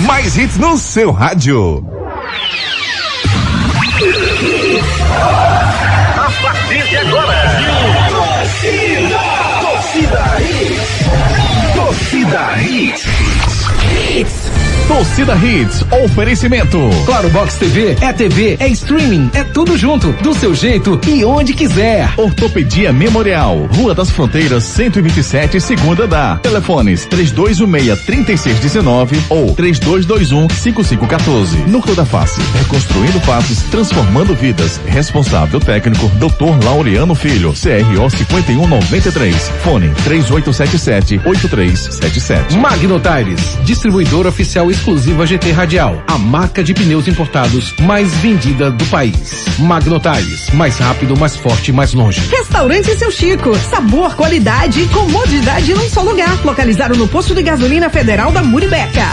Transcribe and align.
Mais 0.00 0.36
hits 0.36 0.58
no 0.58 0.76
seu 0.76 1.10
rádio. 1.10 1.82
A 6.16 6.30
partir 6.42 6.82
de 6.82 6.96
agora, 6.98 7.42
torcida, 8.10 9.20
torcida 9.62 10.36
hits, 10.40 11.74
torcida 11.74 12.62
hits. 12.62 13.04
Hits. 14.10 14.69
Torcida 14.90 15.36
Hits, 15.36 15.84
oferecimento. 16.02 16.90
Claro 17.06 17.30
Box 17.30 17.54
TV 17.54 17.96
é 18.00 18.12
TV, 18.12 18.56
é 18.58 18.66
streaming, 18.70 19.30
é 19.34 19.44
tudo 19.44 19.78
junto, 19.78 20.12
do 20.14 20.34
seu 20.34 20.52
jeito 20.52 21.00
e 21.06 21.24
onde 21.24 21.54
quiser. 21.54 22.12
Ortopedia 22.16 22.92
Memorial, 22.92 23.68
Rua 23.72 23.94
das 23.94 24.10
Fronteiras, 24.10 24.64
127, 24.64 25.60
segunda 25.60 26.08
da. 26.08 26.38
Telefones 26.38 27.06
3216-3619 27.06 29.16
ou 29.28 29.54
3221-5514. 29.54 31.68
Núcleo 31.68 31.94
da 31.94 32.04
Face, 32.04 32.40
reconstruindo 32.58 33.20
faces, 33.20 33.62
transformando 33.70 34.34
vidas. 34.34 34.80
Responsável 34.86 35.60
técnico, 35.60 36.08
Dr. 36.16 36.64
Laureano 36.64 37.14
Filho, 37.14 37.52
CRO 37.52 38.10
5193. 38.10 39.52
Fone 39.62 39.92
3877-8377. 40.04 42.58
Magno 42.58 42.98
Tires, 42.98 43.56
distribuidor 43.64 44.26
oficial 44.26 44.68
exclusiva 44.80 45.26
GT 45.26 45.52
Radial, 45.52 46.02
a 46.06 46.16
marca 46.16 46.64
de 46.64 46.72
pneus 46.72 47.06
importados 47.06 47.74
mais 47.80 48.10
vendida 48.14 48.70
do 48.70 48.84
país. 48.86 49.44
Magnotires, 49.58 50.48
mais 50.54 50.78
rápido, 50.78 51.14
mais 51.18 51.36
forte, 51.36 51.70
mais 51.70 51.92
longe. 51.92 52.22
Restaurante 52.30 52.96
Seu 52.96 53.10
Chico, 53.10 53.54
sabor, 53.58 54.16
qualidade 54.16 54.80
e 54.80 54.88
comodidade 54.88 55.74
num 55.74 55.88
só 55.90 56.00
lugar. 56.00 56.34
Localizado 56.42 56.96
no 56.96 57.06
posto 57.06 57.34
de 57.34 57.42
gasolina 57.42 57.90
federal 57.90 58.32
da 58.32 58.42
Muribeca. 58.42 59.04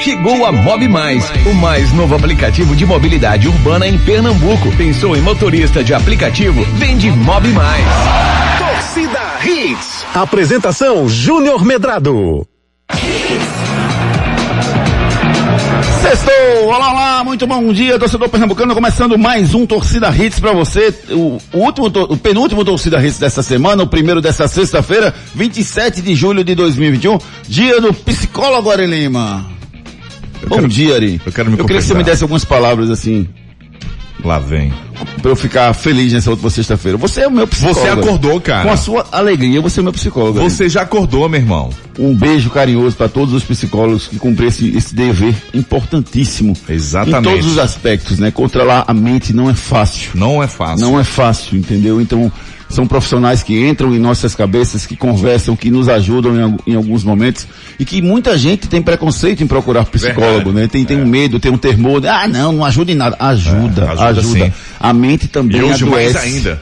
Chegou 0.00 0.44
a 0.44 0.50
Mob 0.50 0.88
Mais, 0.88 1.30
o 1.46 1.54
mais 1.54 1.92
novo 1.92 2.16
aplicativo 2.16 2.74
de 2.74 2.84
mobilidade 2.84 3.46
urbana 3.46 3.86
em 3.86 3.96
Pernambuco. 3.96 4.74
Pensou 4.76 5.16
em 5.16 5.20
motorista 5.20 5.84
de 5.84 5.94
aplicativo? 5.94 6.64
Vende 6.74 7.12
Mob 7.12 7.46
Mais. 7.50 7.84
Torcida 8.58 9.20
Hits. 9.44 10.04
Apresentação 10.12 11.08
Júnior 11.08 11.64
Medrado. 11.64 12.44
Sextou! 16.04 16.66
Olá, 16.66 16.92
olá, 16.92 17.24
muito 17.24 17.46
bom 17.46 17.72
dia, 17.72 17.98
torcedor 17.98 18.28
pernambucano, 18.28 18.74
começando 18.74 19.16
mais 19.16 19.54
um 19.54 19.64
Torcida 19.64 20.10
Hits 20.14 20.38
para 20.38 20.52
você, 20.52 20.92
o, 21.10 21.40
o, 21.50 21.58
último, 21.58 21.86
o 21.86 22.16
penúltimo 22.18 22.62
Torcida 22.62 23.02
Hits 23.02 23.18
dessa 23.18 23.42
semana, 23.42 23.82
o 23.82 23.86
primeiro 23.86 24.20
dessa 24.20 24.46
sexta-feira, 24.46 25.14
27 25.34 26.02
de 26.02 26.14
julho 26.14 26.44
de 26.44 26.54
2021, 26.54 27.18
dia 27.48 27.80
do 27.80 27.94
psicólogo 27.94 28.70
Ari 28.70 28.86
Lima. 28.86 29.46
Eu 30.42 30.48
bom 30.50 30.56
quero- 30.56 30.68
dia, 30.68 30.94
Ari. 30.94 31.22
eu 31.24 31.32
quero 31.32 31.50
me 31.50 31.58
Eu 31.58 31.64
queria 31.64 31.80
que 31.80 31.88
você 31.88 31.94
me 31.94 32.04
desse 32.04 32.22
algumas 32.22 32.44
palavras 32.44 32.90
assim, 32.90 33.26
Lá 34.24 34.38
vem. 34.38 34.72
pra 35.20 35.30
eu 35.30 35.36
ficar 35.36 35.72
feliz 35.74 36.12
nessa 36.12 36.30
última 36.30 36.48
sexta-feira. 36.48 36.96
Você 36.96 37.22
é 37.22 37.28
o 37.28 37.30
meu 37.30 37.46
psicólogo. 37.46 37.80
Você 37.80 37.88
acordou, 37.88 38.40
cara. 38.40 38.64
Com 38.64 38.72
a 38.72 38.76
sua 38.76 39.06
alegria, 39.12 39.60
você 39.60 39.80
é 39.80 39.82
o 39.82 39.84
meu 39.84 39.92
psicólogo. 39.92 40.40
Você 40.40 40.68
já 40.68 40.82
acordou, 40.82 41.28
meu 41.28 41.40
irmão. 41.40 41.70
Um 41.98 42.14
beijo 42.14 42.48
carinhoso 42.50 42.96
para 42.96 43.08
todos 43.08 43.34
os 43.34 43.44
psicólogos 43.44 44.08
que 44.08 44.18
cumprem 44.18 44.48
esse, 44.48 44.74
esse 44.76 44.94
dever 44.94 45.34
importantíssimo. 45.52 46.56
Exatamente. 46.68 47.28
Em 47.28 47.32
todos 47.32 47.46
os 47.52 47.58
aspectos, 47.58 48.18
né? 48.18 48.30
Controlar 48.30 48.84
a 48.86 48.94
mente 48.94 49.32
não 49.34 49.50
é 49.50 49.54
fácil. 49.54 50.12
Não 50.14 50.42
é 50.42 50.46
fácil. 50.46 50.86
Não 50.86 50.98
é 50.98 51.04
fácil, 51.04 51.58
entendeu? 51.58 52.00
Então, 52.00 52.32
são 52.68 52.86
profissionais 52.86 53.42
que 53.42 53.66
entram 53.68 53.94
em 53.94 53.98
nossas 53.98 54.34
cabeças, 54.34 54.84
que 54.86 54.96
conversam, 54.96 55.54
que 55.54 55.70
nos 55.70 55.88
ajudam 55.88 56.56
em, 56.66 56.72
em 56.72 56.74
alguns 56.74 57.04
momentos 57.04 57.46
e 57.78 57.84
que 57.84 58.02
muita 58.02 58.36
gente 58.36 58.66
tem 58.68 58.82
preconceito 58.82 59.42
em 59.42 59.46
procurar 59.46 59.84
psicólogo, 59.84 60.50
Verdade. 60.50 60.56
né? 60.56 60.68
Tem, 60.68 60.84
tem 60.84 60.96
um 61.00 61.06
medo, 61.06 61.38
tem 61.38 61.52
um 61.52 61.58
temor. 61.58 62.04
Ah, 62.06 62.26
não, 62.26 62.52
não 62.52 62.64
ajuda 62.64 62.90
em 62.90 62.94
nada. 62.96 63.16
Ajuda, 63.18 63.82
É, 63.82 63.88
ajuda 63.90 64.06
ajuda. 64.20 64.54
A 64.80 64.92
mente 64.92 65.28
também 65.28 65.58
E 65.60 65.62
hoje 65.62 65.84
adoece. 65.84 66.14
mais 66.14 66.16
ainda. 66.16 66.60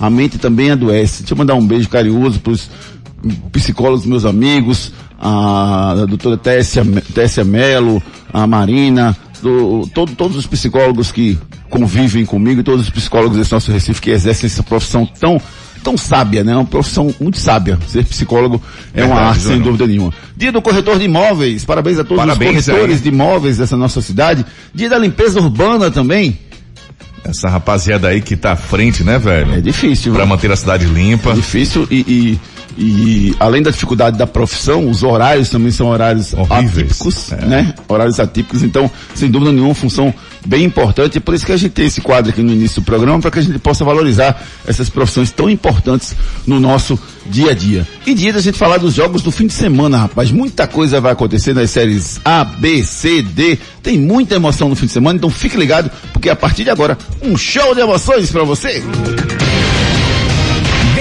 A 0.00 0.10
mente 0.10 0.38
também 0.38 0.70
adoece. 0.70 1.22
Deixa 1.22 1.34
eu 1.34 1.38
mandar 1.38 1.54
um 1.54 1.66
beijo 1.66 1.88
carinhoso 1.88 2.40
pros 2.40 2.68
psicólogos 3.52 4.04
meus 4.06 4.24
amigos, 4.24 4.92
a 5.20 6.04
doutora 6.08 6.36
Tessia, 6.36 6.84
Tessia 7.14 7.44
Melo, 7.44 8.02
a 8.32 8.46
Marina, 8.46 9.16
do, 9.40 9.88
todo- 9.94 10.12
todos 10.14 10.36
os 10.36 10.46
psicólogos 10.46 11.10
que 11.12 11.38
convivem 11.78 12.24
comigo 12.24 12.60
e 12.60 12.64
todos 12.64 12.82
os 12.82 12.90
psicólogos 12.90 13.36
desse 13.36 13.50
nosso 13.52 13.72
Recife 13.72 14.00
que 14.00 14.10
exercem 14.10 14.46
essa 14.46 14.62
profissão 14.62 15.04
tão 15.04 15.40
tão 15.82 15.98
sábia, 15.98 16.42
né? 16.42 16.54
Uma 16.56 16.64
profissão 16.64 17.14
muito 17.20 17.38
sábia. 17.38 17.78
Ser 17.88 18.04
psicólogo 18.06 18.62
é 18.94 19.00
uma 19.04 19.08
Verdade, 19.16 19.28
arte, 19.28 19.40
sem 19.42 19.52
Júnior. 19.56 19.64
dúvida 19.72 19.86
nenhuma. 19.86 20.12
Dia 20.34 20.50
do 20.50 20.62
corretor 20.62 20.98
de 20.98 21.04
imóveis. 21.04 21.62
Parabéns 21.64 21.98
a 21.98 22.04
todos 22.04 22.16
Parabéns 22.24 22.60
os 22.60 22.66
corretores 22.66 22.96
aí. 22.96 23.02
de 23.02 23.08
imóveis 23.10 23.58
dessa 23.58 23.76
nossa 23.76 24.00
cidade. 24.00 24.46
Dia 24.74 24.88
da 24.88 24.96
limpeza 24.98 25.40
urbana 25.40 25.90
também. 25.90 26.38
Essa 27.22 27.48
rapaziada 27.50 28.08
aí 28.08 28.22
que 28.22 28.34
tá 28.36 28.52
à 28.52 28.56
frente, 28.56 29.02
né, 29.04 29.16
É 29.16 29.18
velho? 29.18 29.60
difícil. 29.62 30.12
Pra 30.12 30.22
viu? 30.24 30.28
manter 30.30 30.50
a 30.52 30.56
cidade 30.56 30.86
limpa. 30.86 31.34
difícil 31.34 31.86
e, 31.90 31.96
e, 32.00 32.40
e 32.76 33.34
além 33.38 33.62
da 33.62 33.70
dificuldade 33.70 34.16
da 34.18 34.26
profissão, 34.26 34.88
os 34.88 35.02
horários 35.02 35.48
também 35.48 35.70
são 35.70 35.88
horários 35.88 36.32
Horríveis. 36.34 36.90
atípicos, 36.90 37.32
É. 37.32 37.36
né? 37.46 37.74
Horários 37.88 38.18
atípicos, 38.20 38.62
então, 38.62 38.90
sem 39.14 39.30
dúvida 39.30 39.50
nenhuma, 39.52 39.68
uma 39.68 39.74
função 39.74 40.12
bem 40.46 40.64
importante. 40.64 41.18
É 41.18 41.20
por 41.20 41.34
isso 41.34 41.46
que 41.46 41.52
a 41.52 41.56
gente 41.56 41.72
tem 41.72 41.86
esse 41.86 42.00
quadro 42.00 42.30
aqui 42.30 42.42
no 42.42 42.52
início 42.52 42.80
do 42.82 42.84
programa, 42.84 43.20
para 43.20 43.30
que 43.30 43.38
a 43.38 43.42
gente 43.42 43.58
possa 43.58 43.84
valorizar 43.84 44.42
essas 44.66 44.88
profissões 44.90 45.30
tão 45.30 45.48
importantes 45.48 46.14
no 46.46 46.58
nosso 46.60 46.98
dia 47.26 47.52
a 47.52 47.54
dia. 47.54 47.86
E 48.06 48.12
dia 48.12 48.32
da 48.32 48.40
gente 48.40 48.58
falar 48.58 48.78
dos 48.78 48.94
jogos 48.94 49.22
do 49.22 49.30
fim 49.30 49.46
de 49.46 49.54
semana, 49.54 49.96
rapaz. 49.98 50.30
Muita 50.30 50.66
coisa 50.66 51.00
vai 51.00 51.12
acontecer 51.12 51.54
nas 51.54 51.70
séries 51.70 52.20
A, 52.24 52.44
B, 52.44 52.82
C, 52.82 53.22
D. 53.22 53.58
Tem 53.82 53.98
muita 53.98 54.34
emoção 54.34 54.68
no 54.68 54.76
fim 54.76 54.86
de 54.86 54.92
semana, 54.92 55.16
então 55.16 55.30
fique 55.30 55.56
ligado, 55.56 55.90
porque 56.12 56.28
a 56.28 56.36
partir 56.36 56.64
de 56.64 56.70
agora, 56.70 56.98
um 57.22 57.36
show 57.36 57.74
de 57.74 57.80
emoções 57.80 58.30
para 58.30 58.44
você. 58.44 58.82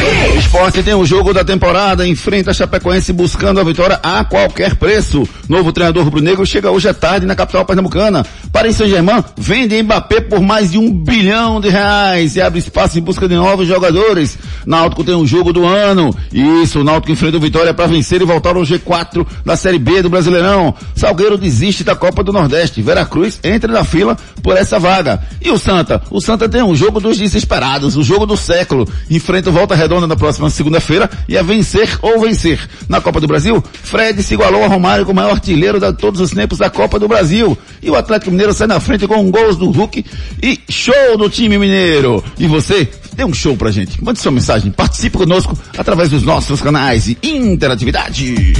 O 0.00 0.38
esporte 0.38 0.82
tem 0.84 0.94
o 0.94 1.04
jogo 1.04 1.34
da 1.34 1.44
temporada, 1.44 2.06
enfrenta 2.06 2.52
a 2.52 2.54
Chapecoense 2.54 3.12
buscando 3.12 3.58
a 3.58 3.64
vitória 3.64 3.98
a 4.00 4.24
qualquer 4.24 4.76
preço. 4.76 5.28
Novo 5.48 5.72
treinador 5.72 6.04
rubro-negro 6.04 6.46
chega 6.46 6.70
hoje 6.70 6.88
à 6.88 6.94
tarde 6.94 7.26
na 7.26 7.34
capital 7.34 7.64
pernambucana. 7.64 8.24
Paris 8.52 8.76
Saint-Germain 8.76 9.24
vende 9.36 9.82
Mbappé 9.82 10.20
por 10.20 10.40
mais 10.40 10.70
de 10.70 10.78
um 10.78 10.92
bilhão 10.92 11.60
de 11.60 11.68
reais 11.68 12.36
e 12.36 12.40
abre 12.40 12.60
espaço 12.60 12.98
em 12.98 13.02
busca 13.02 13.26
de 13.26 13.34
novos 13.34 13.66
jogadores. 13.66 14.38
Náutico 14.64 15.02
tem 15.02 15.14
o 15.14 15.26
jogo 15.26 15.52
do 15.52 15.66
ano. 15.66 16.14
Isso, 16.32 16.80
o 16.80 16.84
Náutico 16.84 17.12
enfrenta 17.12 17.36
o 17.36 17.40
Vitória 17.40 17.74
para 17.74 17.86
vencer 17.86 18.22
e 18.22 18.24
voltar 18.24 18.54
ao 18.54 18.62
G4 18.62 19.26
da 19.44 19.56
Série 19.56 19.78
B 19.78 20.02
do 20.02 20.08
Brasileirão. 20.08 20.72
Salgueiro 20.94 21.36
desiste 21.36 21.82
da 21.82 21.96
Copa 21.96 22.22
do 22.22 22.32
Nordeste. 22.32 22.80
Veracruz 22.80 23.40
entra 23.42 23.72
na 23.72 23.82
fila 23.82 24.16
por 24.42 24.56
essa 24.56 24.78
vaga. 24.78 25.20
E 25.42 25.50
o 25.50 25.58
Santa? 25.58 26.00
O 26.10 26.20
Santa 26.20 26.48
tem 26.48 26.62
um 26.62 26.76
jogo 26.76 27.00
dos 27.00 27.18
desesperados, 27.18 27.96
o 27.96 28.04
jogo 28.04 28.24
do 28.24 28.36
século. 28.36 28.88
Enfrenta 29.10 29.50
o 29.50 29.52
Volta 29.52 29.74
Redonda 29.74 29.87
na 29.88 30.16
próxima 30.16 30.50
segunda-feira 30.50 31.08
e 31.28 31.36
é 31.36 31.42
vencer 31.42 31.98
ou 32.02 32.20
vencer. 32.20 32.60
Na 32.88 33.00
Copa 33.00 33.20
do 33.20 33.26
Brasil, 33.26 33.60
Fred 33.82 34.22
se 34.22 34.34
igualou 34.34 34.62
a 34.64 34.68
Romário 34.68 35.04
como 35.04 35.20
maior 35.20 35.32
artilheiro 35.32 35.80
de 35.80 35.92
todos 35.94 36.20
os 36.20 36.30
tempos 36.30 36.58
da 36.58 36.70
Copa 36.70 36.98
do 36.98 37.08
Brasil. 37.08 37.56
E 37.82 37.90
o 37.90 37.96
Atlético 37.96 38.30
Mineiro 38.30 38.52
sai 38.52 38.66
na 38.66 38.78
frente 38.80 39.06
com 39.06 39.30
gols 39.30 39.56
do 39.56 39.70
Hulk 39.70 40.04
e 40.42 40.60
show 40.68 41.16
do 41.16 41.30
time 41.30 41.56
mineiro. 41.58 42.22
E 42.38 42.46
você? 42.46 42.86
Dê 43.14 43.24
um 43.24 43.34
show 43.34 43.56
pra 43.56 43.72
gente. 43.72 44.00
Mande 44.02 44.20
sua 44.20 44.30
mensagem. 44.30 44.70
Participe 44.70 45.18
conosco 45.18 45.58
através 45.76 46.10
dos 46.10 46.22
nossos 46.22 46.60
canais 46.60 47.06
de 47.06 47.18
interatividade. 47.22 48.54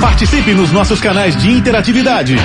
Participe 0.00 0.52
nos 0.52 0.72
nossos 0.72 0.98
canais 0.98 1.36
de 1.36 1.50
interatividade. 1.50 2.36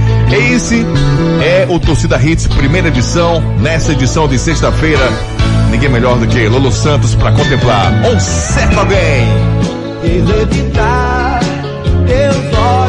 Esse 0.55 0.87
é 1.43 1.67
o 1.69 1.81
Torcida 1.81 2.17
Hits, 2.23 2.47
primeira 2.47 2.89
edição, 2.89 3.41
nessa 3.59 3.93
edição 3.93 4.29
de 4.29 4.39
sexta-feira. 4.39 5.34
Ninguém 5.75 5.89
melhor 5.89 6.17
do 6.21 6.27
que 6.29 6.47
Lolo 6.47 6.71
Santos 6.71 7.17
para 7.17 7.33
contemplar 7.33 7.93
um 8.07 8.21
certo 8.21 8.79
alguém. 8.79 9.27
evitar 10.05 11.41
teus 12.07 12.37
olhos, 12.57 12.84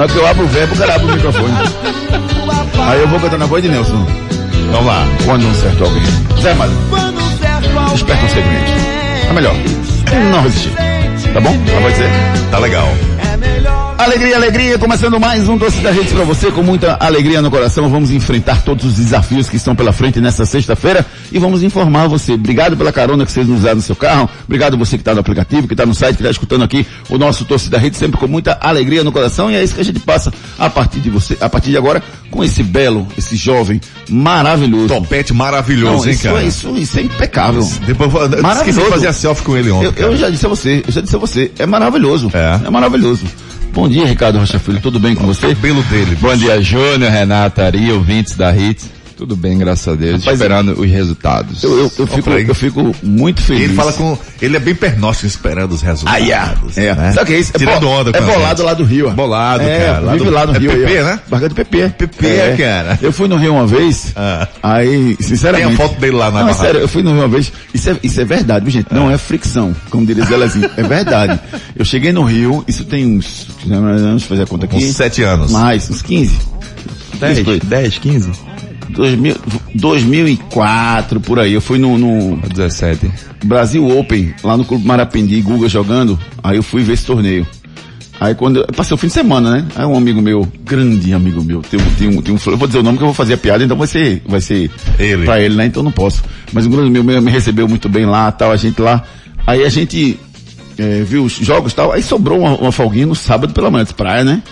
Na 0.00 0.08
que 0.08 0.16
eu 0.16 0.26
abro 0.26 0.44
o 0.44 0.48
verbo, 0.48 0.74
o 0.74 0.78
cara 0.78 0.94
abre 0.94 1.10
o 1.10 1.14
microfone. 1.14 1.52
Aí 2.88 3.00
eu 3.02 3.08
vou 3.08 3.20
cantar 3.20 3.36
na 3.36 3.44
voz 3.44 3.62
de 3.62 3.68
Nelson. 3.68 4.06
Vamos 4.72 4.86
lá. 4.86 5.06
Quando 5.26 5.46
um 5.46 5.54
certo 5.54 5.84
alguém. 5.84 6.02
Zé 6.40 6.54
Mário. 6.54 6.72
Desperta 7.92 8.24
um 8.24 8.28
segmento. 8.30 8.72
É 9.28 9.32
melhor. 9.34 9.54
Não 10.32 10.42
resistir. 10.42 10.72
Tá 11.34 11.40
bom? 11.42 11.54
Vai 11.82 11.94
ser? 11.94 12.08
Tá 12.50 12.58
legal. 12.60 12.88
Alegria, 14.00 14.34
alegria, 14.34 14.78
começando 14.78 15.20
mais 15.20 15.46
um 15.46 15.58
Doce 15.58 15.78
da 15.82 15.90
Rede 15.90 16.14
para 16.14 16.24
você, 16.24 16.50
com 16.50 16.62
muita 16.62 16.96
alegria 16.98 17.42
no 17.42 17.50
coração. 17.50 17.86
Vamos 17.90 18.10
enfrentar 18.10 18.62
todos 18.62 18.86
os 18.86 18.94
desafios 18.94 19.46
que 19.46 19.56
estão 19.56 19.76
pela 19.76 19.92
frente 19.92 20.22
nessa 20.22 20.46
sexta-feira 20.46 21.04
e 21.30 21.38
vamos 21.38 21.62
informar 21.62 22.08
você. 22.08 22.32
Obrigado 22.32 22.78
pela 22.78 22.94
carona 22.94 23.26
que 23.26 23.30
vocês 23.30 23.46
nos 23.46 23.62
no 23.62 23.82
seu 23.82 23.94
carro. 23.94 24.26
Obrigado 24.46 24.78
você 24.78 24.96
que 24.96 25.02
está 25.02 25.12
no 25.12 25.20
aplicativo, 25.20 25.68
que 25.68 25.74
está 25.74 25.84
no 25.84 25.94
site, 25.94 26.16
que 26.16 26.22
está 26.22 26.30
escutando 26.30 26.64
aqui 26.64 26.86
o 27.10 27.18
nosso 27.18 27.44
Torcida 27.44 27.76
Rede, 27.76 27.98
sempre 27.98 28.18
com 28.18 28.26
muita 28.26 28.56
alegria 28.62 29.04
no 29.04 29.12
coração. 29.12 29.50
E 29.50 29.54
é 29.54 29.62
isso 29.62 29.74
que 29.74 29.82
a 29.82 29.84
gente 29.84 30.00
passa 30.00 30.32
a 30.58 30.70
partir 30.70 31.00
de 31.00 31.10
você, 31.10 31.36
a 31.38 31.50
partir 31.50 31.68
de 31.68 31.76
agora, 31.76 32.02
com 32.30 32.42
esse 32.42 32.62
belo, 32.62 33.06
esse 33.18 33.36
jovem 33.36 33.82
maravilhoso. 34.08 34.88
Topete 34.88 35.34
maravilhoso, 35.34 35.98
Não, 35.98 36.04
hein, 36.06 36.10
isso, 36.12 36.22
cara? 36.22 36.42
Isso, 36.42 36.74
isso 36.74 36.98
é 36.98 37.02
impecável. 37.02 37.68
Depois, 37.86 38.10
maravilhoso. 38.10 38.60
Esqueci 38.60 38.80
de 38.80 38.90
fazer 38.90 39.06
a 39.08 39.12
selfie 39.12 39.44
com 39.44 39.58
ele 39.58 39.70
ontem. 39.70 39.92
Eu, 40.02 40.12
eu, 40.12 40.16
já 40.16 40.30
disse 40.30 40.46
a 40.46 40.48
você, 40.48 40.82
eu 40.86 40.90
já 40.90 41.02
disse 41.02 41.14
a 41.14 41.18
você, 41.18 41.52
é 41.58 41.66
maravilhoso. 41.66 42.30
É, 42.32 42.66
é 42.66 42.70
maravilhoso. 42.70 43.26
Bom 43.72 43.88
dia, 43.88 44.04
Ricardo 44.04 44.38
Rocha 44.38 44.58
Filho. 44.58 44.80
Tudo 44.80 44.98
bem 44.98 45.14
com 45.14 45.26
você? 45.26 45.46
O 45.46 45.56
cabelo 45.56 45.82
dele. 45.84 46.16
Bom 46.20 46.36
dia, 46.36 46.60
Júnior, 46.60 47.10
Renata, 47.10 47.64
Ari, 47.64 47.92
ouvintes 47.92 48.36
da 48.36 48.50
HIT. 48.50 48.99
Tudo 49.20 49.36
bem, 49.36 49.58
graças 49.58 49.86
a 49.86 49.94
Deus. 49.94 50.20
Rapaz, 50.20 50.40
esperando 50.40 50.80
os 50.80 50.90
resultados. 50.90 51.62
Eu, 51.62 51.78
eu, 51.78 51.92
eu, 51.98 52.06
fico, 52.06 52.30
eu 52.30 52.54
fico 52.54 52.96
muito 53.02 53.42
feliz. 53.42 53.64
Ele 53.64 53.74
fala 53.74 53.92
com. 53.92 54.16
Ele 54.40 54.56
é 54.56 54.58
bem 54.58 54.74
pernóstico 54.74 55.26
esperando 55.26 55.72
os 55.72 55.82
resultados. 55.82 56.22
Ah, 56.22 56.24
yeah. 56.24 56.54
é. 56.74 56.94
Né? 56.94 57.12
Sabe 57.12 57.24
o 57.24 57.26
que 57.26 57.34
é 57.34 57.38
isso? 57.38 57.52
É 57.54 57.58
Tirando 57.58 57.80
bo, 57.82 57.88
onda 57.88 58.16
É 58.16 58.20
bolado 58.22 58.62
lá 58.62 58.72
do 58.72 58.82
Rio. 58.82 59.10
Bolado, 59.10 59.62
é, 59.62 59.78
cara. 59.78 60.00
Lá 60.00 60.16
do, 60.16 60.30
lá 60.30 60.46
do 60.46 60.56
é 60.56 60.58
Rio. 60.58 60.70
PP, 60.70 60.96
aí, 60.96 61.04
né? 61.04 61.20
Barca 61.28 61.50
do 61.50 61.54
PP. 61.54 61.88
PP, 61.98 62.26
é. 62.26 62.56
cara. 62.56 62.98
Eu 63.02 63.12
fui 63.12 63.28
no 63.28 63.36
Rio 63.36 63.52
uma 63.52 63.66
vez. 63.66 64.10
Ah. 64.16 64.48
Aí, 64.62 65.18
sinceramente. 65.20 65.66
Tem 65.66 65.74
a 65.74 65.88
foto 65.88 66.00
dele 66.00 66.16
lá 66.16 66.30
na 66.30 66.44
Não, 66.44 66.48
é 66.48 66.54
sério, 66.54 66.80
eu 66.80 66.88
fui 66.88 67.02
no 67.02 67.10
Rio 67.10 67.20
uma 67.20 67.28
vez. 67.28 67.52
Isso 67.74 67.90
é, 67.90 67.96
isso 68.02 68.18
é 68.22 68.24
verdade, 68.24 68.64
viu, 68.64 68.72
gente? 68.72 68.86
Ah. 68.88 68.94
Não 68.94 69.10
é 69.10 69.18
fricção, 69.18 69.76
como 69.90 70.06
diria 70.06 70.24
Zelezinho. 70.24 70.70
É 70.78 70.82
verdade. 70.82 71.38
Eu 71.76 71.84
cheguei 71.84 72.10
no 72.10 72.22
Rio, 72.22 72.64
isso 72.66 72.86
tem 72.86 73.18
uns. 73.18 73.48
Vamos 73.66 74.22
fazer 74.22 74.44
a 74.44 74.46
conta 74.46 74.64
aqui. 74.64 74.76
Uns 74.76 74.96
sete 74.96 75.22
anos. 75.22 75.52
Mais, 75.52 75.90
uns 75.90 76.00
15. 76.00 76.38
10, 77.20 77.58
10, 77.64 77.98
15? 77.98 78.30
2000, 78.88 79.36
2004, 79.74 81.20
por 81.20 81.38
aí. 81.38 81.52
Eu 81.52 81.60
fui 81.60 81.78
no, 81.78 81.98
no 81.98 82.36
17. 82.48 83.10
Brasil 83.44 83.86
Open, 83.98 84.34
lá 84.42 84.56
no 84.56 84.64
Clube 84.64 84.86
Marapendi, 84.86 85.40
Guga 85.40 85.68
jogando. 85.68 86.18
Aí 86.42 86.56
eu 86.56 86.62
fui 86.62 86.82
ver 86.82 86.94
esse 86.94 87.04
torneio. 87.04 87.46
Aí 88.20 88.34
quando 88.34 88.58
eu, 88.58 88.66
passei 88.66 88.94
o 88.94 88.98
fim 88.98 89.06
de 89.06 89.14
semana, 89.14 89.50
né? 89.50 89.66
Aí 89.74 89.86
um 89.86 89.96
amigo 89.96 90.20
meu, 90.20 90.46
grande 90.62 91.14
amigo 91.14 91.42
meu, 91.42 91.62
tem, 91.62 91.80
tem, 91.98 92.08
um, 92.08 92.20
tem 92.20 92.34
um, 92.34 92.38
eu 92.46 92.56
vou 92.58 92.66
dizer 92.66 92.80
o 92.80 92.82
nome 92.82 92.98
que 92.98 93.02
eu 93.02 93.06
vou 93.06 93.14
fazer 93.14 93.32
a 93.32 93.38
piada, 93.38 93.64
então 93.64 93.78
vai 93.78 93.86
ser, 93.86 94.22
vai 94.26 94.42
ser 94.42 94.70
ele. 94.98 95.24
pra 95.24 95.40
ele, 95.40 95.54
né? 95.56 95.64
Então 95.64 95.82
não 95.82 95.90
posso. 95.90 96.22
Mas 96.52 96.66
um 96.66 96.70
grande 96.70 96.88
amigo 96.88 97.02
meu 97.04 97.22
me 97.22 97.30
recebeu 97.30 97.66
muito 97.66 97.88
bem 97.88 98.04
lá, 98.04 98.30
tal, 98.30 98.52
a 98.52 98.56
gente 98.56 98.80
lá. 98.80 99.04
Aí 99.46 99.64
a 99.64 99.70
gente 99.70 100.20
é, 100.76 101.02
viu 101.02 101.24
os 101.24 101.32
jogos 101.32 101.72
tal, 101.72 101.92
aí 101.92 102.02
sobrou 102.02 102.40
uma, 102.40 102.56
uma 102.56 102.72
folguinha 102.72 103.06
no 103.06 103.14
sábado 103.14 103.54
pela 103.54 103.70
manhã, 103.70 103.84
de 103.84 103.94
praia, 103.94 104.22
né? 104.22 104.42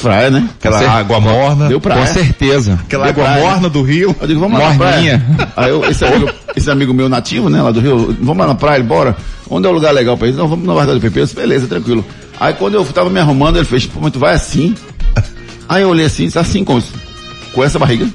Praia, 0.00 0.30
né? 0.30 0.48
Aquela 0.58 0.90
água 0.90 1.20
morna. 1.20 1.68
Deu 1.68 1.80
praia. 1.80 2.06
Com 2.06 2.12
certeza. 2.12 2.78
Aquela 2.84 3.04
Deu 3.04 3.12
água 3.12 3.24
praia. 3.24 3.42
morna 3.42 3.68
do 3.68 3.82
rio. 3.82 4.14
Eu 4.20 4.26
digo, 4.26 4.40
vamos 4.40 4.58
lá 4.58 4.72
Morninha. 4.72 5.18
na 5.18 5.34
praia. 5.34 5.52
Aí 5.56 5.70
eu, 5.70 5.84
esse, 5.90 6.04
amigo, 6.04 6.30
esse 6.56 6.70
amigo 6.70 6.94
meu 6.94 7.08
nativo, 7.08 7.48
né, 7.48 7.60
lá 7.62 7.70
do 7.70 7.80
rio, 7.80 8.16
vamos 8.20 8.38
lá 8.38 8.46
na 8.46 8.54
praia, 8.54 8.82
bora. 8.82 9.16
Onde 9.50 9.66
é 9.66 9.70
o 9.70 9.72
lugar 9.72 9.92
legal 9.92 10.16
pra 10.16 10.28
ir? 10.28 10.32
Não, 10.34 10.48
vamos 10.48 10.66
na 10.66 10.74
Verdade 10.74 10.98
do 10.98 11.02
PP. 11.02 11.20
Eu 11.20 11.24
disse, 11.24 11.36
beleza, 11.36 11.66
tranquilo. 11.66 12.04
Aí 12.40 12.54
quando 12.54 12.74
eu 12.74 12.84
tava 12.86 13.10
me 13.10 13.20
arrumando, 13.20 13.56
ele 13.56 13.64
fez, 13.66 13.86
pô, 13.86 14.00
mas 14.00 14.12
tu 14.12 14.18
vai 14.18 14.34
assim? 14.34 14.74
Aí 15.68 15.82
eu 15.82 15.90
olhei 15.90 16.06
assim, 16.06 16.28
assim, 16.34 16.64
com, 16.64 16.82
com 17.52 17.62
essa 17.64 17.78
barriga. 17.78 18.06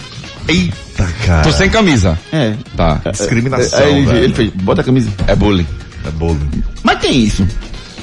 Eita, 0.48 1.08
cara. 1.26 1.44
Tô 1.44 1.52
sem 1.52 1.70
camisa. 1.70 2.18
É. 2.32 2.54
Tá. 2.76 3.02
Discriminação. 3.12 3.80
Aí 3.80 3.98
ele, 4.00 4.18
ele 4.18 4.34
fez, 4.34 4.50
bota 4.52 4.82
a 4.82 4.84
camisa. 4.84 5.10
É 5.28 5.36
bullying. 5.36 5.68
É 6.06 6.12
bullying. 6.12 6.64
Mas 6.84 7.00
tem 7.00 7.24
isso. 7.24 7.46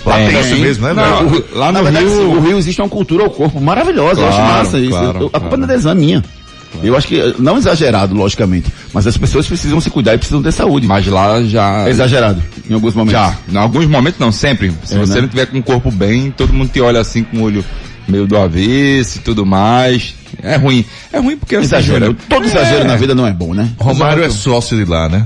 Lá 0.05 0.17
tem, 0.17 0.29
tem 0.29 0.41
isso 0.41 0.57
mesmo, 0.57 0.87
né? 0.87 0.95
Não, 0.95 1.27
o, 1.27 1.45
lá 1.59 1.73
no 1.73 1.83
verdade, 1.83 2.07
Rio... 2.07 2.31
o 2.31 2.41
Rio 2.41 2.59
existe 2.59 2.81
uma 2.81 2.89
cultura 2.89 3.25
ao 3.25 3.31
corpo 3.31 3.61
maravilhosa. 3.61 4.17
Claro, 4.17 4.35
eu 4.35 4.39
acho 4.39 4.53
massa 4.53 4.79
isso. 4.79 4.91
Claro, 4.91 5.21
eu, 5.21 5.31
a 5.33 5.41
culpa 5.41 5.57
não 5.57 5.69
é 5.69 5.95
minha. 5.95 6.21
Claro. 6.21 6.87
Eu 6.87 6.97
acho 6.97 7.07
que, 7.07 7.35
não 7.39 7.57
exagerado, 7.57 8.15
logicamente, 8.15 8.71
mas 8.93 9.07
as 9.07 9.17
pessoas 9.17 9.47
precisam 9.47 9.81
se 9.81 9.89
cuidar 9.91 10.15
e 10.15 10.19
precisam 10.19 10.43
ter 10.43 10.53
saúde. 10.53 10.87
Mas 10.87 11.07
lá 11.07 11.43
já... 11.43 11.87
É 11.87 11.91
exagerado, 11.91 12.43
em 12.69 12.75
alguns 12.75 12.95
momentos. 12.95 13.21
Já, 13.21 13.37
em 13.49 13.57
alguns 13.57 13.87
momentos 13.87 14.19
não, 14.19 14.33
sempre. 14.33 14.73
Se 14.85 14.95
é, 14.95 14.99
você 14.99 15.15
né? 15.15 15.21
não 15.23 15.29
tiver 15.29 15.47
com 15.47 15.59
o 15.59 15.63
corpo 15.63 15.91
bem, 15.91 16.31
todo 16.31 16.53
mundo 16.53 16.71
te 16.71 16.81
olha 16.81 17.01
assim 17.01 17.23
com 17.23 17.39
o 17.39 17.43
olho 17.43 17.65
meio 18.09 18.27
do 18.27 18.37
avesso 18.37 19.19
e 19.19 19.21
tudo 19.21 19.47
mais. 19.47 20.15
É 20.43 20.57
ruim. 20.57 20.85
É 21.13 21.19
ruim 21.19 21.37
porque 21.37 21.57
assim, 21.57 21.67
exagero. 21.67 22.15
Todo 22.29 22.45
exagero 22.45 22.83
é. 22.83 22.85
na 22.85 22.97
vida 22.97 23.15
não 23.15 23.27
é 23.27 23.33
bom, 23.33 23.55
né? 23.55 23.71
Romário 23.79 24.23
é 24.23 24.31
sócio 24.31 24.77
de 24.77 24.85
lá, 24.85 25.09
né? 25.09 25.25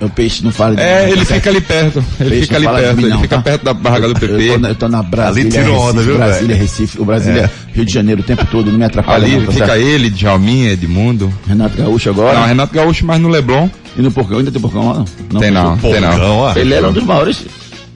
O 0.00 0.08
peixe 0.08 0.44
não 0.44 0.52
fala 0.52 0.76
de 0.76 0.82
É, 0.82 1.10
ele 1.10 1.24
fica 1.24 1.50
ali 1.50 1.60
perto. 1.60 2.04
Ele 2.20 2.40
fica 2.42 2.56
ali 2.56 2.68
perto. 2.68 2.96
Mim, 2.96 3.02
não, 3.02 3.08
ele 3.10 3.22
fica 3.22 3.36
tá? 3.36 3.42
perto 3.42 3.64
da 3.64 3.74
barraga 3.74 4.08
do 4.08 4.14
PP. 4.14 4.50
Eu 4.50 4.60
tô, 4.60 4.66
eu 4.68 4.74
tô 4.76 4.88
na 4.88 5.02
Brasília. 5.02 5.42
Ali 5.42 5.64
tirou 5.64 5.80
onda, 5.80 6.02
viu, 6.02 6.16
Brasília, 6.16 6.56
Recife. 6.56 7.00
O 7.00 7.04
Brasília, 7.04 7.42
é. 7.42 7.74
Rio 7.74 7.84
de 7.84 7.92
Janeiro 7.92 8.20
o 8.20 8.24
tempo 8.24 8.46
todo, 8.46 8.70
não 8.70 8.78
me 8.78 8.84
atrapalha. 8.84 9.24
Ali 9.24 9.36
não, 9.36 9.46
tá 9.46 9.52
fica 9.52 9.66
certo? 9.66 9.80
ele, 9.80 10.10
Djalminha, 10.10 10.72
Edmundo. 10.72 11.32
Renato 11.48 11.76
Gaúcho 11.76 12.10
agora? 12.10 12.38
Não, 12.38 12.46
Renato 12.46 12.74
Gaúcho 12.74 13.04
mais 13.04 13.20
no 13.20 13.28
Leblon. 13.28 13.68
E 13.96 14.02
no 14.02 14.12
Porcão? 14.12 14.38
Ainda 14.38 14.52
tem 14.52 14.60
Porcão 14.60 14.88
lá? 14.88 14.94
Não, 14.98 15.06
não 15.32 15.40
tem 15.40 15.50
não, 15.50 15.76
tem 15.78 16.00
não. 16.00 16.56
Ele 16.56 16.74
era 16.74 16.88
um 16.88 16.92
dos 16.92 17.02
maiores 17.02 17.44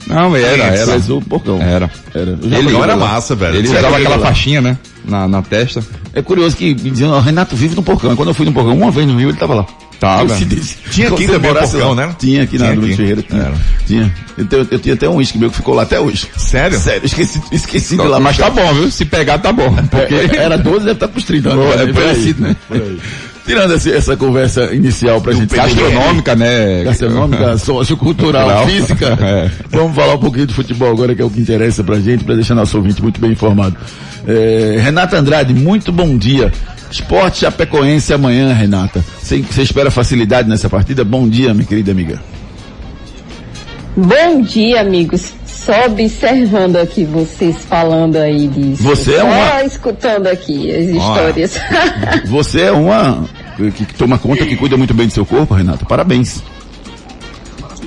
não, 0.06 0.36
era, 0.36 0.64
era. 0.64 0.98
O. 0.98 1.62
Era. 1.62 1.90
Era. 2.14 2.38
Ele 2.42 2.76
era 2.76 2.96
massa, 2.96 3.34
velho. 3.34 3.56
Ele 3.56 3.68
usava 3.68 3.96
aquela 3.96 4.16
lá. 4.16 4.26
faixinha, 4.26 4.60
né? 4.60 4.78
Na, 5.04 5.26
na 5.26 5.42
testa. 5.42 5.84
É 6.14 6.22
curioso 6.22 6.56
que 6.56 6.74
me 6.74 6.90
diziam, 6.90 7.18
Renato 7.20 7.56
vive 7.56 7.74
no 7.74 7.82
porcão. 7.82 8.14
Quando 8.14 8.28
eu 8.28 8.34
fui 8.34 8.46
no 8.46 8.52
porcão, 8.52 8.76
uma 8.76 8.90
vez 8.90 9.06
no 9.06 9.18
Rio, 9.18 9.30
ele 9.30 9.38
tava 9.38 9.54
lá. 9.54 9.66
Tava. 9.98 10.36
Tinha 10.90 11.08
aqui 11.08 11.26
também 11.28 11.50
o 11.50 11.54
porcão, 11.54 11.94
né? 11.94 12.14
Tinha 12.18 12.42
aqui 12.42 12.58
na 12.58 12.72
Luiz 12.72 12.96
Ferreira. 12.96 13.22
Tinha. 13.22 13.52
tinha. 13.86 14.14
Eu, 14.36 14.46
tenho, 14.46 14.68
eu 14.70 14.78
tinha 14.78 14.94
até 14.94 15.08
um 15.08 15.16
uísque 15.16 15.38
meu 15.38 15.48
que 15.48 15.56
ficou 15.56 15.74
lá 15.74 15.82
até 15.82 16.00
hoje. 16.00 16.26
Sério? 16.36 16.78
Sério, 16.78 17.06
esqueci, 17.06 17.40
esqueci 17.52 17.96
de 17.96 18.02
lá. 18.02 18.18
Mas 18.18 18.36
tá 18.36 18.50
bom, 18.50 18.74
viu? 18.74 18.90
Se 18.90 19.04
pegar, 19.04 19.38
tá 19.38 19.52
bom. 19.52 19.72
Porque... 19.90 20.36
É, 20.36 20.42
era 20.42 20.58
12, 20.58 20.78
deve 20.80 20.92
estar 20.92 21.06
tá 21.06 21.12
pros 21.12 21.24
30. 21.24 21.50
é, 21.50 21.82
é 21.82 21.92
parecido, 21.92 22.42
né? 22.42 22.56
Por 22.66 22.76
aí. 22.76 23.00
Tirando 23.44 23.74
essa, 23.74 23.90
essa 23.90 24.16
conversa 24.16 24.72
inicial 24.74 25.20
pra 25.20 25.32
gente. 25.32 25.54
Gastronômica, 25.54 26.36
né? 26.36 26.84
Gastronômica, 26.84 27.58
sociocultural, 27.58 28.66
física. 28.66 29.18
É. 29.22 29.50
Vamos 29.70 29.94
falar 29.94 30.14
um 30.14 30.18
pouquinho 30.18 30.46
de 30.46 30.54
futebol 30.54 30.90
agora, 30.90 31.14
que 31.14 31.22
é 31.22 31.24
o 31.24 31.30
que 31.30 31.40
interessa 31.40 31.84
pra 31.84 31.98
gente, 32.00 32.24
pra 32.24 32.34
deixar 32.34 32.54
nosso 32.54 32.76
ouvinte 32.76 33.02
muito 33.02 33.20
bem 33.20 33.32
informado. 33.32 33.76
É, 34.26 34.78
Renata 34.80 35.16
Andrade, 35.16 35.54
muito 35.54 35.92
bom 35.92 36.16
dia. 36.16 36.52
Esporte 36.90 37.40
Chapecoense 37.40 38.12
amanhã, 38.12 38.52
Renata. 38.52 39.04
Você 39.22 39.62
espera 39.62 39.90
facilidade 39.90 40.48
nessa 40.48 40.68
partida? 40.68 41.04
Bom 41.04 41.28
dia, 41.28 41.54
minha 41.54 41.66
querida 41.66 41.92
amiga. 41.92 42.20
Bom 43.96 44.42
dia, 44.42 44.80
amigos. 44.80 45.34
Só 45.64 45.86
observando 45.86 46.76
aqui 46.76 47.04
vocês 47.04 47.56
falando 47.68 48.16
aí 48.16 48.48
disso. 48.48 48.82
Você 48.82 49.14
é 49.14 49.22
uma. 49.22 49.48
Só 49.48 49.60
escutando 49.64 50.26
aqui 50.26 50.74
as 50.74 50.84
histórias. 50.88 51.60
Você 52.26 52.62
é 52.62 52.72
uma 52.72 53.24
que, 53.56 53.86
que 53.86 53.94
toma 53.94 54.18
conta, 54.18 54.44
que 54.44 54.56
cuida 54.56 54.76
muito 54.76 54.92
bem 54.92 55.06
do 55.06 55.12
seu 55.12 55.24
corpo, 55.24 55.54
Renata. 55.54 55.84
Parabéns. 55.84 56.42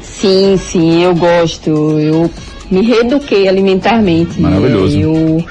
Sim, 0.02 0.58
sim, 0.58 1.04
eu 1.04 1.14
gosto. 1.16 1.70
Eu 2.00 2.32
me 2.72 2.82
reeduquei 2.82 3.48
alimentarmente. 3.48 4.40
Maravilhoso. 4.40 4.98
Eu 4.98 5.46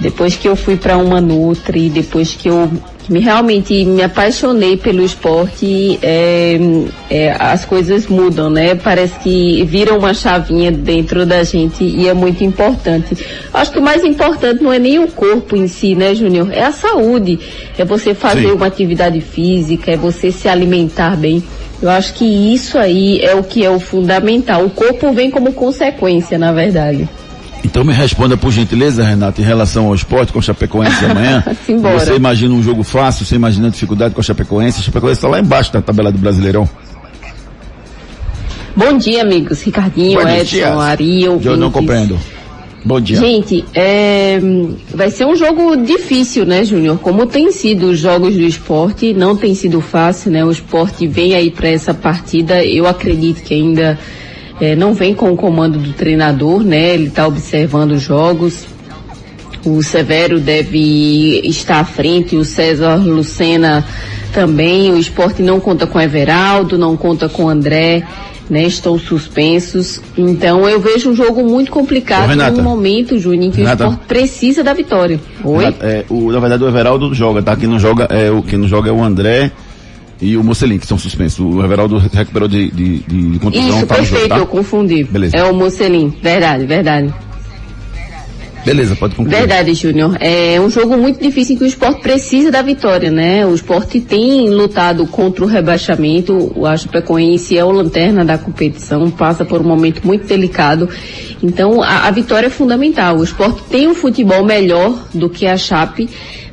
depois 0.00 0.36
que 0.36 0.48
eu 0.48 0.56
fui 0.56 0.76
para 0.76 0.96
uma 0.96 1.20
Nutri, 1.20 1.88
depois 1.88 2.34
que 2.34 2.48
eu 2.48 2.70
realmente 3.08 3.84
me 3.84 4.02
apaixonei 4.02 4.76
pelo 4.76 5.02
esporte, 5.02 5.98
é, 6.02 6.58
é, 7.08 7.36
as 7.38 7.64
coisas 7.64 8.06
mudam, 8.06 8.50
né? 8.50 8.74
Parece 8.74 9.18
que 9.20 9.64
viram 9.64 9.98
uma 9.98 10.12
chavinha 10.12 10.72
dentro 10.72 11.24
da 11.24 11.44
gente 11.44 11.84
e 11.84 12.08
é 12.08 12.14
muito 12.14 12.42
importante. 12.42 13.16
Acho 13.52 13.72
que 13.72 13.78
o 13.78 13.82
mais 13.82 14.04
importante 14.04 14.62
não 14.62 14.72
é 14.72 14.78
nem 14.78 14.98
o 14.98 15.08
corpo 15.08 15.56
em 15.56 15.68
si, 15.68 15.94
né, 15.94 16.14
Júnior? 16.14 16.52
É 16.52 16.64
a 16.64 16.72
saúde. 16.72 17.38
É 17.78 17.84
você 17.84 18.14
fazer 18.14 18.48
Sim. 18.48 18.52
uma 18.52 18.66
atividade 18.66 19.20
física, 19.20 19.92
é 19.92 19.96
você 19.96 20.32
se 20.32 20.48
alimentar 20.48 21.16
bem. 21.16 21.42
Eu 21.80 21.90
acho 21.90 22.14
que 22.14 22.24
isso 22.24 22.78
aí 22.78 23.20
é 23.20 23.34
o 23.34 23.42
que 23.42 23.64
é 23.64 23.70
o 23.70 23.78
fundamental. 23.78 24.64
O 24.64 24.70
corpo 24.70 25.12
vem 25.12 25.30
como 25.30 25.52
consequência, 25.52 26.38
na 26.38 26.52
verdade. 26.52 27.08
Então 27.64 27.84
me 27.84 27.92
responda 27.92 28.36
por 28.36 28.52
gentileza, 28.52 29.04
Renato, 29.04 29.40
em 29.40 29.44
relação 29.44 29.86
ao 29.86 29.94
esporte 29.94 30.32
com 30.32 30.38
o 30.38 30.42
Chapecoense 30.42 31.04
amanhã. 31.04 31.44
você 31.98 32.14
imagina 32.14 32.54
um 32.54 32.62
jogo 32.62 32.82
fácil, 32.82 33.24
você 33.24 33.34
imagina 33.34 33.70
dificuldade 33.70 34.14
com 34.14 34.20
a 34.20 34.24
Chapecoense? 34.24 34.80
A 34.80 34.82
Chapecoense 34.82 35.18
está 35.18 35.28
lá 35.28 35.40
embaixo 35.40 35.72
da 35.72 35.82
tabela 35.82 36.12
do 36.12 36.18
Brasileirão. 36.18 36.68
Bom 38.76 38.98
dia, 38.98 39.22
amigos. 39.22 39.62
Ricardinho, 39.62 40.20
Bom 40.20 40.28
Edson, 40.28 40.56
dia. 40.56 40.74
Ari, 40.74 41.22
Eu 41.22 41.56
não 41.56 41.70
compreendo. 41.70 42.18
Bom 42.86 43.00
dia. 43.00 43.18
Gente, 43.18 43.64
é, 43.74 44.38
vai 44.94 45.10
ser 45.10 45.24
um 45.26 45.34
jogo 45.34 45.76
difícil, 45.76 46.46
né, 46.46 46.62
Júnior? 46.62 46.98
Como 47.00 47.26
tem 47.26 47.50
sido 47.50 47.86
os 47.86 47.98
jogos 47.98 48.36
do 48.36 48.42
esporte, 48.42 49.12
não 49.12 49.36
tem 49.36 49.56
sido 49.56 49.80
fácil, 49.80 50.30
né? 50.30 50.44
O 50.44 50.52
esporte 50.52 51.04
vem 51.04 51.34
aí 51.34 51.50
para 51.50 51.68
essa 51.68 51.92
partida. 51.92 52.64
Eu 52.64 52.86
acredito 52.86 53.42
que 53.42 53.54
ainda 53.54 53.98
é, 54.60 54.74
não 54.74 54.94
vem 54.94 55.14
com 55.14 55.30
o 55.30 55.36
comando 55.36 55.78
do 55.78 55.92
treinador, 55.92 56.62
né? 56.62 56.94
Ele 56.94 57.08
está 57.08 57.26
observando 57.26 57.92
os 57.92 58.02
jogos. 58.02 58.66
O 59.64 59.82
Severo 59.82 60.38
deve 60.38 61.40
estar 61.44 61.80
à 61.80 61.84
frente, 61.84 62.36
o 62.36 62.44
César 62.44 62.96
Lucena 62.96 63.84
também. 64.32 64.92
O 64.92 64.98
esporte 64.98 65.42
não 65.42 65.60
conta 65.60 65.86
com 65.86 66.00
Everaldo, 66.00 66.78
não 66.78 66.96
conta 66.96 67.28
com 67.28 67.48
André, 67.48 68.06
né? 68.48 68.64
Estão 68.64 68.98
suspensos. 68.98 70.00
Então 70.16 70.66
eu 70.68 70.80
vejo 70.80 71.10
um 71.10 71.14
jogo 71.14 71.42
muito 71.42 71.70
complicado 71.70 72.34
no 72.52 72.62
momento, 72.62 73.14
em 73.14 73.50
que 73.50 73.58
Renata. 73.58 73.84
o 73.84 73.90
esporte 73.90 74.06
precisa 74.06 74.62
da 74.62 74.72
vitória. 74.72 75.20
Oi? 75.44 75.64
Renata, 75.64 75.86
é, 75.86 76.04
o, 76.08 76.32
na 76.32 76.38
verdade 76.38 76.64
o 76.64 76.68
Everaldo 76.68 77.12
joga, 77.12 77.42
tá? 77.42 77.56
Quem 77.56 77.68
não 77.68 77.78
joga 77.78 78.04
é 78.04 78.30
o, 78.30 78.42
quem 78.42 78.58
não 78.58 78.68
joga 78.68 78.88
é 78.88 78.92
o 78.92 79.02
André 79.02 79.52
e 80.20 80.36
o 80.36 80.42
Mocelin, 80.42 80.78
que 80.78 80.84
estão 80.84 80.98
suspensos. 80.98 81.40
O 81.40 81.62
Everaldo 81.62 81.98
recuperou 81.98 82.48
de, 82.48 82.70
de, 82.70 82.98
de 83.00 83.38
contusão. 83.38 83.68
Isso, 83.68 83.86
tá 83.86 83.94
perfeito, 83.96 84.22
jogo, 84.22 84.28
tá? 84.28 84.38
eu 84.38 84.46
confundi. 84.46 85.04
Beleza. 85.04 85.36
É 85.36 85.44
o 85.44 85.54
Mocelin, 85.54 86.12
verdade, 86.22 86.66
verdade. 86.66 87.14
Beleza, 88.66 88.96
pode 88.96 89.14
concluir. 89.14 89.36
Verdade, 89.36 89.74
Júnior. 89.74 90.16
É 90.18 90.60
um 90.60 90.68
jogo 90.68 90.96
muito 90.96 91.22
difícil 91.22 91.54
em 91.54 91.58
que 91.58 91.62
o 91.62 91.68
esporte 91.68 92.00
precisa 92.00 92.50
da 92.50 92.62
vitória, 92.62 93.12
né? 93.12 93.46
O 93.46 93.54
esporte 93.54 94.00
tem 94.00 94.50
lutado 94.50 95.06
contra 95.06 95.44
o 95.44 95.46
rebaixamento. 95.46 96.52
O 96.56 96.76
Chapecoense 96.76 97.56
é 97.56 97.64
o 97.64 97.70
lanterna 97.70 98.24
da 98.24 98.36
competição, 98.36 99.08
passa 99.08 99.44
por 99.44 99.60
um 99.60 99.64
momento 99.64 100.04
muito 100.04 100.26
delicado. 100.26 100.88
Então, 101.40 101.80
a, 101.80 102.08
a 102.08 102.10
vitória 102.10 102.48
é 102.48 102.50
fundamental. 102.50 103.18
O 103.18 103.22
esporte 103.22 103.62
tem 103.70 103.86
um 103.86 103.94
futebol 103.94 104.44
melhor 104.44 104.98
do 105.14 105.30
que 105.30 105.46
a 105.46 105.56
Chape 105.56 106.08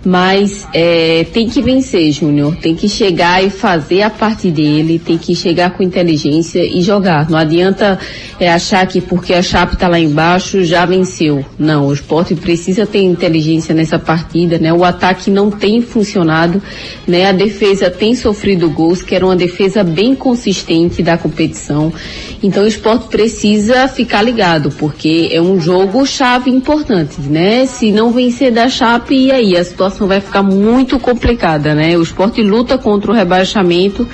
mas 0.05 0.67
é, 0.73 1.25
tem 1.31 1.47
que 1.47 1.61
vencer, 1.61 2.11
Júnior. 2.11 2.55
Tem 2.57 2.75
que 2.75 2.89
chegar 2.89 3.43
e 3.43 3.49
fazer 3.49 4.01
a 4.01 4.09
parte 4.09 4.51
dele, 4.51 4.99
tem 4.99 5.17
que 5.17 5.33
chegar 5.35 5.71
com 5.71 5.83
inteligência 5.83 6.63
e 6.63 6.81
jogar. 6.81 7.29
Não 7.29 7.37
adianta 7.37 7.97
é, 8.39 8.51
achar 8.51 8.85
que 8.85 8.99
porque 8.99 9.33
a 9.33 9.41
Chape 9.41 9.75
está 9.75 9.87
lá 9.87 9.99
embaixo 9.99 10.63
já 10.63 10.85
venceu. 10.85 11.45
Não, 11.57 11.87
o 11.87 11.93
esporte 11.93 12.35
precisa 12.35 12.85
ter 12.85 13.01
inteligência 13.01 13.73
nessa 13.73 13.97
partida, 13.97 14.57
né? 14.57 14.73
O 14.73 14.83
ataque 14.83 15.31
não 15.31 15.49
tem 15.49 15.81
funcionado, 15.81 16.61
né? 17.07 17.27
A 17.27 17.31
defesa 17.31 17.89
tem 17.89 18.13
sofrido 18.13 18.69
gols, 18.69 19.01
que 19.01 19.15
era 19.15 19.25
uma 19.25 19.35
defesa 19.35 19.83
bem 19.83 20.13
consistente 20.15 21.01
da 21.01 21.17
competição. 21.17 21.93
Então 22.41 22.63
o 22.63 22.67
esporte 22.67 23.07
precisa 23.07 23.87
ficar 23.87 24.21
ligado, 24.21 24.69
porque 24.71 25.29
é 25.31 25.41
um 25.41 25.59
jogo 25.59 26.05
chave 26.05 26.51
importante, 26.51 27.21
né? 27.21 27.65
Se 27.65 27.91
não 27.91 28.11
vencer 28.11 28.51
da 28.51 28.67
Chape, 28.67 29.15
e 29.15 29.31
aí 29.31 29.55
a 29.55 29.63
situação 29.63 29.92
situação 29.93 30.07
vai 30.07 30.19
ficar 30.19 30.43
muito 30.43 30.99
complicada, 30.99 31.73
né? 31.73 31.97
O 31.97 32.01
esporte 32.01 32.41
luta 32.41 32.77
contra 32.77 33.11
o 33.11 33.13
rebaixamento 33.13 34.07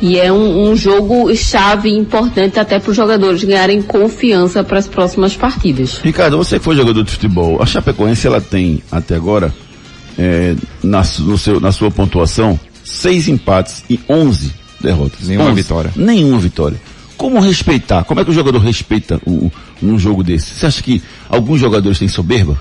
e 0.00 0.18
é 0.18 0.30
um, 0.30 0.70
um 0.70 0.76
jogo 0.76 1.34
chave 1.34 1.90
importante 1.90 2.60
até 2.60 2.78
para 2.78 2.90
os 2.90 2.96
jogadores 2.96 3.42
ganharem 3.42 3.82
confiança 3.82 4.62
para 4.62 4.78
as 4.78 4.86
próximas 4.86 5.34
partidas. 5.34 5.98
Ricardo, 5.98 6.36
você 6.36 6.58
que 6.58 6.64
foi 6.64 6.76
jogador 6.76 7.02
de 7.02 7.10
futebol, 7.10 7.60
a 7.62 7.66
Chapecoense 7.66 8.26
ela 8.26 8.40
tem 8.40 8.82
até 8.92 9.16
agora 9.16 9.52
é, 10.18 10.54
na, 10.82 11.02
no 11.20 11.38
seu, 11.38 11.58
na 11.58 11.72
sua 11.72 11.90
pontuação 11.90 12.58
seis 12.84 13.26
empates 13.28 13.82
e 13.88 13.98
onze 14.08 14.52
derrotas. 14.80 15.26
Nenhuma 15.26 15.50
11. 15.50 15.62
vitória. 15.62 15.92
Nenhuma 15.96 16.38
vitória. 16.38 16.80
Como 17.16 17.40
respeitar? 17.40 18.04
Como 18.04 18.20
é 18.20 18.24
que 18.24 18.30
o 18.30 18.34
jogador 18.34 18.58
respeita 18.58 19.20
o, 19.24 19.50
um 19.82 19.98
jogo 19.98 20.22
desse? 20.22 20.54
Você 20.54 20.66
acha 20.66 20.82
que 20.82 21.02
alguns 21.28 21.60
jogadores 21.60 21.98
têm 21.98 22.08
soberba? 22.08 22.58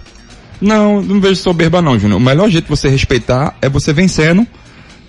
Não, 0.61 1.01
não 1.01 1.19
vejo 1.19 1.35
soberba 1.35 1.81
não, 1.81 1.97
Júnior. 1.99 2.19
O 2.19 2.23
melhor 2.23 2.49
jeito 2.49 2.65
de 2.65 2.69
você 2.69 2.89
respeitar 2.89 3.55
é 3.61 3.69
você 3.69 3.91
vencendo, 3.91 4.47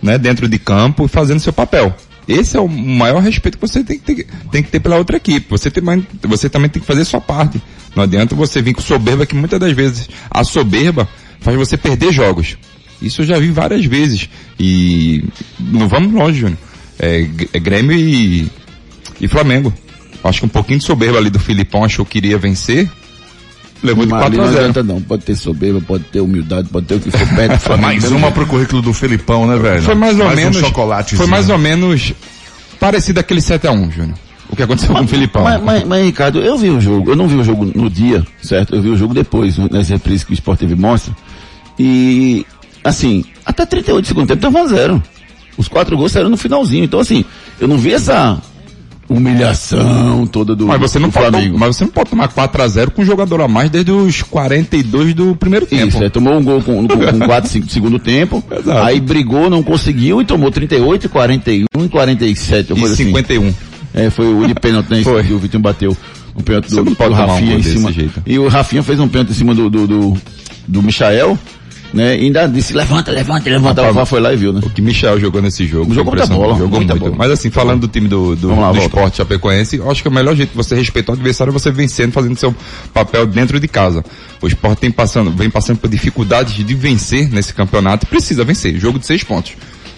né, 0.02 0.18
dentro 0.18 0.48
de 0.48 0.58
campo 0.58 1.06
fazendo 1.08 1.40
seu 1.40 1.52
papel. 1.52 1.94
Esse 2.26 2.56
é 2.56 2.60
o 2.60 2.68
maior 2.68 3.20
respeito 3.20 3.58
que 3.58 3.66
você 3.66 3.84
tem 3.84 3.98
que 3.98 4.14
ter, 4.14 4.26
tem 4.50 4.62
que 4.62 4.70
ter 4.70 4.80
pela 4.80 4.96
outra 4.96 5.16
equipe. 5.16 5.46
Você, 5.50 5.70
tem, 5.70 5.82
você 6.22 6.48
também 6.48 6.70
tem 6.70 6.80
que 6.80 6.86
fazer 6.86 7.04
sua 7.04 7.20
parte. 7.20 7.62
Não 7.94 8.02
adianta 8.02 8.34
você 8.34 8.62
vir 8.62 8.74
com 8.74 8.80
soberba, 8.80 9.26
que 9.26 9.34
muitas 9.34 9.60
das 9.60 9.72
vezes 9.72 10.08
a 10.30 10.42
soberba 10.42 11.08
faz 11.40 11.56
você 11.56 11.76
perder 11.76 12.12
jogos. 12.12 12.56
Isso 13.00 13.22
eu 13.22 13.26
já 13.26 13.38
vi 13.38 13.50
várias 13.50 13.84
vezes. 13.84 14.28
E 14.58 15.24
não 15.60 15.86
vamos 15.86 16.12
longe, 16.12 16.40
Júnior. 16.40 16.58
É, 16.98 17.28
é 17.52 17.58
Grêmio 17.58 17.96
e, 17.96 18.50
e 19.20 19.28
Flamengo. 19.28 19.72
Acho 20.22 20.40
que 20.40 20.46
um 20.46 20.48
pouquinho 20.48 20.78
de 20.78 20.84
soberba 20.86 21.18
ali 21.18 21.28
do 21.28 21.38
Filipão 21.38 21.84
achou 21.84 22.06
que 22.06 22.16
iria 22.16 22.38
vencer 22.38 22.90
Levou 23.84 24.06
de 24.06 24.10
4 24.10 24.42
a 24.42 24.46
0. 24.48 24.72
Não, 24.76 24.94
não, 24.94 25.02
pode 25.02 25.24
ter 25.24 25.36
soberba, 25.36 25.78
pode 25.86 26.04
ter 26.04 26.20
humildade, 26.20 26.68
pode 26.70 26.86
ter 26.86 26.94
o 26.94 27.00
que 27.00 27.10
for 27.10 27.28
perto. 27.28 27.76
mais 27.78 28.10
uma 28.10 28.32
pro 28.32 28.46
currículo 28.46 28.80
do 28.80 28.94
Felipão, 28.94 29.46
né, 29.46 29.58
velho? 29.58 29.82
Foi 29.82 29.94
mais 29.94 30.18
ou 30.18 30.24
mais 30.24 30.36
menos. 30.36 30.56
Um 30.56 30.60
chocolate. 30.60 31.16
Foi 31.16 31.26
mais 31.26 31.50
ou 31.50 31.58
menos 31.58 32.14
parecido 32.80 33.20
aquele 33.20 33.42
7 33.42 33.66
a 33.66 33.72
1 33.72 33.90
Júnior. 33.90 34.18
o 34.48 34.56
que 34.56 34.62
aconteceu 34.62 34.90
mas, 34.90 35.00
com 35.00 35.04
o 35.04 35.08
Filipão. 35.08 35.44
Mas, 35.44 35.62
mas, 35.62 35.84
mas, 35.84 36.02
Ricardo, 36.02 36.40
eu 36.40 36.56
vi 36.56 36.70
o 36.70 36.80
jogo, 36.80 37.10
eu 37.10 37.16
não 37.16 37.28
vi 37.28 37.36
o 37.36 37.44
jogo 37.44 37.70
no 37.74 37.90
dia, 37.90 38.24
certo? 38.42 38.74
Eu 38.74 38.80
vi 38.80 38.88
o 38.88 38.96
jogo 38.96 39.12
depois, 39.12 39.58
nas 39.58 39.90
reprises 39.90 40.24
que 40.24 40.32
o 40.32 40.34
Sport 40.34 40.60
TV 40.60 40.74
mostra. 40.74 41.14
E, 41.78 42.46
assim, 42.82 43.22
até 43.44 43.66
38 43.66 44.02
de 44.02 44.08
segundo 44.08 44.28
tempo 44.28 44.40
tava 44.40 44.62
a 44.62 44.66
zero. 44.66 45.02
Os 45.58 45.68
quatro 45.68 45.94
gols 45.94 46.10
saíram 46.10 46.30
no 46.30 46.38
finalzinho. 46.38 46.84
Então, 46.84 47.00
assim, 47.00 47.22
eu 47.60 47.68
não 47.68 47.76
vi 47.76 47.92
essa 47.92 48.40
humilhação 49.08 50.26
toda 50.26 50.54
do, 50.54 50.66
mas 50.66 50.80
você 50.80 50.98
não 50.98 51.08
do 51.08 51.12
pode, 51.12 51.30
Flamengo. 51.30 51.58
Mas 51.58 51.76
você 51.76 51.84
não 51.84 51.90
pode 51.90 52.10
tomar 52.10 52.28
4x0 52.28 52.90
com 52.90 53.02
um 53.02 53.04
jogador 53.04 53.40
a 53.40 53.48
mais 53.48 53.70
desde 53.70 53.90
os 53.90 54.22
42 54.22 55.14
do 55.14 55.36
primeiro 55.36 55.66
tempo. 55.66 55.88
Isso, 55.88 56.02
é, 56.02 56.08
tomou 56.08 56.34
um 56.34 56.42
gol 56.42 56.62
com, 56.62 56.86
com, 56.86 56.98
com 56.98 57.18
4, 57.18 57.50
5 57.50 57.66
do 57.66 57.72
segundo 57.72 57.98
tempo, 57.98 58.42
Exato. 58.50 58.78
aí 58.78 59.00
brigou, 59.00 59.50
não 59.50 59.62
conseguiu 59.62 60.20
e 60.20 60.24
tomou 60.24 60.50
38, 60.50 61.08
41 61.08 61.84
e 61.84 61.88
47. 61.88 62.72
E 62.72 62.96
51. 62.96 63.42
Assim. 63.42 63.54
É, 63.94 64.10
foi 64.10 64.26
o 64.26 64.46
de 64.46 64.54
pênalti, 64.54 64.90
né? 64.90 65.02
Que 65.24 65.32
o 65.32 65.38
Vitinho 65.38 65.62
bateu 65.62 65.96
um 66.36 66.42
pênalti 66.42 66.68
do, 66.70 66.84
do, 66.84 66.94
do 66.94 67.12
Rafinha 67.12 67.56
um 67.56 67.58
em 67.58 67.62
cima. 67.62 67.90
E 68.26 68.38
o 68.38 68.48
Rafinha 68.48 68.82
fez 68.82 68.98
um 68.98 69.08
pênalti 69.08 69.30
em 69.30 69.34
cima 69.34 69.54
do, 69.54 69.70
do, 69.70 69.86
do, 69.86 70.16
do 70.66 70.82
Michael, 70.82 71.38
né? 71.94 72.18
E 72.18 72.24
ainda 72.24 72.46
disse, 72.48 72.72
levanta, 72.72 73.12
levanta, 73.12 73.48
levanta. 73.48 73.82
Rapaz, 73.82 73.96
o 73.96 74.06
foi 74.06 74.20
lá 74.20 74.32
e 74.32 74.36
viu, 74.36 74.52
né? 74.52 74.60
O 74.62 74.68
que 74.68 74.82
Michel 74.82 75.18
jogou 75.20 75.40
nesse 75.40 75.64
jogo. 75.64 75.94
Jogou 75.94 76.12
muita 76.12 76.26
bola. 76.26 76.58
Jogou 76.58 76.78
muita 76.78 76.94
muito. 76.94 77.04
Bola. 77.04 77.16
Mas 77.16 77.30
assim, 77.30 77.50
falando 77.50 77.82
do 77.82 77.88
time 77.88 78.08
do, 78.08 78.34
do, 78.34 78.48
lá, 78.60 78.72
do 78.72 78.78
esporte 78.78 79.18
chapecoense, 79.18 79.80
acho 79.88 80.02
que 80.02 80.08
o 80.08 80.12
melhor 80.12 80.34
jeito 80.34 80.50
de 80.50 80.56
você 80.56 80.74
respeitar 80.74 81.12
o 81.12 81.14
adversário 81.14 81.50
é 81.50 81.52
você 81.52 81.70
vencendo, 81.70 82.12
fazendo 82.12 82.36
seu 82.36 82.54
papel 82.92 83.26
dentro 83.26 83.60
de 83.60 83.68
casa. 83.68 84.04
O 84.42 84.46
esporte 84.48 84.80
tem 84.80 84.90
passando, 84.90 85.30
vem 85.30 85.48
passando 85.48 85.78
por 85.78 85.88
dificuldades 85.88 86.54
de 86.54 86.74
vencer 86.74 87.30
nesse 87.30 87.54
campeonato 87.54 88.04
e 88.04 88.08
precisa 88.08 88.42
vencer. 88.42 88.76
Jogo 88.76 88.98
de 88.98 89.06
seis 89.06 89.22
pontos. 89.22 89.52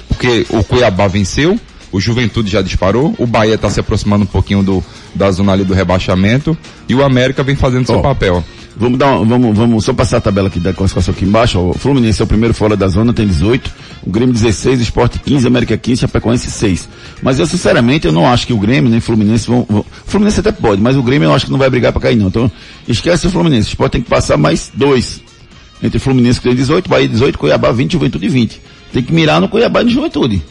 Porque 0.06 0.46
o 0.50 0.62
Cuiabá 0.62 1.08
venceu, 1.08 1.58
o 1.90 1.98
Juventude 1.98 2.50
já 2.50 2.60
disparou, 2.60 3.14
o 3.18 3.26
Bahia 3.26 3.54
está 3.54 3.70
se 3.70 3.80
aproximando 3.80 4.24
um 4.24 4.26
pouquinho 4.26 4.62
do, 4.62 4.84
da 5.14 5.30
zona 5.30 5.52
ali 5.52 5.64
do 5.64 5.72
rebaixamento 5.72 6.56
e 6.88 6.94
o 6.94 7.02
América 7.02 7.42
vem 7.42 7.56
fazendo 7.56 7.86
seu 7.86 7.98
Ó, 7.98 8.02
papel. 8.02 8.44
Vamos 8.78 8.98
dar, 8.98 9.16
vamos, 9.16 9.56
vamos 9.56 9.84
só 9.86 9.94
passar 9.94 10.18
a 10.18 10.20
tabela 10.20 10.48
aqui 10.48 10.60
da 10.60 10.70
classificação 10.70 11.14
aqui 11.14 11.24
embaixo. 11.24 11.58
O 11.58 11.72
Fluminense 11.72 12.20
é 12.20 12.24
o 12.24 12.26
primeiro 12.26 12.52
fora 12.52 12.76
da 12.76 12.86
zona, 12.88 13.10
tem 13.12 13.26
18. 13.26 13.70
O 14.02 14.10
Grêmio 14.10 14.34
16, 14.34 14.80
o 14.80 14.82
Sport 14.82 15.16
15, 15.24 15.46
América 15.46 15.78
15, 15.78 16.02
Chapecoense 16.02 16.50
6. 16.50 16.86
Mas 17.22 17.38
eu 17.38 17.46
sinceramente 17.46 18.06
eu 18.06 18.12
não 18.12 18.30
acho 18.30 18.46
que 18.46 18.52
o 18.52 18.58
Grêmio 18.58 18.90
nem 18.90 18.98
o 18.98 19.02
Fluminense 19.02 19.46
vão, 19.46 19.66
vão. 19.68 19.80
O 19.80 19.84
Fluminense 20.04 20.40
até 20.40 20.52
pode, 20.52 20.82
mas 20.82 20.94
o 20.94 21.02
Grêmio 21.02 21.26
eu 21.26 21.34
acho 21.34 21.46
que 21.46 21.52
não 21.52 21.58
vai 21.58 21.70
brigar 21.70 21.90
para 21.90 22.02
cair 22.02 22.16
não. 22.16 22.26
Então 22.26 22.52
esquece 22.86 23.26
o 23.26 23.30
Fluminense. 23.30 23.68
O 23.68 23.70
Sport 23.70 23.92
tem 23.92 24.02
que 24.02 24.10
passar 24.10 24.36
mais 24.36 24.70
dois. 24.74 25.22
Entre 25.82 25.98
Fluminense 25.98 26.38
que 26.38 26.46
tem 26.46 26.54
18, 26.54 26.88
Bahia 26.88 27.08
18, 27.08 27.38
Cuiabá 27.38 27.72
20, 27.72 27.92
Juventude 27.92 28.28
20. 28.28 28.60
Tem 28.92 29.02
que 29.02 29.12
mirar 29.12 29.40
no 29.40 29.48
Cuiabá 29.48 29.80
e 29.80 29.84
no 29.84 29.90
Juventude. 29.90 30.42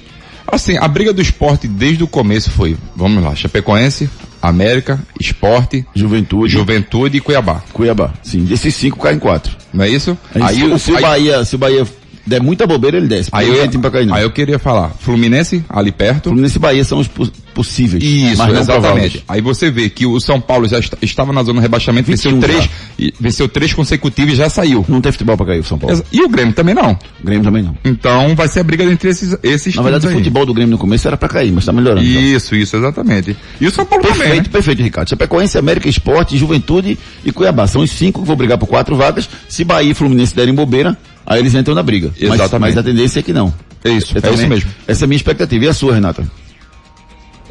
Assim, 0.48 0.78
a 0.78 0.88
briga 0.88 1.14
do 1.14 1.22
esporte 1.22 1.68
desde 1.68 2.04
o 2.04 2.08
começo 2.08 2.50
foi, 2.50 2.76
vamos 2.96 3.24
lá, 3.24 3.36
Chapecoense, 3.36 4.10
América, 4.48 5.00
Esporte, 5.20 5.86
Juventude, 5.96 6.52
Juventude 6.52 7.18
e 7.18 7.22
Cuiabá. 7.22 7.62
Cuiabá. 7.74 8.14
Sim, 8.24 8.46
desses 8.46 8.74
cinco 8.76 9.00
caem 9.00 9.20
quatro. 9.20 9.56
Não 9.74 9.84
é 9.84 9.90
isso? 9.90 10.18
Aí, 10.34 10.56
se, 10.56 10.64
o- 10.66 10.80
se 10.80 10.92
o 10.92 10.96
aí- 10.98 11.02
Bahia, 11.02 11.46
se 11.46 11.56
o 11.56 11.58
Bahia 11.58 11.86
der 12.26 12.42
muita 12.42 12.66
bobeira, 12.66 12.98
ele 12.98 13.08
desce. 13.08 13.30
Aí 13.32 13.48
eu, 13.48 14.14
aí 14.14 14.24
eu 14.24 14.32
queria 14.32 14.58
falar, 14.60 14.90
Fluminense 15.00 15.64
ali 15.70 15.92
perto. 15.92 16.30
Fluminense 16.30 16.58
e 16.58 16.60
Bahia 16.60 16.84
são 16.84 17.00
os 17.00 17.08
possíveis. 17.54 18.04
Isso, 18.04 18.42
exatamente. 18.44 18.66
prováveis. 18.66 19.24
Aí 19.28 19.42
você 19.42 19.72
vê 19.72 19.90
que 19.90 20.06
o 20.06 20.20
São 20.20 20.42
Paulo 20.42 20.68
já 20.68 20.78
est- 20.80 20.94
estava 21.02 21.32
na 21.32 21.42
zona 21.44 21.60
de 21.60 21.64
rebaixamento, 21.64 22.10
venceu 22.10 22.32
21 22.32 22.42
três, 22.42 22.70
e 23.00 23.14
venceu 23.20 23.48
três 23.48 23.74
consecutivos 23.74 24.34
e 24.34 24.36
já 24.36 24.50
saiu. 24.50 24.86
Não 24.90 25.00
tem 25.00 25.12
futebol 25.12 25.38
pra 25.38 25.46
cair 25.46 25.60
o 25.60 25.64
São 25.64 25.78
Paulo. 25.78 26.04
E 26.12 26.22
o 26.22 26.28
Grêmio 26.30 26.54
também 26.54 26.76
não. 26.76 26.92
O 26.92 27.24
Grêmio 27.26 27.44
também 27.44 27.64
não. 27.64 27.78
Então 27.86 28.36
vai 28.36 28.48
ser 28.48 28.60
a 28.60 28.64
briga 28.64 28.84
entre 28.84 29.10
esses, 29.10 29.38
esses 29.42 29.76
Na 29.76 29.82
verdade, 29.84 30.06
o 30.08 30.12
futebol 30.12 30.46
do 30.46 30.54
Grêmio 30.54 30.72
no 30.72 30.78
começo 30.78 31.08
era 31.08 31.16
pra 31.16 31.30
cair, 31.30 31.52
mas 31.52 31.64
tá 31.66 31.72
melhorando. 31.72 32.06
já. 32.06 32.20
Isso, 32.20 32.56
isso, 32.56 32.76
exatamente. 32.76 33.36
E 33.62 33.68
o 33.68 33.72
São 33.72 33.86
Paulo 33.86 34.04
também, 34.04 34.20
Perfeito, 34.20 34.44
né? 34.48 34.50
perfeito, 34.52 34.82
Ricardo. 34.84 35.10
Chapecoense, 35.10 35.58
América, 35.58 35.88
Esporte, 35.88 36.38
Juventude 36.38 36.98
e 37.24 37.32
Cuiabá. 37.32 37.68
São 37.68 37.82
os 37.82 37.92
cinco 37.92 38.22
que 38.22 38.28
vão 38.28 38.36
brigar 38.36 38.58
por 38.58 38.68
quatro 38.68 38.96
vagas. 38.98 39.30
Se 39.48 39.64
Bahia 39.64 39.92
e 39.92 39.94
Fluminense 39.94 40.36
derem 40.36 40.54
bobeira, 40.54 40.98
aí 41.26 41.40
eles 41.40 41.54
entram 41.56 41.74
na 41.76 41.84
briga. 41.84 42.12
Mas- 42.22 42.34
Exatamente. 42.34 42.76
Mas, 42.76 42.78
a 42.78 42.84
tendência 42.84 43.20
é 43.20 43.24
que 43.24 43.34
não. 43.34 43.54
É 43.84 43.90
isso, 43.92 44.14
Eu 44.14 44.18
é 44.18 44.22
também- 44.22 44.38
isso 44.40 44.48
mesmo. 44.48 44.70
Essa 44.88 45.04
é 45.04 45.06
a 45.06 45.08
minha 45.08 45.18
expectativa. 45.18 45.66
E 45.66 45.68
a 45.68 45.74
sua, 45.74 45.94
Renata? 45.94 46.24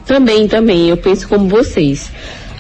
Também, 0.07 0.47
também, 0.49 0.89
eu 0.89 0.97
penso 0.97 1.27
como 1.29 1.49
vocês. 1.49 2.11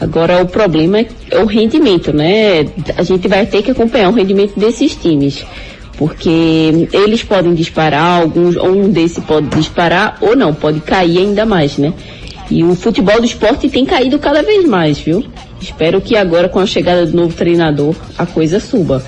Agora 0.00 0.42
o 0.42 0.46
problema 0.46 1.00
é 1.00 1.38
o 1.38 1.44
rendimento, 1.46 2.12
né? 2.12 2.66
A 2.96 3.02
gente 3.02 3.28
vai 3.28 3.46
ter 3.46 3.62
que 3.62 3.70
acompanhar 3.70 4.08
o 4.08 4.12
rendimento 4.12 4.58
desses 4.58 4.94
times. 4.96 5.44
Porque 5.96 6.88
eles 6.92 7.22
podem 7.22 7.54
disparar, 7.54 8.20
alguns, 8.22 8.56
um 8.56 8.88
desses 8.90 9.22
pode 9.22 9.46
disparar 9.56 10.18
ou 10.20 10.34
não, 10.34 10.52
pode 10.52 10.80
cair 10.80 11.18
ainda 11.18 11.46
mais, 11.46 11.78
né? 11.78 11.92
E 12.50 12.64
o 12.64 12.74
futebol 12.74 13.20
do 13.20 13.24
esporte 13.26 13.68
tem 13.68 13.84
caído 13.86 14.18
cada 14.18 14.42
vez 14.42 14.64
mais, 14.66 14.98
viu? 14.98 15.24
Espero 15.60 16.00
que 16.00 16.16
agora 16.16 16.48
com 16.48 16.58
a 16.58 16.66
chegada 16.66 17.06
do 17.06 17.16
novo 17.16 17.32
treinador 17.34 17.94
a 18.18 18.26
coisa 18.26 18.58
suba. 18.58 19.02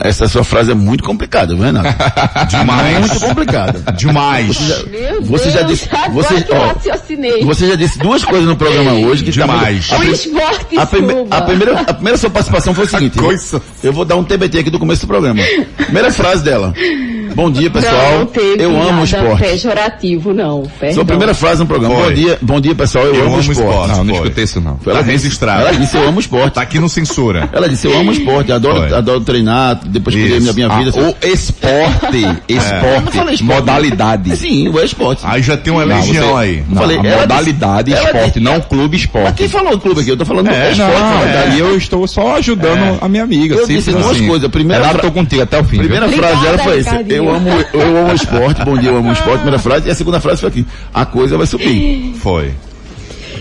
Essa 0.00 0.28
sua 0.28 0.44
frase 0.44 0.70
é 0.72 0.74
muito 0.74 1.02
complicada, 1.04 1.54
viu, 1.54 1.64
Renata? 1.64 1.94
Demais. 2.48 2.98
Muito 3.10 3.20
complicada. 3.26 3.92
Demais. 3.92 4.84
Meu 4.86 5.22
Você 5.22 5.50
já 5.50 5.62
disse- 5.62 5.88
você- 6.12 6.44
ó. 6.50 7.44
Você 7.44 7.68
já 7.68 7.74
disse 7.74 7.98
duas 7.98 8.24
coisas 8.24 8.46
no 8.46 8.56
programa 8.56 8.92
hoje 8.92 9.24
que 9.24 9.30
Demais. 9.30 9.88
Tá, 9.88 9.96
O 9.98 10.00
a, 10.02 10.04
esporte 10.06 10.78
a, 10.78 10.86
prime- 10.86 11.26
a 11.30 11.40
primeira, 11.42 11.80
a 11.80 11.94
primeira 11.94 12.18
sua 12.18 12.30
participação 12.30 12.74
foi 12.74 12.84
o 12.84 12.88
seguinte. 12.88 13.18
coisa. 13.18 13.60
Eu 13.82 13.92
vou 13.92 14.04
dar 14.04 14.16
um 14.16 14.24
TBT 14.24 14.58
aqui 14.58 14.70
do 14.70 14.78
começo 14.78 15.02
do 15.02 15.08
programa. 15.08 15.40
Primeira 15.76 16.10
frase 16.12 16.42
dela. 16.42 16.74
Bom 17.34 17.50
dia, 17.50 17.70
pessoal. 17.70 17.94
Não, 18.12 18.18
não 18.20 18.26
teve 18.26 18.62
eu 18.64 18.82
amo 18.82 19.00
o 19.02 19.04
esporte. 19.04 19.42
pejorativo, 19.42 20.32
não. 20.34 20.62
Perdão. 20.78 20.94
Sua 20.94 21.04
primeira 21.04 21.34
frase 21.34 21.60
no 21.60 21.66
programa. 21.66 21.94
Foi. 21.94 22.04
Bom 22.08 22.14
dia, 22.14 22.38
bom 22.42 22.60
dia, 22.60 22.74
pessoal. 22.74 23.04
Eu, 23.06 23.26
amo, 23.26 23.36
o 23.36 23.40
esporte. 23.40 23.88
Não, 23.88 24.04
não 24.04 24.14
Foi. 24.14 24.24
escutei 24.24 24.44
isso 24.44 24.60
não. 24.60 24.78
Ela 24.84 24.94
Tá 24.96 25.00
disse- 25.02 25.12
registrado. 25.12 25.60
Ela 25.62 25.72
disse, 25.74 25.96
eu 25.96 26.08
amo 26.08 26.16
o 26.16 26.20
esporte. 26.20 26.54
Tá 26.54 26.62
aqui 26.62 26.78
no 26.78 26.88
censura. 26.88 27.48
Ela 27.52 27.68
disse, 27.68 27.86
eu 27.86 27.96
amo 27.98 28.10
o 28.10 28.12
esporte, 28.12 28.52
adoro, 28.52 28.88
Foi. 28.88 28.94
adoro 28.96 29.20
treinar, 29.20 29.80
depois 29.86 30.14
que 30.16 30.22
eu 30.22 30.26
Isso. 30.28 30.40
minha, 30.40 30.52
minha 30.52 30.68
Ah, 30.68 30.78
vida. 30.78 30.90
o 30.90 31.14
esporte, 31.26 32.16
Eu 32.16 32.22
não 32.22 32.32
esporte, 32.48 33.16
falei 33.16 33.34
esporte. 33.34 33.42
modalidade. 33.44 34.36
Sim, 34.36 34.68
o 34.68 34.80
esporte. 34.80 35.22
Aí 35.24 35.42
já 35.42 35.56
tem 35.56 35.72
uma 35.72 35.84
Não, 35.84 35.96
legião 35.96 36.28
você- 36.32 36.42
aí. 36.42 36.64
Não, 36.68 36.76
Falei, 36.82 36.98
a 36.98 37.02
modalidade 37.02 37.90
disse- 37.90 38.04
esporte, 38.04 38.26
disse- 38.26 38.40
não 38.40 38.60
clube 38.60 38.88
Mas 38.96 39.00
esporte. 39.00 39.34
quem 39.34 39.48
falou 39.48 39.70
do 39.72 39.80
clube 39.80 40.00
aqui? 40.00 40.10
Eu 40.10 40.16
tô 40.16 40.24
falando 40.24 40.48
É, 40.48 40.66
do 40.66 40.72
esporte. 40.72 40.92
Não, 40.92 41.32
daí 41.32 41.58
eu 41.58 41.76
estou 41.76 42.06
só 42.06 42.36
ajudando 42.36 42.98
a 43.00 43.08
minha 43.08 43.22
amiga. 43.22 43.54
Eu 43.54 43.66
disse 43.66 43.90
duas 43.92 44.06
assim. 44.06 44.26
coisas. 44.26 44.44
A 44.44 44.48
primeira 44.50 44.84
fra- 44.88 44.98
tô 45.00 45.10
contigo 45.12 45.42
até 45.42 45.60
o 45.60 45.64
fim. 45.64 45.78
Primeira 45.78 46.08
frase 46.08 46.42
dela 46.42 46.58
foi 46.58 46.78
essa. 46.80 47.02
Eu 47.18 47.28
amo, 47.34 47.48
eu 47.72 47.96
amo 47.98 48.10
o 48.12 48.14
esporte. 48.14 48.64
Bom 48.64 48.78
dia, 48.78 48.90
eu 48.90 48.96
amo 48.96 49.10
o 49.10 49.12
esporte. 49.12 49.36
Primeira 49.36 49.58
frase. 49.58 49.88
E 49.88 49.90
a 49.90 49.94
segunda 49.94 50.20
frase 50.20 50.40
foi 50.40 50.48
aqui. 50.48 50.66
A 50.92 51.04
coisa 51.06 51.36
vai 51.36 51.46
subir. 51.46 52.14
Foi. 52.20 52.52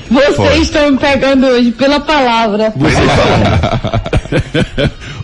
Vocês 0.10 0.36
Foi. 0.36 0.58
estão 0.60 0.92
me 0.92 0.98
pegando 0.98 1.46
hoje 1.48 1.72
pela 1.72 2.00
palavra. 2.00 2.74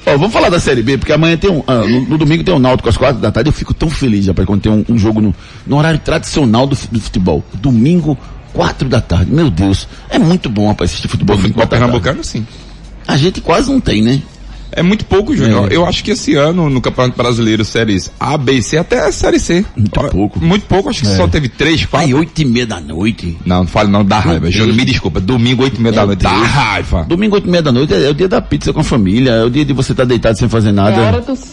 Ó, 0.05 0.11
vamos 0.17 0.33
falar 0.33 0.49
da 0.49 0.59
Série 0.59 0.81
B, 0.83 0.97
porque 0.97 1.13
amanhã 1.13 1.37
tem 1.37 1.49
um. 1.49 1.63
ah, 1.65 1.75
no, 1.75 2.01
no 2.01 2.17
domingo 2.17 2.43
tem 2.43 2.53
um 2.53 2.59
Náutico 2.59 2.89
às 2.89 2.97
quatro 2.97 3.21
da 3.21 3.31
tarde. 3.31 3.47
Eu 3.49 3.53
fico 3.53 3.73
tão 3.73 3.89
feliz, 3.89 4.27
rapaz, 4.27 4.45
quando 4.45 4.61
tem 4.61 4.71
um, 4.71 4.83
um 4.89 4.97
jogo 4.97 5.21
no, 5.21 5.33
no 5.65 5.77
horário 5.77 5.99
tradicional 5.99 6.67
do, 6.67 6.77
do 6.91 6.99
futebol. 6.99 7.41
Domingo, 7.53 8.17
quatro 8.51 8.89
da 8.89 8.99
tarde. 8.99 9.31
Meu 9.31 9.49
Deus. 9.49 9.87
É 10.09 10.19
muito 10.19 10.49
bom, 10.49 10.67
rapaz, 10.67 10.89
assistir 10.91 11.07
futebol 11.07 11.37
domingo, 11.37 11.53
Futebol 11.59 11.67
quatro 11.67 11.79
da 11.79 11.85
tarde. 11.87 12.01
pernambucano, 12.01 12.23
sim. 12.23 12.45
A 13.07 13.15
gente 13.15 13.39
quase 13.39 13.71
não 13.71 13.79
tem, 13.79 14.01
né? 14.01 14.21
É 14.75 14.81
muito 14.83 15.05
pouco, 15.05 15.35
Júnior. 15.35 15.71
É. 15.71 15.75
Eu 15.75 15.85
acho 15.85 16.03
que 16.03 16.11
esse 16.11 16.35
ano, 16.35 16.69
no 16.69 16.81
Campeonato 16.81 17.15
Brasileiro, 17.17 17.63
séries 17.63 18.11
A, 18.19 18.37
B 18.37 18.53
e 18.53 18.63
C, 18.63 18.77
até 18.77 18.99
a 19.07 19.11
Série 19.11 19.39
C. 19.39 19.65
Muito 19.77 19.99
Ó, 19.99 20.07
pouco. 20.09 20.43
Muito 20.43 20.65
pouco, 20.65 20.89
acho 20.89 21.01
que 21.01 21.07
É. 21.07 21.15
só 21.15 21.27
teve 21.27 21.47
três, 21.49 21.85
quatro. 21.85 22.07
Aí, 22.07 22.13
oito 22.13 22.41
e 22.41 22.45
meia 22.45 22.65
da 22.65 22.79
noite. 22.79 23.37
Não, 23.45 23.59
não 23.59 23.67
fale 23.67 23.89
não, 23.89 24.03
dá 24.03 24.19
raiva. 24.19 24.49
Júnior, 24.49 24.75
me 24.75 24.85
desculpa. 24.85 25.19
Domingo, 25.19 25.63
oito 25.63 25.77
e 25.79 25.81
meia 25.81 25.93
da 25.93 26.01
Meu 26.01 26.07
noite. 26.07 26.21
Dá 26.23 26.31
raiva. 26.31 27.05
Domingo, 27.07 27.35
oito 27.35 27.47
e 27.47 27.51
meia 27.51 27.61
da 27.61 27.71
noite 27.71 27.93
é, 27.93 28.03
é 28.05 28.09
o 28.09 28.13
dia 28.13 28.27
da 28.27 28.41
pizza 28.41 28.73
com 28.73 28.79
a 28.79 28.83
família. 28.83 29.31
É 29.31 29.43
o 29.43 29.49
dia 29.49 29.63
de 29.63 29.73
você 29.73 29.91
estar 29.93 30.05
deitado 30.05 30.37
sem 30.37 30.49
fazer 30.49 30.71
nada. 30.71 30.91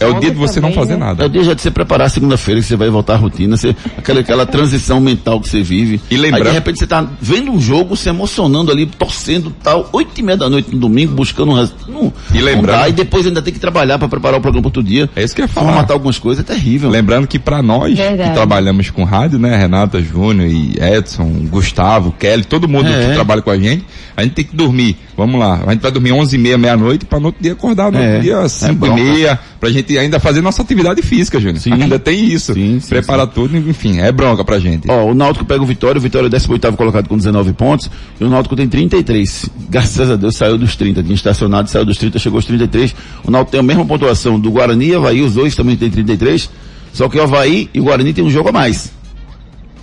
É 0.01 0.05
É 0.05 0.07
o 0.09 0.19
dia 0.21 0.31
de 0.31 0.37
você 0.37 0.61
não 0.61 0.71
também, 0.71 0.75
fazer 0.85 0.97
né? 0.99 1.05
É 1.05 1.09
nada. 1.09 1.27
o 1.27 1.29
dia 1.29 1.45
já 1.45 1.55
de 1.55 1.61
você 1.63 1.71
preparar 1.71 2.07
a 2.07 2.11
segunda-feira, 2.11 2.61
que 2.61 2.67
você 2.67 2.77
vai 2.77 2.89
voltar 2.91 3.15
à 3.15 3.17
rotina, 3.17 3.57
você, 3.57 3.75
aquela, 3.97 4.21
aquela 4.21 4.47
transição 4.47 5.01
mental 5.01 5.41
que 5.41 5.49
você 5.49 5.63
vive. 5.63 6.01
E 6.11 6.17
lembrando- 6.17 6.43
Aí 6.47 6.49
de 6.53 6.55
repente 6.55 6.79
você 6.79 6.87
tá 6.87 7.07
vendo 7.21 7.51
um 7.53 7.61
jogo, 7.61 7.97
se 7.97 8.09
emocionando 8.09 8.71
ali, 8.73 8.87
torcendo 8.87 9.53
tal, 9.63 9.89
oito 9.93 10.19
e 10.19 10.23
meia 10.23 10.37
da 10.39 10.49
noite 10.49 10.71
no 10.73 10.79
domingo, 10.81 11.15
buscando 11.15 11.53
um 11.53 11.57
não, 11.89 12.13
E 12.35 12.41
lembrando- 12.41 12.67
não 12.79 12.81
dá, 12.81 12.89
e 12.89 12.93
depois 13.11 13.27
ainda 13.27 13.42
tem 13.42 13.53
que 13.53 13.59
trabalhar 13.59 13.99
para 13.99 14.09
preparar 14.09 14.38
o 14.38 14.40
programa 14.40 14.62
para 14.62 14.68
outro 14.68 14.83
dia. 14.85 15.11
É 15.16 15.25
isso 15.25 15.35
que 15.35 15.40
eu 15.40 15.44
ia 15.44 15.49
falar. 15.49 15.66
Formatar 15.66 15.94
algumas 15.94 16.16
coisas, 16.16 16.44
é 16.49 16.55
terrível. 16.55 16.88
Lembrando 16.88 17.27
que 17.27 17.40
pra 17.40 17.61
nós 17.61 17.99
Verdade. 17.99 18.31
que 18.31 18.35
trabalhamos 18.37 18.88
com 18.90 19.03
rádio, 19.03 19.37
né, 19.38 19.57
Renata 19.57 20.01
Júnior 20.01 20.49
e 20.49 20.75
Edson, 20.81 21.29
Gustavo, 21.51 22.12
Kelly, 22.12 22.44
todo 22.44 22.68
mundo 22.68 22.88
É. 22.88 23.09
que 23.09 23.14
trabalha 23.14 23.42
com 23.42 23.51
a 23.51 23.59
gente, 23.59 23.85
a 24.16 24.23
gente 24.23 24.33
tem 24.35 24.44
que 24.44 24.55
dormir. 24.55 24.96
Vamos 25.21 25.39
lá, 25.39 25.63
a 25.67 25.73
gente 25.73 25.83
vai 25.83 25.91
dormir 25.91 26.13
11 26.13 26.35
e 26.35 26.39
meia, 26.39 26.57
meia-noite, 26.57 27.05
pra 27.05 27.21
no 27.21 27.27
outro 27.27 27.43
dia 27.43 27.53
acordar 27.53 27.93
no 27.93 27.99
É. 27.99 28.07
outro 28.07 28.23
dia 28.23 28.37
É 28.37 28.49
5 28.49 28.73
e 28.73 28.75
bronca. 28.75 29.03
meia, 29.03 29.39
pra 29.61 29.71
gente 29.71 29.99
ainda 29.99 30.19
fazer 30.19 30.41
nossa 30.41 30.63
atividade 30.63 31.03
física, 31.03 31.39
Júnior. 31.39 31.59
Sim. 31.61 31.73
Ainda 31.75 31.99
tem 31.99 32.25
isso. 32.25 32.55
Sim, 32.55 32.81
sim, 32.81 32.89
Prepara 32.89 33.27
tudo, 33.27 33.55
enfim, 33.57 33.99
é 34.01 34.11
bronca 34.11 34.43
pra 34.45 34.59
gente. 34.59 34.91
Ó, 34.91 35.11
o 35.11 35.15
Náutico 35.15 35.45
pega 35.45 35.63
o 35.63 35.67
Vitória, 35.67 35.99
o 35.99 36.03
Vitória 36.03 36.27
é 36.27 36.29
o 36.29 36.31
18 36.31 36.73
colocado 36.77 37.07
com 37.09 37.17
19 37.19 37.53
pontos, 37.53 37.91
e 38.19 38.25
o 38.25 38.31
Náutico 38.31 38.57
tem 38.57 38.67
33. 38.67 39.51
Graças 39.69 40.11
a 40.11 40.17
Deus 40.17 40.35
saiu 40.37 40.57
dos 40.57 40.75
30, 40.75 41.03
tinha 41.03 41.15
estacionado, 41.15 41.69
saiu 41.69 41.85
dos 41.85 41.99
30, 41.99 42.19
chegou 42.19 42.39
aos 42.39 42.47
33. 42.47 42.95
O 43.23 43.31
Náutico 43.31 43.51
tem 43.53 43.61
a 43.61 43.63
mesma 43.63 43.85
pontuação 43.85 44.41
do 44.41 44.51
Guarani 44.51 44.87
e 44.89 44.95
Havaí, 44.95 45.21
os 45.21 45.35
dois 45.35 45.55
também 45.55 45.77
tem 45.77 45.91
33, 45.91 46.49
só 46.95 47.09
que 47.11 47.19
o 47.19 47.23
Havaí 47.23 47.69
e 47.75 47.81
o 47.81 47.85
Guarani 47.85 48.15
tem 48.15 48.25
um 48.25 48.31
jogo 48.31 48.49
a 48.49 48.53
mais. 48.53 48.91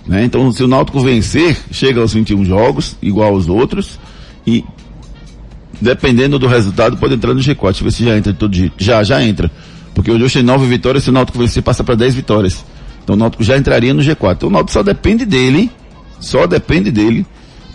Né? 0.06 0.24
Então, 0.24 0.50
se 0.50 0.64
o 0.64 0.68
Náutico 0.68 1.00
vencer, 1.00 1.56
chega 1.70 2.00
aos 2.00 2.14
21 2.14 2.44
jogos, 2.44 2.96
igual 3.02 3.34
aos 3.34 3.46
outros, 3.48 3.98
e 4.46 4.64
dependendo 5.80 6.38
do 6.38 6.46
resultado, 6.46 6.96
pode 6.96 7.14
entrar 7.14 7.34
no 7.34 7.40
G4. 7.40 7.62
Deixa 7.62 7.80
eu 7.80 7.84
ver 7.84 7.90
se 7.90 8.04
já 8.04 8.16
entra 8.16 8.32
todo 8.32 8.50
dia. 8.50 8.72
Já, 8.78 9.02
já 9.02 9.22
entra. 9.22 9.50
Porque 9.94 10.10
hoje 10.10 10.34
tem 10.34 10.42
nove 10.42 10.66
vitórias, 10.66 11.04
se 11.04 11.10
o 11.10 11.12
Náutico 11.12 11.38
vencer, 11.38 11.62
passa 11.62 11.82
para 11.82 11.94
10 11.94 12.14
vitórias. 12.14 12.64
Então 13.02 13.16
o 13.16 13.18
Náutico 13.18 13.42
já 13.42 13.56
entraria 13.56 13.92
no 13.92 14.02
G4. 14.02 14.32
Então 14.32 14.48
o 14.48 14.52
Náutico 14.52 14.72
só 14.72 14.82
depende 14.82 15.24
dele, 15.24 15.70
só 16.20 16.46
depende 16.46 16.90
dele, 16.90 17.26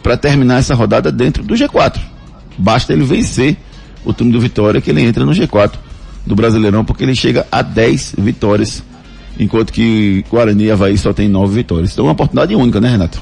para 0.01 0.15
terminar 0.15 0.59
essa 0.59 0.75
rodada 0.75 1.11
dentro 1.11 1.43
do 1.43 1.53
G4. 1.53 1.99
Basta 2.57 2.93
ele 2.93 3.03
vencer 3.03 3.57
o 4.05 4.13
time 4.13 4.31
do 4.31 4.39
Vitória 4.39 4.79
que 4.79 4.89
ele 4.89 5.01
entra 5.01 5.25
no 5.25 5.31
G4 5.31 5.73
do 6.25 6.35
Brasileirão, 6.35 6.85
porque 6.85 7.03
ele 7.03 7.15
chega 7.15 7.45
a 7.51 7.61
10 7.61 8.15
vitórias, 8.17 8.83
enquanto 9.39 9.73
que 9.73 10.23
Guarani 10.29 10.65
e 10.65 10.71
Havaí 10.71 10.97
só 10.97 11.13
tem 11.13 11.27
9 11.27 11.55
vitórias. 11.55 11.91
Então 11.91 12.05
é 12.05 12.07
uma 12.07 12.13
oportunidade 12.13 12.55
única, 12.55 12.79
né, 12.79 12.89
Renato? 12.89 13.21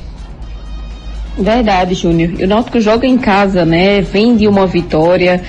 Verdade, 1.37 1.95
Júnior. 1.95 2.31
O 2.41 2.47
Náutico 2.47 2.79
joga 2.79 3.07
em 3.07 3.17
casa, 3.17 3.65
né? 3.65 4.01
Vem 4.01 4.35
de 4.35 4.47
uma 4.47 4.67
vitória, 4.67 5.41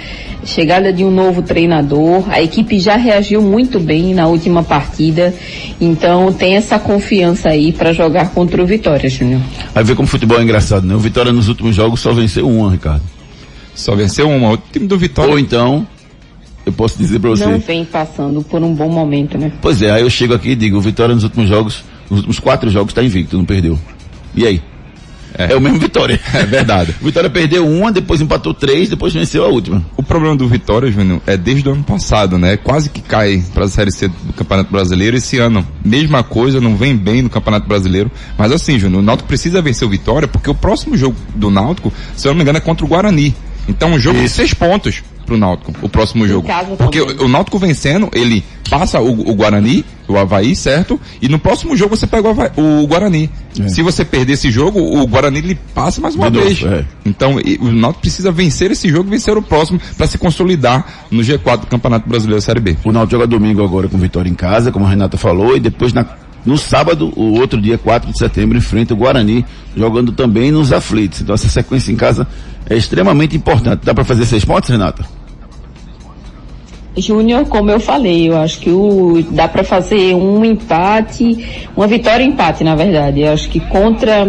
chegada 0.44 0.92
de 0.92 1.04
um 1.04 1.10
novo 1.10 1.42
treinador. 1.42 2.24
A 2.30 2.40
equipe 2.40 2.78
já 2.78 2.96
reagiu 2.96 3.42
muito 3.42 3.80
bem 3.80 4.14
na 4.14 4.26
última 4.26 4.62
partida, 4.62 5.34
então 5.80 6.32
tem 6.32 6.54
essa 6.54 6.78
confiança 6.78 7.48
aí 7.48 7.72
para 7.72 7.92
jogar 7.92 8.30
contra 8.30 8.62
o 8.62 8.66
Vitória, 8.66 9.10
Júnior. 9.10 9.40
Aí 9.74 9.82
vê 9.82 9.94
como 9.94 10.06
o 10.06 10.10
futebol 10.10 10.38
é 10.38 10.42
engraçado, 10.42 10.86
né? 10.86 10.94
O 10.94 10.98
Vitória 10.98 11.32
nos 11.32 11.48
últimos 11.48 11.74
jogos 11.74 12.00
só 12.00 12.12
venceu 12.12 12.48
uma, 12.48 12.70
Ricardo. 12.70 13.02
Só 13.74 13.96
venceu 13.96 14.28
uma. 14.28 14.52
O 14.52 14.56
time 14.56 14.86
do 14.86 14.96
Vitória. 14.96 15.32
Ou 15.32 15.38
então, 15.38 15.86
eu 16.64 16.72
posso 16.72 16.96
dizer 16.96 17.18
para 17.18 17.30
você. 17.30 17.44
Não 17.44 17.58
vem 17.58 17.84
passando 17.84 18.42
por 18.42 18.62
um 18.62 18.72
bom 18.72 18.88
momento, 18.88 19.36
né? 19.36 19.52
Pois 19.60 19.82
é, 19.82 19.90
aí 19.90 20.02
eu 20.02 20.10
chego 20.10 20.34
aqui 20.34 20.50
e 20.50 20.56
digo, 20.56 20.78
o 20.78 20.80
Vitória 20.80 21.14
nos 21.14 21.24
últimos 21.24 21.48
jogos, 21.48 21.82
nos 22.08 22.20
últimos 22.20 22.38
quatro 22.38 22.70
jogos 22.70 22.92
está 22.92 23.02
invicto, 23.02 23.36
não 23.36 23.44
perdeu. 23.44 23.78
E 24.34 24.46
aí? 24.46 24.62
É. 25.36 25.52
é, 25.52 25.56
o 25.56 25.60
mesmo 25.60 25.78
Vitória. 25.78 26.20
É 26.32 26.44
verdade. 26.44 26.94
o 27.00 27.04
Vitória 27.06 27.28
perdeu 27.28 27.66
uma, 27.68 27.92
depois 27.92 28.20
empatou 28.20 28.54
três, 28.54 28.88
depois 28.88 29.12
venceu 29.12 29.44
a 29.44 29.48
última. 29.48 29.84
O 29.96 30.02
problema 30.02 30.34
do 30.36 30.48
Vitória, 30.48 30.90
Júnior, 30.90 31.20
é 31.26 31.36
desde 31.36 31.68
o 31.68 31.72
ano 31.72 31.82
passado, 31.84 32.38
né? 32.38 32.56
Quase 32.56 32.90
que 32.90 33.00
cai 33.00 33.42
para 33.52 33.64
a 33.64 33.68
Série 33.68 33.92
C 33.92 34.08
do 34.08 34.32
Campeonato 34.32 34.72
Brasileiro 34.72 35.16
esse 35.16 35.38
ano. 35.38 35.66
Mesma 35.84 36.22
coisa, 36.22 36.60
não 36.60 36.76
vem 36.76 36.96
bem 36.96 37.22
no 37.22 37.30
Campeonato 37.30 37.66
Brasileiro. 37.66 38.10
Mas 38.36 38.50
assim, 38.52 38.78
Júnior, 38.78 39.02
o 39.02 39.04
Náutico 39.04 39.28
precisa 39.28 39.60
vencer 39.62 39.86
o 39.86 39.90
Vitória, 39.90 40.26
porque 40.26 40.50
o 40.50 40.54
próximo 40.54 40.96
jogo 40.96 41.16
do 41.34 41.50
Náutico, 41.50 41.92
se 42.16 42.26
eu 42.26 42.32
não 42.32 42.36
me 42.36 42.42
engano, 42.42 42.58
é 42.58 42.60
contra 42.60 42.84
o 42.84 42.88
Guarani. 42.88 43.34
Então 43.68 43.92
um 43.92 43.98
jogo 43.98 44.18
Isso. 44.18 44.28
de 44.28 44.30
seis 44.30 44.54
pontos 44.54 45.02
pro 45.24 45.36
Náutico, 45.36 45.72
o 45.82 45.88
próximo 45.88 46.26
jogo. 46.26 46.48
Porque 46.76 47.00
o, 47.00 47.24
o, 47.24 47.28
Náutico 47.28 47.58
vencendo, 47.58 48.08
ele 48.12 48.44
passa 48.68 49.00
o, 49.00 49.30
o, 49.30 49.34
Guarani, 49.34 49.84
o 50.08 50.16
Havaí, 50.16 50.54
certo? 50.56 51.00
E 51.20 51.28
no 51.28 51.38
próximo 51.38 51.76
jogo 51.76 51.96
você 51.96 52.06
pega 52.06 52.28
o, 52.28 52.30
Havaí, 52.30 52.50
o 52.56 52.86
Guarani. 52.86 53.30
É. 53.58 53.68
Se 53.68 53.82
você 53.82 54.04
perder 54.04 54.34
esse 54.34 54.50
jogo, 54.50 54.80
o 54.80 55.06
Guarani 55.06 55.38
ele 55.38 55.58
passa 55.74 56.00
mais 56.00 56.14
uma 56.14 56.30
vez. 56.30 56.62
é. 56.62 56.84
Então 57.04 57.38
e, 57.40 57.58
o 57.60 57.72
Náutico 57.72 58.02
precisa 58.02 58.30
vencer 58.32 58.70
esse 58.70 58.88
jogo 58.88 59.08
e 59.08 59.10
vencer 59.10 59.36
o 59.36 59.42
próximo 59.42 59.80
para 59.96 60.06
se 60.06 60.18
consolidar 60.18 61.06
no 61.10 61.22
G4 61.22 61.60
do 61.60 61.66
Campeonato 61.66 62.08
Brasileiro 62.08 62.40
Série 62.40 62.60
B. 62.60 62.76
O 62.84 62.92
Náutico 62.92 63.12
joga 63.12 63.26
domingo 63.26 63.62
agora 63.64 63.88
com 63.88 63.98
vitória 63.98 64.28
em 64.28 64.34
casa, 64.34 64.72
como 64.72 64.86
a 64.86 64.88
Renata 64.88 65.16
falou, 65.16 65.56
e 65.56 65.60
depois 65.60 65.92
na 65.92 66.04
no 66.44 66.58
sábado, 66.58 67.12
o 67.16 67.38
outro 67.38 67.60
dia, 67.60 67.78
4 67.78 68.10
de 68.10 68.18
setembro, 68.18 68.58
enfrenta 68.58 68.94
o 68.94 68.96
Guarani, 68.96 69.44
jogando 69.76 70.12
também 70.12 70.50
nos 70.50 70.72
aflitos. 70.72 71.20
Então 71.20 71.34
essa 71.34 71.48
sequência 71.48 71.92
em 71.92 71.96
casa 71.96 72.26
é 72.68 72.76
extremamente 72.76 73.36
importante. 73.36 73.84
Dá 73.84 73.94
para 73.94 74.04
fazer 74.04 74.26
seis 74.26 74.44
pontos, 74.44 74.68
Renata? 74.68 75.04
Júnior, 76.96 77.46
como 77.46 77.70
eu 77.70 77.80
falei, 77.80 78.28
eu 78.28 78.36
acho 78.36 78.60
que 78.60 78.70
o, 78.70 79.24
dá 79.30 79.48
para 79.48 79.64
fazer 79.64 80.14
um 80.14 80.44
empate, 80.44 81.46
uma 81.74 81.86
vitória 81.86 82.22
empate, 82.22 82.62
na 82.62 82.74
verdade. 82.74 83.20
Eu 83.20 83.32
acho 83.32 83.48
que 83.48 83.60
contra 83.60 84.28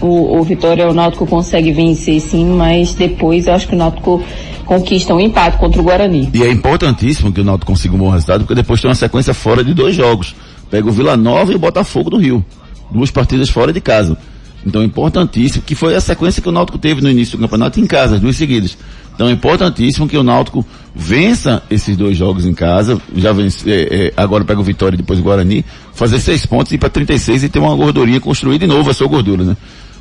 o, 0.00 0.38
o 0.38 0.42
Vitória, 0.42 0.88
o 0.88 0.94
Náutico 0.94 1.26
consegue 1.26 1.72
vencer 1.72 2.20
sim, 2.20 2.46
mas 2.46 2.94
depois 2.94 3.46
eu 3.46 3.54
acho 3.54 3.66
que 3.66 3.74
o 3.74 3.78
Náutico 3.78 4.22
conquista 4.64 5.14
um 5.14 5.20
empate 5.20 5.56
contra 5.58 5.80
o 5.80 5.84
Guarani. 5.84 6.30
E 6.32 6.42
é 6.42 6.50
importantíssimo 6.50 7.32
que 7.32 7.40
o 7.40 7.44
Náutico 7.44 7.72
consiga 7.72 7.94
um 7.94 7.98
bom 7.98 8.10
resultado, 8.10 8.40
porque 8.40 8.54
depois 8.54 8.80
tem 8.80 8.88
uma 8.88 8.94
sequência 8.94 9.34
fora 9.34 9.64
de 9.64 9.74
dois 9.74 9.94
jogos. 9.94 10.34
Pega 10.74 10.88
o 10.88 10.90
Vila 10.90 11.16
Nova 11.16 11.52
e 11.52 11.54
o 11.54 11.58
Botafogo 11.60 12.10
do 12.10 12.16
Rio. 12.16 12.44
Duas 12.90 13.08
partidas 13.08 13.48
fora 13.48 13.72
de 13.72 13.80
casa. 13.80 14.18
Então 14.66 14.82
é 14.82 14.84
importantíssimo, 14.84 15.62
que 15.62 15.76
foi 15.76 15.94
a 15.94 16.00
sequência 16.00 16.42
que 16.42 16.48
o 16.48 16.52
Náutico 16.52 16.78
teve 16.78 17.00
no 17.00 17.08
início 17.08 17.38
do 17.38 17.42
campeonato 17.42 17.78
em 17.78 17.86
casa, 17.86 18.16
as 18.16 18.20
duas 18.20 18.34
seguidas. 18.34 18.76
Então 19.14 19.28
é 19.28 19.30
importantíssimo 19.30 20.08
que 20.08 20.18
o 20.18 20.24
Náutico 20.24 20.66
vença 20.92 21.62
esses 21.70 21.96
dois 21.96 22.16
jogos 22.16 22.44
em 22.44 22.52
casa, 22.52 23.00
já 23.14 23.32
vence, 23.32 23.70
é, 23.70 24.06
é, 24.06 24.12
agora 24.16 24.44
pega 24.44 24.60
o 24.60 24.64
Vitória 24.64 24.96
e 24.96 24.98
depois 24.98 25.20
o 25.20 25.22
Guarani, 25.22 25.64
fazer 25.92 26.18
seis 26.18 26.44
pontos 26.44 26.72
e 26.72 26.74
ir 26.74 26.78
para 26.78 26.90
36 26.90 27.44
e 27.44 27.48
ter 27.48 27.60
uma 27.60 27.76
gordurinha, 27.76 28.18
construir 28.18 28.58
de 28.58 28.66
novo 28.66 28.90
a 28.90 28.94
sua 28.94 29.06
gordura, 29.06 29.44
né? 29.44 29.56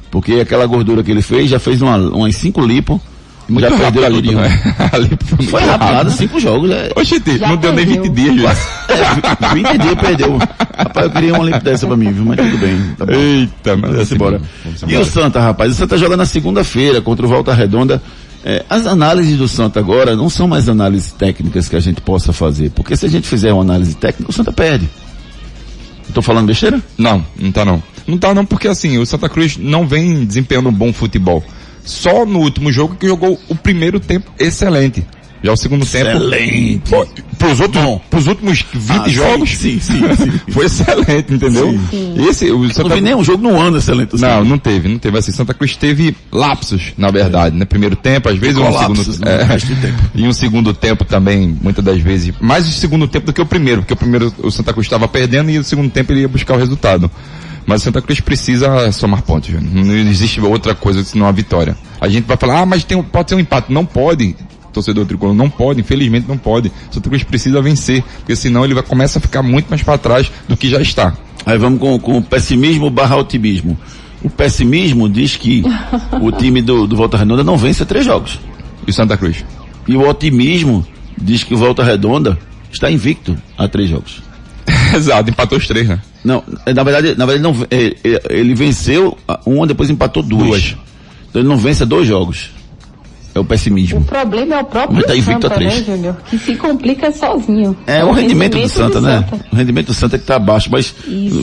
Porque 0.10 0.40
aquela 0.40 0.66
gordura 0.66 1.04
que 1.04 1.12
ele 1.12 1.22
fez, 1.22 1.52
já 1.52 1.60
fez 1.60 1.84
uma, 1.84 1.98
umas 1.98 2.36
cinco 2.36 2.66
lipo, 2.66 3.00
muito 3.48 3.70
já 3.70 3.78
perdeu 3.78 4.06
ali, 4.06 4.36
né? 4.36 4.76
ali 4.92 5.10
foi, 5.26 5.46
foi 5.46 5.62
rápido, 5.62 5.92
nada, 5.92 6.10
cinco 6.10 6.40
jogos. 6.40 6.72
É... 6.72 6.92
Oxe, 6.96 7.22
não 7.40 7.58
deu 7.58 7.74
nem 7.74 7.86
20 7.86 8.10
dias. 8.10 8.42
Já. 8.42 8.52
É, 8.90 9.54
20 9.54 9.78
dias 9.78 9.96
perdeu. 9.96 10.38
Rapaz, 10.78 11.06
eu 11.06 11.12
queria 11.12 11.34
uma 11.34 11.44
limpa 11.44 11.60
dessa 11.60 11.88
pra 11.88 11.96
mim, 11.96 12.12
viu? 12.12 12.26
Mas 12.26 12.38
tudo 12.38 12.58
bem. 12.58 12.96
Tá 12.98 13.06
Eita, 13.14 13.78
mas 13.78 13.92
vamos 13.92 14.12
embora. 14.12 14.42
E 14.88 14.98
o 14.98 15.06
Santa, 15.06 15.40
rapaz? 15.40 15.72
O 15.72 15.76
Santa 15.76 15.98
joga 15.98 16.18
na 16.18 16.26
segunda-feira 16.26 17.02
contra 17.02 17.26
o 17.26 17.30
Volta 17.30 17.54
Redonda. 17.54 18.02
É, 18.46 18.66
as 18.70 18.86
análises 18.86 19.38
do 19.38 19.48
Santa 19.48 19.80
agora 19.80 20.16
não 20.16 20.30
são 20.30 20.48
mais 20.48 20.68
análises 20.68 21.12
técnicas 21.14 21.70
que 21.70 21.76
a 21.76 21.80
gente 21.80 22.02
possa 22.02 22.34
fazer. 22.34 22.72
Porque 22.72 22.96
se 22.96 23.06
a 23.06 23.10
gente 23.10 23.28
fizer 23.28 23.54
uma 23.54 23.62
análise 23.62 23.96
técnica, 23.96 24.30
o 24.30 24.34
Santa 24.34 24.52
perde. 24.52 24.90
Estou 26.08 26.22
falando 26.22 26.48
besteira? 26.48 26.82
Não, 26.98 27.26
não 27.40 27.52
tá 27.52 27.64
não. 27.64 27.82
Não 28.06 28.18
tá 28.18 28.34
não, 28.34 28.46
porque 28.46 28.68
assim, 28.68 28.98
o 28.98 29.06
Santa 29.06 29.30
Cruz 29.30 29.58
não 29.58 29.88
vem 29.88 30.26
desempenhando 30.26 30.70
um 30.70 30.74
bom 30.74 30.92
futebol. 30.92 31.44
Só 31.86 32.26
no 32.26 32.40
último 32.40 32.72
jogo 32.72 32.96
que 32.96 33.08
jogou 33.08 33.40
o 33.50 33.56
primeiro 33.56 34.00
tempo 34.00 34.32
excelente. 34.40 35.06
Já 35.44 35.52
o 35.52 35.58
segundo 35.58 35.84
excelente. 35.84 36.82
tempo. 36.86 37.06
Pros 37.38 37.60
outros, 37.60 38.02
pros 38.10 38.28
últimos 38.28 38.66
20 38.74 38.98
ah, 38.98 39.10
jogos. 39.10 39.50
Sim, 39.58 39.78
sim, 39.78 40.02
sim, 40.16 40.32
Foi 40.54 40.66
excelente, 40.66 41.34
entendeu? 41.34 41.78
Sim. 41.92 42.30
Esse, 42.30 42.50
o 42.50 42.66
Santa... 42.70 42.88
Não 42.88 42.96
vi 42.96 43.02
nenhum 43.02 43.22
jogo 43.22 43.44
no 43.44 43.60
ano 43.60 43.78
excelente. 43.78 44.16
Assim. 44.16 44.24
Não, 44.24 44.46
não 44.46 44.58
teve, 44.58 44.88
não 44.88 44.98
teve. 44.98 45.18
Assim, 45.18 45.34
Santa 45.34 45.54
Cruz 45.54 45.76
teve 45.76 46.16
lapsos, 46.32 46.94
na 46.98 47.12
verdade, 47.12 47.58
é. 47.58 47.60
né? 47.60 47.66
Primeiro 47.66 47.98
tempo, 47.98 48.30
às 48.30 48.38
vezes, 48.38 48.56
um 48.56 48.72
lapsos, 48.72 49.18
segundo, 49.18 49.28
é, 49.28 49.58
tempo. 49.58 50.04
e 50.16 50.26
um 50.26 50.32
segundo 50.32 50.74
tempo 50.74 51.04
também, 51.04 51.58
muitas 51.62 51.84
das 51.84 52.00
vezes. 52.00 52.34
Mais 52.40 52.66
o 52.66 52.72
segundo 52.72 53.06
tempo 53.06 53.26
do 53.26 53.34
que 53.34 53.42
o 53.42 53.46
primeiro, 53.46 53.82
porque 53.82 53.94
o 53.94 53.98
primeiro 53.98 54.34
o 54.42 54.50
Santa 54.50 54.72
Cruz 54.72 54.86
estava 54.86 55.10
perdendo 55.10 55.52
e 55.52 55.60
o 55.60 55.64
segundo 55.66 55.92
tempo 55.92 56.14
ele 56.14 56.22
ia 56.22 56.30
buscar 56.30 56.54
o 56.54 56.58
resultado. 56.58 57.12
Mas 57.66 57.82
o 57.82 57.86
Santa 57.86 58.02
Cruz 58.02 58.20
precisa 58.20 58.92
somar 58.92 59.22
pontos, 59.22 59.50
não 59.54 59.96
existe 59.96 60.42
outra 60.42 60.76
coisa 60.76 61.04
senão 61.04 61.28
a 61.28 61.32
vitória. 61.32 61.78
A 62.00 62.10
gente 62.10 62.26
vai 62.26 62.36
falar, 62.36 62.60
ah, 62.60 62.66
mas 62.66 62.84
tem, 62.84 63.02
pode 63.02 63.30
ser 63.30 63.36
um 63.36 63.40
empate. 63.40 63.72
Não 63.72 63.86
pode, 63.86 64.36
torcedor 64.74 65.06
tricolor, 65.06 65.34
não 65.34 65.50
pode, 65.50 65.80
infelizmente 65.80 66.28
não 66.28 66.38
pode. 66.38 66.70
O 66.92 66.94
Santa 66.94 67.10
Cruz 67.10 67.24
precisa 67.24 67.62
vencer, 67.62 68.04
porque 68.18 68.36
senão 68.36 68.66
ele 68.66 68.74
vai 68.74 68.84
começar 68.84 69.20
a 69.20 69.22
ficar 69.22 69.42
muito 69.42 69.70
mais 69.70 69.82
para 69.82 69.98
trás 69.98 70.30
do 70.48 70.58
que 70.58 70.68
já 70.70 70.82
está. 70.82 71.14
Aí 71.46 71.58
vamos 71.58 71.80
com, 71.80 71.98
com 72.00 72.18
o 72.18 72.22
pessimismo 72.22 72.90
barra 72.90 73.16
otimismo. 73.16 73.78
O 74.22 74.30
pessimismo 74.30 75.10
diz 75.10 75.36
que 75.36 75.64
o 76.22 76.32
time 76.32 76.62
do, 76.62 76.88
do 76.88 76.96
Volta 76.96 77.18
Redonda 77.18 77.44
não 77.44 77.58
vence 77.58 77.86
três 77.86 78.06
jogos. 78.06 78.40
E 78.86 78.90
o 78.90 78.94
Santa 78.94 79.18
Cruz? 79.18 79.44
E 79.88 79.96
o 79.96 80.08
otimismo 80.08 80.86
diz 81.22 81.44
que 81.44 81.54
o 81.54 81.58
Volta 81.58 81.84
Redonda 81.84 82.38
está 82.72 82.90
invicto 82.90 83.38
a 83.58 83.68
três 83.68 83.90
jogos. 83.90 84.22
Exato, 84.96 85.30
empatou 85.30 85.58
os 85.58 85.68
três, 85.68 85.88
né? 85.88 86.00
Não, 86.24 86.44
na 86.66 86.84
verdade, 86.84 87.16
na 87.16 87.26
verdade 87.26 87.42
não, 87.42 87.68
ele, 87.70 87.98
é, 88.04 88.10
é, 88.10 88.22
ele 88.30 88.56
venceu 88.56 89.18
uma, 89.46 89.68
depois 89.68 89.90
empatou 89.90 90.24
duas. 90.24 90.48
duas. 90.48 90.78
Então 91.30 91.42
ele 91.42 91.50
não 91.50 91.58
vence 91.58 91.86
dois 91.86 92.08
jogos. 92.08 92.52
É 93.36 93.40
o 93.40 93.44
pessimismo. 93.44 94.00
O 94.00 94.04
problema 94.04 94.56
é 94.56 94.60
o 94.60 94.64
próprio 94.66 94.96
Mas 94.98 95.06
tá 95.08 95.16
invicto 95.16 95.42
Santa, 95.42 95.48
a 95.48 95.50
três. 95.58 95.80
né, 95.80 95.84
Júnior? 95.84 96.18
Que 96.30 96.38
se 96.38 96.56
complica 96.56 97.12
sozinho. 97.12 97.76
É, 97.88 98.04
o, 98.04 98.10
o 98.10 98.12
rendimento, 98.12 98.54
rendimento, 98.54 98.62
do 98.62 98.70
Santa, 98.70 99.02
né? 99.02 99.26
Santa. 99.28 99.46
O 99.52 99.56
rendimento 99.56 99.88
do 99.88 99.94
Santa 99.94 100.16
é 100.18 100.20
que 100.20 100.26
tá 100.26 100.36
abaixo, 100.36 100.70
mas 100.72 100.94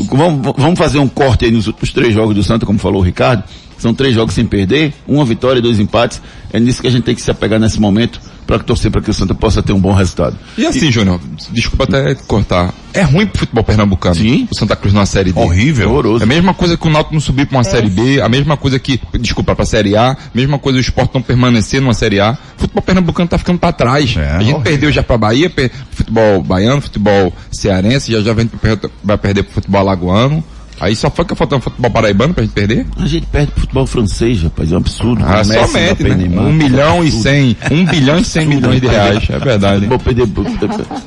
vamos, 0.08 0.54
vamos 0.56 0.78
fazer 0.78 1.00
um 1.00 1.08
corte 1.08 1.46
aí 1.46 1.50
nos 1.50 1.66
últimos 1.66 1.92
três 1.92 2.14
jogos 2.14 2.34
do 2.34 2.44
Santa, 2.44 2.64
como 2.64 2.78
falou 2.78 3.00
o 3.00 3.04
Ricardo. 3.04 3.42
São 3.80 3.94
três 3.94 4.14
jogos 4.14 4.34
sem 4.34 4.44
perder, 4.44 4.92
uma 5.08 5.24
vitória 5.24 5.58
e 5.58 5.62
dois 5.62 5.80
empates. 5.80 6.20
É 6.52 6.60
nisso 6.60 6.82
que 6.82 6.86
a 6.86 6.90
gente 6.90 7.04
tem 7.04 7.14
que 7.14 7.22
se 7.22 7.30
apegar 7.30 7.58
nesse 7.58 7.80
momento 7.80 8.20
para 8.46 8.58
torcer 8.58 8.90
para 8.90 9.00
que 9.00 9.08
o 9.08 9.14
Santa 9.14 9.34
possa 9.34 9.62
ter 9.62 9.72
um 9.72 9.80
bom 9.80 9.92
resultado. 9.92 10.36
E 10.58 10.66
assim, 10.66 10.88
e... 10.88 10.90
Júnior, 10.90 11.20
desculpa 11.52 11.84
até 11.84 12.14
cortar. 12.14 12.74
É 12.92 13.02
ruim 13.02 13.24
pro 13.24 13.38
futebol 13.38 13.62
pernambucano. 13.62 14.16
Sim. 14.16 14.48
O 14.50 14.54
Santa 14.54 14.74
Cruz 14.74 14.92
numa 14.92 15.06
série 15.06 15.32
D. 15.32 15.38
Horrível. 15.38 15.88
Horroroso. 15.88 16.22
É 16.22 16.24
a 16.24 16.26
mesma 16.26 16.52
coisa 16.52 16.76
que 16.76 16.86
o 16.86 16.90
Náutico 16.90 17.14
não 17.14 17.20
subir 17.20 17.46
para 17.46 17.56
uma 17.56 17.62
é. 17.62 17.70
série 17.70 17.88
B, 17.88 18.20
a 18.20 18.28
mesma 18.28 18.56
coisa 18.56 18.78
que, 18.78 19.00
desculpa, 19.20 19.54
para 19.54 19.62
a 19.62 19.66
série 19.66 19.96
A, 19.96 20.16
mesma 20.34 20.58
coisa 20.58 20.78
o 20.78 20.80
esporte 20.80 21.14
não 21.14 21.22
permanecer 21.22 21.80
numa 21.80 21.94
série 21.94 22.18
A. 22.18 22.36
O 22.58 22.60
futebol 22.60 22.82
pernambucano 22.82 23.28
tá 23.28 23.38
ficando 23.38 23.60
para 23.60 23.72
trás. 23.72 24.16
É, 24.16 24.28
a 24.28 24.32
gente 24.40 24.52
horrível. 24.52 24.60
perdeu 24.60 24.92
já 24.92 25.02
para 25.02 25.16
Bahia, 25.16 25.48
per... 25.48 25.70
futebol 25.92 26.42
baiano, 26.42 26.82
futebol 26.82 27.32
cearense, 27.52 28.10
já 28.10 28.20
já 28.20 28.34
vai 28.34 29.16
perder 29.16 29.44
pro 29.44 29.54
futebol 29.54 29.80
alagoano. 29.80 30.44
Aí 30.80 30.96
só 30.96 31.10
foi 31.10 31.26
que 31.26 31.34
faltando 31.34 31.62
futebol 31.62 31.90
paraibano 31.90 32.32
pra 32.32 32.42
gente 32.42 32.52
perder? 32.54 32.86
A 32.96 33.06
gente 33.06 33.26
perde 33.26 33.52
futebol 33.54 33.86
francês, 33.86 34.42
rapaz, 34.42 34.72
é 34.72 34.74
um 34.74 34.78
absurdo. 34.78 35.22
Ah, 35.26 35.44
somente, 35.44 36.02
né? 36.02 36.14
Neymar, 36.14 36.46
um 36.46 36.52
milhão 36.54 37.04
e 37.04 37.12
cem, 37.12 37.54
um 37.70 37.84
bilhão 37.84 38.18
e 38.18 38.24
cem 38.24 38.46
milhões 38.48 38.80
de 38.80 38.86
reais, 38.86 39.22
é 39.28 39.38
verdade. 39.38 39.86
Perder, 40.02 40.26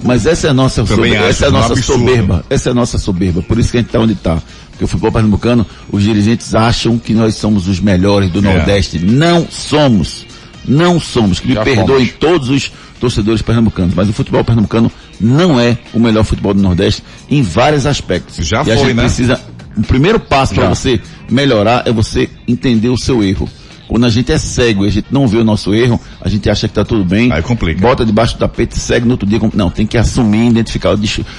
mas 0.03 0.27
essa 0.27 0.47
é 0.47 0.49
a 0.51 0.53
nossa 0.53 0.85
soberba, 0.85 1.25
essa 1.25 1.45
é 1.45 1.47
a 1.47 1.51
nossa 1.51 1.81
soberba, 1.81 2.45
essa 2.49 2.69
é 2.69 2.71
a 2.71 2.75
nossa 2.75 2.97
soberba, 2.99 3.41
por 3.41 3.57
isso 3.57 3.71
que 3.71 3.77
a 3.77 3.81
gente 3.81 3.89
tá 3.89 3.99
onde 3.99 4.13
tá. 4.15 4.37
Porque 4.69 4.83
o 4.85 4.87
futebol 4.87 5.11
pernambucano, 5.11 5.65
os 5.91 6.03
dirigentes 6.03 6.53
acham 6.55 6.97
que 6.97 7.13
nós 7.13 7.35
somos 7.35 7.67
os 7.67 7.79
melhores 7.79 8.31
do 8.31 8.39
É. 8.39 8.41
Nordeste. 8.41 8.97
Não 8.99 9.47
somos. 9.49 10.25
Não 10.65 10.99
somos. 10.99 11.39
Que 11.39 11.49
me 11.49 11.53
Já 11.53 11.63
perdoem 11.63 12.07
fomos. 12.07 12.19
todos 12.19 12.49
os 12.49 12.71
torcedores 12.99 13.41
pernambucanos, 13.41 13.93
mas 13.93 14.09
o 14.09 14.13
futebol 14.13 14.43
pernambucano 14.43 14.91
não 15.19 15.59
é 15.59 15.77
o 15.93 15.99
melhor 15.99 16.23
futebol 16.23 16.53
do 16.53 16.61
Nordeste 16.61 17.03
em 17.29 17.41
vários 17.43 17.85
aspectos. 17.85 18.45
Já 18.47 18.59
e 18.59 18.71
a 18.71 18.77
foi, 18.77 18.77
gente 18.77 18.93
né? 18.95 19.03
precisa, 19.03 19.41
o 19.75 19.81
primeiro 19.81 20.19
passo 20.19 20.53
para 20.53 20.69
você 20.69 20.99
melhorar 21.29 21.83
é 21.87 21.91
você 21.91 22.29
entender 22.47 22.89
o 22.89 22.97
seu 22.97 23.23
erro. 23.23 23.49
Quando 23.87 24.05
a 24.05 24.09
gente 24.09 24.31
é 24.31 24.37
cego 24.37 24.85
e 24.85 24.87
a 24.87 24.91
gente 24.91 25.07
não 25.11 25.27
vê 25.27 25.37
o 25.37 25.43
nosso 25.43 25.73
erro, 25.73 25.99
a 26.21 26.29
gente 26.29 26.49
acha 26.49 26.67
que 26.67 26.73
tá 26.73 26.85
tudo 26.85 27.03
bem. 27.03 27.31
Aí 27.31 27.41
complica. 27.41 27.81
Bota 27.81 28.05
debaixo 28.05 28.35
do 28.35 28.39
tapete, 28.39 28.79
segue 28.79 29.05
no 29.05 29.11
outro 29.11 29.27
dia. 29.27 29.39
Não, 29.53 29.69
tem 29.69 29.85
que 29.85 29.97
assumir, 29.97 30.49
identificar, 30.49 30.95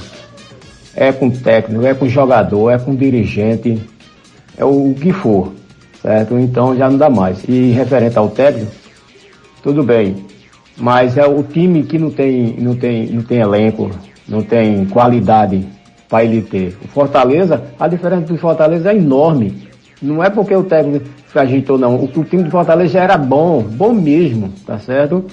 É 0.96 1.12
com 1.12 1.32
técnico, 1.32 1.84
é 1.84 1.96
com 1.96 2.08
jogador, 2.08 2.70
é 2.70 2.78
com 2.78 2.96
dirigente, 2.96 3.82
é 4.56 4.64
o 4.64 4.94
que 4.94 5.12
for, 5.12 5.52
certo? 6.04 6.38
Então 6.38 6.76
já 6.76 6.88
não 6.90 6.98
dá 6.98 7.10
mais. 7.10 7.44
E 7.50 7.72
referente 7.72 8.18
ao 8.18 8.30
técnico, 8.30 8.72
tudo 9.64 9.82
bem. 9.82 10.18
Mas 10.78 11.18
é 11.18 11.26
o 11.26 11.42
time 11.42 11.84
que 11.84 11.98
não 11.98 12.12
tem, 12.12 12.56
não 12.60 12.76
tem, 12.76 13.08
não 13.08 13.24
tem 13.24 13.40
elenco, 13.40 13.90
não 14.28 14.44
tem 14.44 14.86
qualidade 14.86 15.66
para 16.10 16.24
ele 16.26 16.42
ter. 16.42 16.78
O 16.84 16.88
Fortaleza, 16.90 17.64
a 17.80 17.88
diferença 17.88 18.26
do 18.34 18.38
Fortaleza 18.38 18.92
é 18.92 18.96
enorme. 18.96 19.68
Não 20.02 20.24
é 20.24 20.30
porque 20.30 20.54
o 20.54 20.64
técnico 20.64 21.06
se 21.32 21.40
ajeitou, 21.40 21.78
não. 21.78 21.96
O, 21.96 22.04
o 22.06 22.24
time 22.24 22.44
do 22.44 22.52
Fortaleza 22.52 22.94
já 22.94 23.04
era 23.04 23.18
bom, 23.18 23.62
bom 23.64 23.94
mesmo, 23.94 24.50
tá 24.66 24.78
certo? 24.78 25.24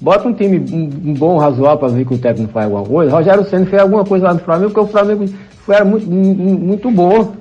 Bota 0.00 0.28
um 0.28 0.34
time 0.34 0.58
um, 0.70 1.10
um 1.10 1.14
bom, 1.14 1.38
razoável 1.38 1.78
para 1.78 1.88
ver 1.88 2.04
que 2.04 2.14
o 2.14 2.18
técnico 2.18 2.52
faz 2.52 2.66
alguma 2.66 2.84
coisa. 2.84 3.10
Rogério 3.12 3.44
Senna 3.44 3.64
fez 3.66 3.80
alguma 3.80 4.04
coisa 4.04 4.26
lá 4.26 4.34
no 4.34 4.40
Flamengo, 4.40 4.70
porque 4.72 4.88
o 4.88 4.92
Flamengo 4.92 5.24
foi, 5.64 5.74
era 5.76 5.84
muito, 5.84 6.06
mu- 6.10 6.34
muito 6.34 6.90
bom, 6.90 7.32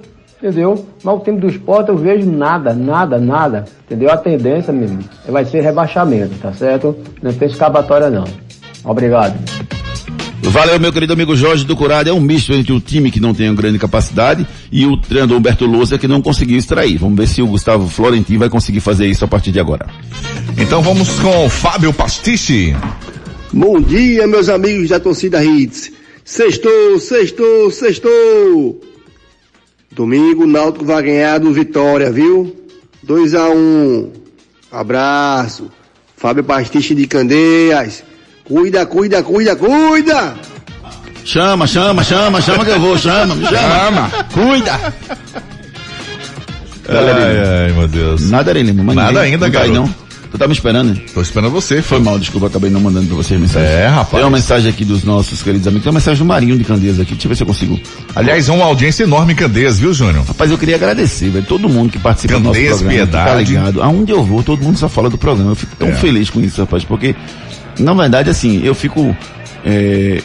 entendeu? 0.45 0.85
Mas 1.03 1.15
o 1.15 1.19
time 1.19 1.39
do 1.39 1.47
esporte 1.47 1.89
eu 1.89 1.97
vejo 1.97 2.29
nada, 2.29 2.73
nada, 2.73 3.17
nada, 3.17 3.65
entendeu? 3.85 4.11
A 4.11 4.17
tendência, 4.17 4.71
mesmo, 4.71 4.99
vai 5.27 5.43
ser 5.43 5.61
rebaixamento, 5.61 6.35
tá 6.35 6.53
certo? 6.53 6.95
Não 7.21 7.33
tem 7.33 7.47
escapatória 7.47 8.09
não. 8.09 8.25
Obrigado. 8.83 9.35
Valeu, 10.43 10.79
meu 10.79 10.93
querido 10.93 11.13
amigo 11.13 11.35
Jorge 11.35 11.65
do 11.65 11.75
Curado. 11.75 12.07
É 12.07 12.13
um 12.13 12.21
misto 12.21 12.53
entre 12.53 12.71
o 12.71 12.79
time 12.79 13.09
que 13.09 13.19
não 13.19 13.33
tem 13.33 13.49
uma 13.49 13.55
grande 13.55 13.79
capacidade 13.79 14.45
e 14.71 14.85
o 14.85 14.95
treinador 14.95 15.37
Humberto 15.37 15.65
Lousa 15.65 15.97
que 15.97 16.07
não 16.07 16.21
conseguiu 16.21 16.57
extrair. 16.57 16.97
Vamos 16.99 17.17
ver 17.17 17.27
se 17.27 17.41
o 17.41 17.47
Gustavo 17.47 17.89
Florentino 17.89 18.39
vai 18.39 18.49
conseguir 18.49 18.79
fazer 18.79 19.07
isso 19.07 19.25
a 19.25 19.27
partir 19.27 19.51
de 19.51 19.59
agora. 19.59 19.87
Então 20.57 20.83
vamos 20.83 21.19
com 21.19 21.49
Fábio 21.49 21.91
Pastiche. 21.91 22.75
Bom 23.51 23.81
dia, 23.81 24.27
meus 24.27 24.47
amigos 24.47 24.89
da 24.89 24.99
torcida 24.99 25.43
Hits. 25.43 25.91
Sextou, 26.23 26.99
sextou, 26.99 27.71
sextou. 27.71 28.94
Domingo, 29.95 30.43
o 30.43 30.47
Náutico 30.47 30.83
vai 30.83 31.01
ganhar 31.01 31.39
do 31.39 31.53
Vitória, 31.53 32.11
viu? 32.11 32.53
2 33.01 33.33
a 33.33 33.47
1 33.47 33.53
um. 33.55 34.11
Abraço. 34.69 35.71
Fábio 36.17 36.43
Pastiche 36.43 36.93
de 36.93 37.07
Candeias. 37.07 38.03
Cuida, 38.43 38.85
cuida, 38.85 39.23
cuida, 39.23 39.55
cuida! 39.55 40.35
Chama, 41.23 41.65
chama, 41.65 42.03
chama, 42.03 42.41
chama 42.41 42.65
que 42.65 42.71
eu 42.71 42.79
vou, 42.79 42.97
chama, 42.97 43.35
me 43.35 43.45
chama. 43.45 44.11
Cuida! 44.33 44.93
Ai, 46.89 47.65
ai, 47.67 47.71
meu 47.71 47.87
Deus. 47.87 48.29
Nada, 48.29 48.51
Lima, 48.51 48.93
Nada 48.93 49.21
ainda, 49.21 49.47
não 49.47 49.53
tá 49.53 49.61
aí, 49.61 49.71
garoto. 49.71 49.89
não. 49.89 50.04
Tu 50.35 50.39
tá 50.39 50.47
me 50.49 50.53
esperando, 50.53 50.93
né? 50.93 51.01
Tô 51.13 51.21
esperando 51.21 51.49
você. 51.49 51.81
Foi 51.81 51.97
mal, 51.97 52.19
desculpa, 52.19 52.47
acabei 52.47 52.69
não 52.69 52.81
mandando 52.81 53.07
pra 53.07 53.15
vocês 53.15 53.39
mensagem. 53.39 53.69
É, 53.69 53.87
rapaz. 53.87 54.09
Tem 54.11 54.19
uma 54.19 54.29
mensagem 54.31 54.69
aqui 54.69 54.83
dos 54.83 55.05
nossos 55.05 55.41
queridos 55.41 55.65
amigos. 55.65 55.83
Tem 55.85 55.89
uma 55.91 55.97
mensagem 55.97 56.19
do 56.19 56.27
Marinho 56.27 56.57
de 56.57 56.65
Candeias 56.65 56.99
aqui. 56.99 57.13
Deixa 57.13 57.25
eu 57.25 57.29
ver 57.29 57.35
se 57.37 57.43
eu 57.43 57.47
consigo. 57.47 57.79
Aliás, 58.13 58.49
é 58.49 58.51
uma 58.51 58.65
audiência 58.65 59.03
enorme 59.03 59.31
em 59.31 59.35
Candeias, 59.37 59.79
viu, 59.79 59.93
Júnior? 59.93 60.25
Rapaz, 60.25 60.51
eu 60.51 60.57
queria 60.57 60.75
agradecer, 60.75 61.29
velho, 61.29 61.45
todo 61.45 61.69
mundo 61.69 61.89
que 61.89 61.97
participa 61.99 62.33
Candeias, 62.33 62.79
do 62.79 62.83
nosso 62.83 62.83
programa. 62.83 63.07
Tá 63.13 63.23
Piedade. 63.23 63.49
ligado. 63.49 63.81
Aonde 63.81 64.11
eu 64.11 64.25
vou, 64.25 64.43
todo 64.43 64.61
mundo 64.61 64.77
só 64.77 64.89
fala 64.89 65.09
do 65.09 65.17
programa. 65.17 65.51
Eu 65.51 65.55
fico 65.55 65.73
tão 65.77 65.87
É. 65.87 65.93
feliz 65.95 66.29
com 66.29 66.41
isso, 66.41 66.59
rapaz, 66.59 66.83
porque, 66.83 67.15
na 67.79 67.93
verdade, 67.93 68.29
assim, 68.29 68.61
eu 68.61 68.75
fico, 68.75 69.15
é, 69.65 70.21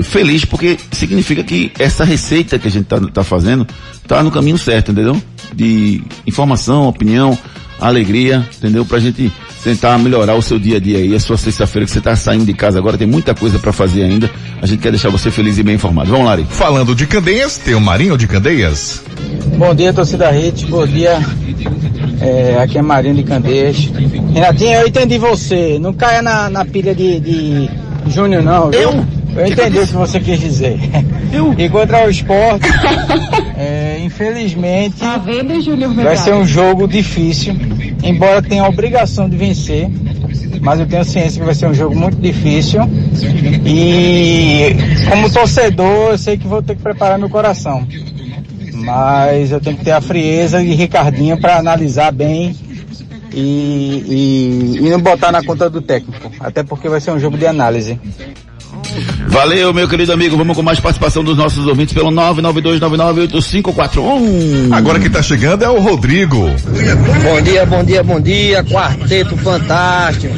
feliz 0.00 0.44
porque 0.44 0.78
significa 0.92 1.42
que 1.42 1.72
essa 1.76 2.04
receita 2.04 2.56
que 2.56 2.68
a 2.68 2.70
gente 2.70 2.84
tá, 2.84 3.00
tá 3.00 3.24
fazendo 3.24 3.66
tá 4.06 4.22
no 4.22 4.30
caminho 4.30 4.56
certo, 4.56 4.92
entendeu? 4.92 5.20
De 5.52 6.00
informação, 6.24 6.86
opinião, 6.86 7.36
alegria, 7.80 8.46
entendeu? 8.56 8.84
Pra 8.84 8.98
gente 8.98 9.32
tentar 9.64 9.98
melhorar 9.98 10.34
o 10.34 10.42
seu 10.42 10.58
dia 10.58 10.76
a 10.76 10.80
dia 10.80 10.98
aí, 10.98 11.14
a 11.14 11.20
sua 11.20 11.36
sexta-feira 11.36 11.86
que 11.86 11.92
você 11.92 12.00
tá 12.00 12.14
saindo 12.16 12.44
de 12.44 12.54
casa 12.54 12.78
agora, 12.78 12.96
tem 12.96 13.06
muita 13.06 13.34
coisa 13.34 13.58
pra 13.58 13.72
fazer 13.72 14.02
ainda. 14.02 14.30
A 14.60 14.66
gente 14.66 14.80
quer 14.80 14.90
deixar 14.90 15.10
você 15.10 15.30
feliz 15.30 15.58
e 15.58 15.62
bem 15.62 15.74
informado. 15.74 16.10
Vamos 16.10 16.26
lá, 16.26 16.32
Ari. 16.32 16.46
Falando 16.48 16.94
de 16.94 17.06
Candeias, 17.06 17.56
tem 17.56 17.74
o 17.74 17.80
Marinho 17.80 18.16
de 18.16 18.26
Candeias. 18.26 19.02
Bom 19.56 19.74
dia, 19.74 19.92
torcida 19.92 20.30
Rede. 20.30 20.66
Bom 20.66 20.86
dia. 20.86 21.18
É, 22.20 22.58
aqui 22.62 22.78
é 22.78 22.82
Marinho 22.82 23.14
de 23.14 23.22
Candeias. 23.22 23.90
Renatinho, 24.32 24.80
eu 24.80 24.86
entendi 24.86 25.18
você. 25.18 25.78
Não 25.78 25.92
caia 25.92 26.22
na, 26.22 26.48
na 26.50 26.64
pilha 26.64 26.94
de, 26.94 27.20
de 27.20 27.70
Júnior, 28.08 28.42
não. 28.42 28.70
viu? 28.70 28.80
Eu? 28.80 29.19
Eu 29.36 29.46
entendi 29.46 29.78
o 29.78 29.86
que 29.86 29.92
você 29.94 30.20
quis 30.20 30.40
dizer. 30.40 30.78
Eu? 31.32 31.54
E 31.56 31.68
contra 31.68 32.06
o 32.06 32.10
esporte, 32.10 32.66
é, 33.56 34.00
infelizmente, 34.02 34.96
Tá 34.98 35.16
vendo, 35.18 35.60
Júnior 35.60 35.94
vai 35.94 36.16
ser 36.16 36.34
um 36.34 36.46
jogo 36.46 36.88
difícil. 36.88 37.54
Embora 38.02 38.42
tenha 38.42 38.62
a 38.62 38.68
obrigação 38.68 39.28
de 39.28 39.36
vencer. 39.36 39.88
Mas 40.60 40.78
eu 40.78 40.86
tenho 40.86 41.04
ciência 41.04 41.40
que 41.40 41.46
vai 41.46 41.54
ser 41.54 41.66
um 41.66 41.74
jogo 41.74 41.96
muito 41.96 42.18
difícil. 42.18 42.82
E 43.64 44.76
como 45.08 45.30
torcedor, 45.30 46.10
eu 46.10 46.18
sei 46.18 46.36
que 46.36 46.46
vou 46.46 46.62
ter 46.62 46.76
que 46.76 46.82
preparar 46.82 47.18
meu 47.18 47.30
coração. 47.30 47.86
Mas 48.74 49.52
eu 49.52 49.60
tenho 49.60 49.76
que 49.76 49.84
ter 49.84 49.92
a 49.92 50.00
frieza 50.00 50.62
de 50.62 50.72
Ricardinho 50.74 51.38
para 51.40 51.56
analisar 51.56 52.12
bem 52.12 52.54
e, 53.32 54.74
e, 54.80 54.86
e 54.86 54.90
não 54.90 55.00
botar 55.00 55.32
na 55.32 55.42
conta 55.42 55.70
do 55.70 55.80
técnico. 55.80 56.30
Até 56.40 56.62
porque 56.62 56.88
vai 56.88 57.00
ser 57.00 57.10
um 57.12 57.18
jogo 57.18 57.38
de 57.38 57.46
análise. 57.46 57.98
Valeu, 59.28 59.72
meu 59.72 59.88
querido 59.88 60.12
amigo. 60.12 60.36
Vamos 60.36 60.56
com 60.56 60.62
mais 60.62 60.80
participação 60.80 61.24
dos 61.24 61.36
nossos 61.36 61.66
ouvintes 61.66 61.94
pelo 61.94 62.10
992998541. 62.10 64.72
Agora 64.72 64.98
quem 64.98 65.10
tá 65.10 65.22
chegando 65.22 65.64
é 65.64 65.68
o 65.68 65.78
Rodrigo. 65.80 66.50
Bom 67.22 67.40
dia, 67.42 67.66
bom 67.66 67.84
dia, 67.84 68.02
bom 68.02 68.20
dia, 68.20 68.64
quarteto 68.64 69.36
fantástico. 69.36 70.34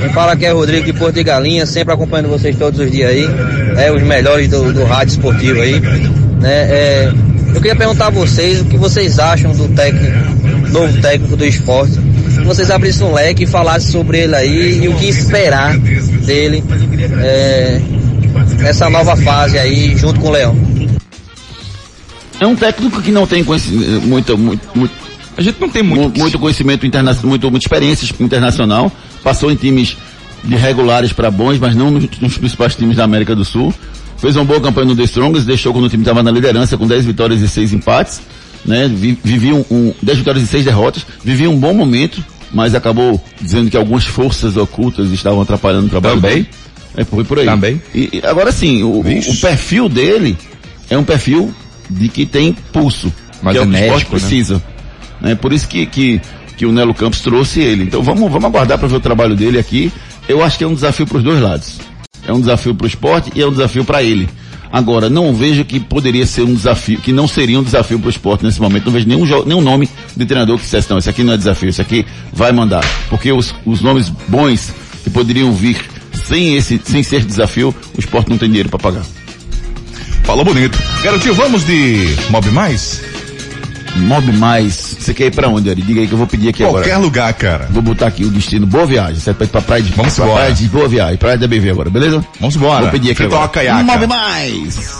Quem 0.00 0.08
fala 0.10 0.32
aqui 0.32 0.46
é 0.46 0.52
Rodrigo 0.52 0.86
de 0.86 0.92
Porto 0.92 1.14
de 1.14 1.22
Galinha, 1.22 1.66
sempre 1.66 1.92
acompanhando 1.92 2.28
vocês 2.28 2.56
todos 2.56 2.80
os 2.80 2.90
dias 2.90 3.10
aí. 3.10 3.28
É 3.76 3.92
os 3.92 4.02
melhores 4.02 4.48
do, 4.48 4.72
do 4.72 4.84
rádio 4.84 5.12
esportivo 5.12 5.60
aí. 5.60 5.78
Né? 5.78 6.50
É, 6.50 7.12
eu 7.54 7.60
queria 7.60 7.76
perguntar 7.76 8.06
a 8.06 8.10
vocês 8.10 8.62
o 8.62 8.64
que 8.64 8.76
vocês 8.76 9.18
acham 9.18 9.52
do 9.52 9.68
técnico, 9.68 10.16
novo 10.70 11.00
técnico 11.00 11.36
do 11.36 11.44
esporte. 11.44 11.92
Se 11.92 12.40
vocês 12.40 12.70
abrissem 12.70 13.06
um 13.06 13.12
leque 13.12 13.44
e 13.44 13.46
falassem 13.46 13.90
sobre 13.90 14.20
ele 14.20 14.34
aí 14.34 14.84
e 14.84 14.88
o 14.88 14.94
que 14.94 15.06
esperar 15.06 15.76
dele 16.24 16.62
é, 17.20 17.80
nessa 18.58 18.88
nova 18.90 19.16
fase 19.16 19.58
aí, 19.58 19.96
junto 19.96 20.20
com 20.20 20.28
o 20.28 20.30
Leão. 20.30 20.56
É 22.40 22.46
um 22.46 22.56
técnico 22.56 23.02
que 23.02 23.10
não 23.10 23.26
tem 23.26 23.44
conhecimento, 23.44 24.06
muito, 24.06 24.38
muito, 24.38 24.68
muito, 24.74 24.94
A 25.36 25.42
gente 25.42 25.60
não 25.60 25.68
tem 25.68 25.82
mu- 25.82 25.96
muito. 25.96 26.18
muito 26.18 26.38
conhecimento 26.38 26.86
internacional, 26.86 27.28
muito, 27.28 27.50
muita 27.50 27.64
experiência 27.64 28.14
internacional. 28.18 28.90
Passou 29.22 29.50
em 29.52 29.56
times 29.56 29.96
de 30.42 30.56
regulares 30.56 31.12
para 31.12 31.30
bons, 31.30 31.58
mas 31.58 31.76
não 31.76 31.90
nos, 31.90 32.08
nos, 32.18 32.38
principais 32.38 32.74
times 32.74 32.96
da 32.96 33.04
América 33.04 33.36
do 33.36 33.44
Sul. 33.44 33.74
Fez 34.16 34.36
uma 34.36 34.44
boa 34.44 34.60
campanha 34.60 34.86
no 34.86 34.96
The 34.96 35.02
Strongest, 35.04 35.46
deixou 35.46 35.72
quando 35.72 35.84
o 35.84 35.88
time 35.90 36.02
estava 36.02 36.22
na 36.22 36.30
liderança 36.30 36.78
com 36.78 36.86
10 36.86 37.04
vitórias 37.04 37.42
e 37.42 37.48
6 37.48 37.74
empates. 37.74 38.22
Né? 38.64 38.88
Vivia 38.88 39.54
um, 39.54 39.64
um 39.70 39.94
10 40.02 40.18
vitórias 40.18 40.44
e 40.44 40.46
6 40.46 40.64
derrotas, 40.64 41.06
vivia 41.24 41.48
um 41.50 41.58
bom 41.58 41.72
momento, 41.72 42.22
mas 42.52 42.74
acabou 42.74 43.22
dizendo 43.40 43.70
que 43.70 43.76
algumas 43.76 44.04
forças 44.04 44.56
ocultas 44.56 45.10
estavam 45.10 45.40
atrapalhando 45.40 45.86
o 45.86 45.90
trabalho 45.90 46.16
Também. 46.16 46.42
dele. 46.42 46.48
É, 46.96 47.04
foi 47.04 47.24
por 47.24 47.38
aí. 47.38 47.46
Também. 47.46 47.80
E, 47.94 48.10
e 48.14 48.26
agora 48.26 48.50
sim, 48.50 48.82
o, 48.82 49.00
o, 49.00 49.36
perfil 49.40 49.88
dele 49.88 50.36
é 50.88 50.98
um 50.98 51.04
perfil 51.04 51.52
de 51.88 52.08
que 52.08 52.26
tem 52.26 52.52
pulso. 52.72 53.12
Mas 53.42 53.52
que 53.52 53.58
é 53.58 53.62
o 53.62 53.64
que 53.64 53.70
o 53.70 53.76
enérgico, 53.76 53.98
esporte 53.98 54.10
precisa. 54.10 54.62
Né? 55.20 55.34
Por 55.34 55.52
isso 55.52 55.68
que, 55.68 55.86
que, 55.86 56.20
que 56.56 56.66
o 56.66 56.72
Nelo 56.72 56.94
Campos 56.94 57.20
trouxe 57.20 57.60
ele. 57.60 57.84
Então 57.84 58.02
vamos, 58.02 58.30
vamos 58.30 58.44
aguardar 58.44 58.78
para 58.78 58.88
ver 58.88 58.96
o 58.96 59.00
trabalho 59.00 59.36
dele 59.36 59.58
aqui. 59.58 59.92
Eu 60.28 60.42
acho 60.42 60.58
que 60.58 60.64
é 60.64 60.66
um 60.66 60.74
desafio 60.74 61.06
para 61.06 61.18
os 61.18 61.24
dois 61.24 61.40
lados. 61.40 61.78
É 62.26 62.32
um 62.32 62.40
desafio 62.40 62.74
para 62.74 62.84
o 62.84 62.88
esporte 62.88 63.30
e 63.34 63.40
é 63.40 63.46
um 63.46 63.50
desafio 63.50 63.84
para 63.84 64.02
ele. 64.02 64.28
Agora, 64.72 65.10
não 65.10 65.34
vejo 65.34 65.64
que 65.64 65.80
poderia 65.80 66.24
ser 66.24 66.42
um 66.42 66.54
desafio, 66.54 67.00
que 67.00 67.12
não 67.12 67.26
seria 67.26 67.58
um 67.58 67.62
desafio 67.62 67.98
para 67.98 68.06
o 68.06 68.10
esporte 68.10 68.44
nesse 68.44 68.60
momento. 68.60 68.86
Não 68.86 68.92
vejo 68.92 69.08
nenhum, 69.08 69.44
nenhum 69.44 69.60
nome 69.60 69.88
de 70.20 70.26
treinador 70.26 70.56
que 70.56 70.64
dissesse, 70.64 70.88
não, 70.90 70.98
esse 70.98 71.10
aqui 71.10 71.22
não 71.22 71.32
é 71.32 71.36
desafio, 71.36 71.68
esse 71.68 71.80
aqui 71.80 72.06
vai 72.32 72.52
mandar. 72.52 72.84
Porque 73.08 73.32
os, 73.32 73.54
os 73.64 73.80
nomes 73.80 74.08
bons 74.28 74.72
que 75.02 75.10
poderiam 75.10 75.52
vir 75.52 75.76
sem 76.26 76.56
esse, 76.56 76.80
sem 76.84 77.02
ser 77.02 77.24
desafio, 77.24 77.74
o 77.96 78.00
esporte 78.00 78.30
não 78.30 78.38
tem 78.38 78.48
dinheiro 78.48 78.68
para 78.68 78.78
pagar. 78.78 79.04
Falou 80.24 80.44
bonito. 80.44 80.78
Garotinho, 81.02 81.34
vamos 81.34 81.64
de 81.64 82.14
Mob 82.30 82.48
Mais? 82.50 83.02
Mob 83.96 84.32
Mais. 84.32 84.96
Você 84.98 85.12
quer 85.14 85.26
ir 85.26 85.34
pra 85.34 85.48
onde, 85.48 85.68
Ari? 85.70 85.82
Diga 85.82 86.00
aí 86.00 86.06
que 86.06 86.12
eu 86.12 86.18
vou 86.18 86.26
pedir 86.26 86.48
aqui 86.48 86.62
Qualquer 86.62 86.92
agora. 86.92 86.98
lugar, 86.98 87.32
cara. 87.34 87.68
Vou 87.70 87.82
botar 87.82 88.06
aqui 88.06 88.24
o 88.24 88.30
destino 88.30 88.66
Boa 88.66 88.86
Viagem. 88.86 89.16
Você 89.20 89.32
vai 89.32 89.46
pra 89.46 89.60
praia 89.60 89.82
de, 89.82 89.92
Vamos 89.92 90.14
pra 90.14 90.24
embora. 90.24 90.40
praia 90.40 90.54
de 90.54 90.68
Boa 90.68 90.88
Viagem, 90.88 91.16
praia 91.16 91.38
da 91.38 91.46
BV 91.46 91.70
agora, 91.70 91.90
beleza? 91.90 92.24
Vamos 92.38 92.56
embora. 92.56 92.82
Vou 92.82 92.90
pedir 92.90 93.10
aqui 93.12 93.22
agora. 93.24 93.50
Mob 93.82 94.06
Mais. 94.06 94.98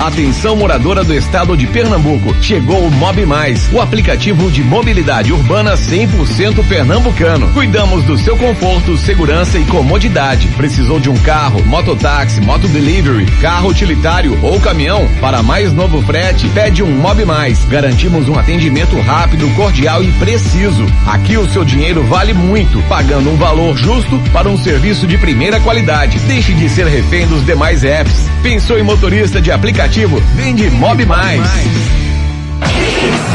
Atenção 0.00 0.56
moradora 0.56 1.04
do 1.04 1.14
estado 1.14 1.56
de 1.56 1.64
Pernambuco, 1.68 2.34
chegou 2.42 2.80
o 2.84 2.90
Mob 2.90 3.24
Mais, 3.24 3.68
o 3.72 3.80
aplicativo 3.80 4.50
de 4.50 4.60
mobilidade 4.64 5.32
urbana 5.32 5.74
100% 5.76 6.66
pernambucano. 6.66 7.48
Cuidamos 7.52 8.02
do 8.04 8.18
seu 8.18 8.36
conforto, 8.36 8.96
segurança 8.96 9.58
e 9.58 9.64
comodidade. 9.66 10.48
Precisou 10.56 10.98
de 10.98 11.08
um 11.08 11.16
carro, 11.18 11.64
mototáxi, 11.66 12.40
motodelivery, 12.40 13.26
carro 13.40 13.68
utilitário 13.68 14.36
ou 14.42 14.58
caminhão? 14.60 15.06
Para 15.20 15.40
mais 15.40 15.72
novo 15.72 16.02
frete, 16.02 16.48
pede 16.48 16.82
um 16.82 16.90
Mob 16.98 17.24
Mais. 17.24 17.64
Garantimos 17.66 18.28
um 18.32 18.38
atendimento 18.38 18.98
rápido, 19.00 19.48
cordial 19.54 20.02
e 20.02 20.10
preciso. 20.12 20.86
Aqui 21.06 21.36
o 21.36 21.48
seu 21.48 21.64
dinheiro 21.64 22.02
vale 22.04 22.32
muito, 22.32 22.82
pagando 22.88 23.30
um 23.30 23.36
valor 23.36 23.76
justo 23.76 24.18
para 24.32 24.48
um 24.48 24.56
serviço 24.56 25.06
de 25.06 25.18
primeira 25.18 25.60
qualidade. 25.60 26.18
Deixe 26.20 26.54
de 26.54 26.68
ser 26.68 26.86
refém 26.86 27.26
dos 27.26 27.44
demais 27.44 27.84
apps. 27.84 28.26
Pensou 28.42 28.78
em 28.78 28.82
motorista 28.82 29.40
de 29.40 29.52
aplicativo? 29.52 30.20
Vende 30.34 30.70
Mob 30.70 31.04
Mais. 31.04 32.11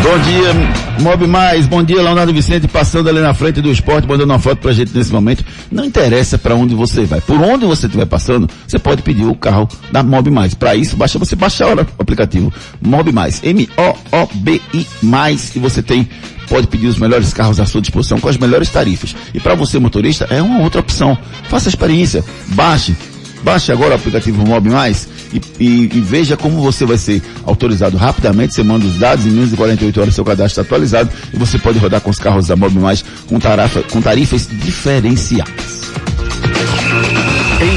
Bom 0.04 0.18
dia, 0.20 0.54
Mob 1.02 1.28
Mais. 1.28 1.68
Bom 1.68 1.84
dia, 1.84 2.02
Leonardo 2.02 2.34
Vicente, 2.34 2.68
passando 2.68 3.10
ali 3.10 3.20
na 3.20 3.34
frente 3.34 3.62
do 3.62 3.70
esporte, 3.70 4.08
mandando 4.08 4.32
uma 4.32 4.40
foto 4.40 4.60
pra 4.60 4.72
gente 4.72 4.96
nesse 4.96 5.12
momento. 5.12 5.44
Não 5.70 5.84
interessa 5.84 6.38
para 6.38 6.56
onde 6.56 6.74
você 6.74 7.04
vai. 7.04 7.20
Por 7.20 7.42
onde 7.42 7.66
você 7.66 7.88
estiver 7.88 8.06
passando, 8.06 8.50
você 8.66 8.80
pode 8.80 9.02
pedir 9.02 9.26
o 9.26 9.36
carro 9.36 9.68
da 9.92 10.02
Mob 10.02 10.30
Mais. 10.30 10.54
Para 10.54 10.76
isso, 10.76 10.96
basta 10.96 11.20
você 11.20 11.36
baixar 11.36 11.78
o 11.78 11.86
aplicativo 12.00 12.54
Mob 12.82 13.12
Mais. 13.12 13.42
M-O-O-B-I 13.44 14.88
Mais. 15.04 15.56
E 15.56 15.60
você 15.60 15.84
tem 15.84 16.08
pode 16.48 16.68
pedir 16.68 16.88
os 16.88 16.98
melhores 16.98 17.34
carros 17.34 17.60
à 17.60 17.66
sua 17.66 17.82
disposição 17.82 18.20
com 18.20 18.30
as 18.30 18.38
melhores 18.38 18.70
tarifas. 18.70 19.16
E 19.34 19.40
para 19.40 19.54
você 19.54 19.78
motorista 19.80 20.28
é 20.30 20.42
uma 20.42 20.62
outra 20.62 20.80
opção. 20.80 21.18
Faça 21.50 21.68
a 21.68 21.72
experiência, 21.72 22.24
baixe, 22.48 22.96
baixe 23.44 23.72
agora 23.72 23.92
o 23.92 23.96
aplicativo 23.96 24.46
Mob 24.46 24.70
Mais 24.70 25.08
e, 25.34 25.42
e, 25.60 25.98
e 25.98 26.02
veja 26.02 26.36
como 26.36 26.62
você 26.62 26.86
vai 26.86 26.98
ser 26.98 27.22
autorizado 27.46 27.98
rapidamente. 27.98 28.54
Você 28.54 28.64
manda 28.64 28.86
os 28.86 28.98
dados 28.98 29.26
em 29.26 29.30
menos 29.30 29.50
de 29.50 29.58
48 29.58 30.02
horas 30.02 30.16
seu 30.16 30.26
cadastro 30.26 30.62
está 30.62 30.76
atualizado 30.76 31.10
e 31.34 31.38
você 31.38 31.58
pode 31.58 31.80
rodar 31.80 32.02
com 32.02 32.10
os 32.10 32.20
carros 32.20 32.48
da 32.48 32.56
Mob 32.56 32.78
Mais 32.80 33.04
com, 33.28 33.40
tarafa, 33.40 33.82
com 33.84 34.02
tarifas 34.02 34.48
diferenciadas. 34.48 35.54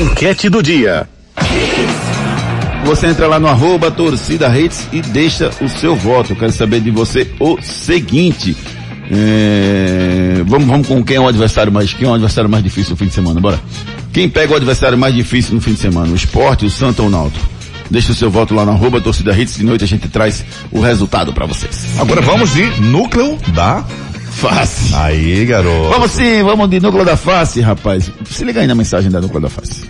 Enquete 0.00 0.48
do 0.48 0.62
dia. 0.62 1.08
Você 2.84 3.06
entra 3.06 3.26
lá 3.26 3.38
no 3.38 3.46
arroba 3.46 3.90
torcida 3.90 4.48
redes 4.48 4.88
e 4.92 5.00
deixa 5.00 5.50
o 5.60 5.68
seu 5.68 5.94
voto. 5.94 6.32
Eu 6.32 6.36
quero 6.36 6.52
saber 6.52 6.80
de 6.80 6.90
você 6.90 7.30
o 7.38 7.60
seguinte. 7.62 8.56
É, 9.12 10.42
vamos, 10.46 10.68
vamos 10.68 10.86
com 10.86 11.02
quem 11.02 11.16
é 11.16 11.20
o 11.20 11.26
adversário 11.26 11.72
mais, 11.72 11.92
quem 11.92 12.06
é 12.06 12.10
o 12.10 12.14
adversário 12.14 12.48
mais 12.48 12.62
difícil 12.62 12.92
no 12.92 12.96
fim 12.96 13.06
de 13.06 13.14
semana, 13.14 13.40
bora. 13.40 13.60
Quem 14.12 14.28
pega 14.28 14.52
o 14.52 14.56
adversário 14.56 14.98
mais 14.98 15.14
difícil 15.14 15.54
no 15.54 15.60
fim 15.60 15.72
de 15.72 15.80
semana? 15.80 16.12
O 16.12 16.16
esporte, 16.16 16.64
o 16.66 16.70
Santa 16.70 17.02
ou 17.02 17.08
o 17.08 17.10
Náutico? 17.10 17.46
Deixa 17.90 18.12
o 18.12 18.14
seu 18.14 18.30
voto 18.30 18.54
lá 18.54 18.64
no 18.64 18.70
arroba 18.72 19.00
torcida 19.00 19.36
hits, 19.36 19.56
de 19.56 19.64
noite 19.64 19.82
a 19.82 19.86
gente 19.86 20.08
traz 20.08 20.44
o 20.70 20.80
resultado 20.80 21.32
para 21.32 21.44
vocês. 21.46 21.86
Agora 21.98 22.20
vamos 22.20 22.52
de 22.54 22.62
núcleo 22.80 23.36
da 23.48 23.84
face. 24.30 24.94
Aí, 24.94 25.44
garoto. 25.44 25.90
Vamos 25.90 26.12
sim, 26.12 26.42
vamos 26.42 26.70
de 26.70 26.78
núcleo 26.78 27.04
da 27.04 27.16
face, 27.16 27.60
rapaz. 27.60 28.10
Se 28.30 28.44
liga 28.44 28.60
aí 28.60 28.66
na 28.66 28.76
mensagem 28.76 29.10
da 29.10 29.20
núcleo 29.20 29.40
da 29.40 29.50
face. 29.50 29.89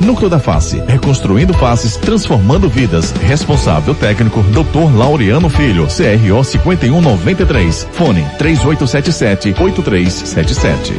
Núcleo 0.00 0.28
da 0.28 0.38
Face, 0.38 0.82
reconstruindo 0.86 1.54
faces, 1.54 1.96
transformando 1.96 2.68
vidas. 2.68 3.12
Responsável 3.22 3.94
técnico, 3.94 4.42
Dr. 4.42 4.96
Laureano 4.96 5.48
Filho, 5.48 5.86
CRO 5.86 6.44
5193. 6.44 7.88
Fone 7.92 8.24
3877 8.38 9.54
8377. 9.58 10.94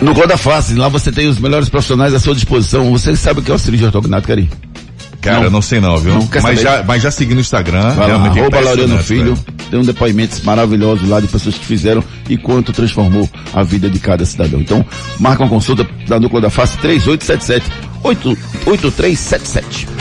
Núcleo 0.00 0.26
da 0.26 0.36
face, 0.36 0.74
lá 0.74 0.88
você 0.88 1.10
tem 1.10 1.28
os 1.28 1.38
melhores 1.38 1.68
profissionais 1.70 2.12
à 2.12 2.20
sua 2.20 2.34
disposição. 2.34 2.90
Você 2.90 3.16
sabe 3.16 3.40
o 3.40 3.42
que 3.42 3.50
é 3.50 3.54
o 3.54 3.58
cirurgia 3.58 3.86
ortognática, 3.86 4.34
Ari? 4.34 4.50
Cara, 5.24 5.44
Não. 5.44 5.50
não, 5.50 5.62
sei 5.62 5.80
não, 5.80 5.96
viu? 5.96 6.14
Não 6.14 6.26
quer 6.26 6.42
mas, 6.42 6.60
saber? 6.60 6.76
já, 6.78 6.84
mas 6.84 7.02
já 7.02 7.10
segui 7.10 7.34
no 7.34 7.40
Instagram. 7.40 7.80
Vai 7.90 7.96
lá, 7.96 8.06
realmente 8.06 8.38
arroba 8.38 8.60
Laureano 8.60 8.98
Filho, 9.02 9.34
velho. 9.34 9.46
tem 9.70 9.80
um 9.80 9.82
depoimentos 9.82 10.40
maravilhosos 10.42 11.08
lá 11.08 11.18
de 11.20 11.26
pessoas 11.28 11.54
que 11.56 11.64
fizeram 11.64 12.04
e 12.28 12.36
quanto 12.36 12.72
transformou 12.72 13.28
a 13.52 13.62
vida 13.62 13.88
de 13.88 13.98
cada 13.98 14.24
cidadão. 14.26 14.60
Então, 14.60 14.84
marca 15.18 15.42
uma 15.42 15.48
consulta 15.48 15.86
da 16.06 16.20
Núcleo 16.20 16.42
da 16.42 16.50
Face 16.50 16.76
3877 16.78 17.70
8- 18.04 18.36
8377. 18.66 19.93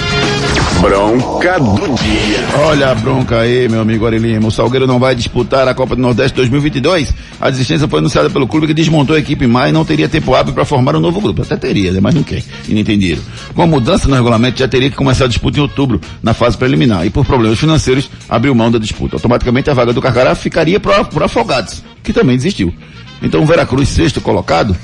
Bronca 0.84 1.62
do 1.62 1.96
dia. 1.96 2.40
Olha 2.66 2.92
a 2.92 2.96
bronca 2.96 3.40
aí, 3.40 3.70
meu 3.70 3.80
amigo 3.80 4.06
Ari 4.06 4.18
Lima. 4.18 4.50
O 4.50 4.52
Salgueiro 4.52 4.86
não 4.86 5.00
vai 5.00 5.16
disputar 5.16 5.66
a 5.66 5.74
Copa 5.74 5.96
do 5.96 6.02
Nordeste 6.02 6.36
2022. 6.36 7.14
A 7.40 7.50
desistência 7.50 7.88
foi 7.88 8.00
anunciada 8.00 8.30
pelo 8.30 8.46
clube 8.46 8.68
que 8.68 8.74
desmontou 8.74 9.16
a 9.16 9.20
equipe 9.20 9.46
em 9.46 9.48
maio 9.48 9.70
e 9.70 9.72
não 9.72 9.86
teria 9.86 10.10
tempo 10.10 10.36
hábil 10.36 10.54
para 10.54 10.66
formar 10.66 10.94
um 10.98 11.00
novo 11.00 11.22
grupo. 11.22 11.42
Até 11.42 11.56
teria, 11.56 11.94
né? 11.94 12.02
mas 12.02 12.14
não 12.14 12.22
quer. 12.22 12.44
E 12.68 12.74
não 12.74 12.82
entenderam. 12.82 13.22
Com 13.56 13.62
a 13.62 13.66
mudança 13.66 14.10
no 14.10 14.16
regulamento, 14.16 14.60
já 14.60 14.68
teria 14.68 14.90
que 14.90 14.98
começar 14.98 15.24
a 15.24 15.28
disputa 15.30 15.58
em 15.58 15.62
outubro, 15.62 16.02
na 16.22 16.34
fase 16.34 16.58
preliminar. 16.58 17.06
E 17.06 17.10
por 17.10 17.26
problemas 17.26 17.58
financeiros, 17.58 18.10
abriu 18.28 18.54
mão 18.54 18.70
da 18.70 18.78
disputa. 18.78 19.16
Automaticamente 19.16 19.70
a 19.70 19.74
vaga 19.74 19.94
do 19.94 20.02
Carcará 20.02 20.36
ficaria 20.36 20.82
para 20.82 21.08
Afogados, 21.24 21.82
que 22.04 22.12
também 22.12 22.36
desistiu. 22.36 22.74
Então 23.22 23.42
o 23.42 23.46
Veracruz, 23.46 23.88
sexto 23.88 24.20
colocado, 24.20 24.76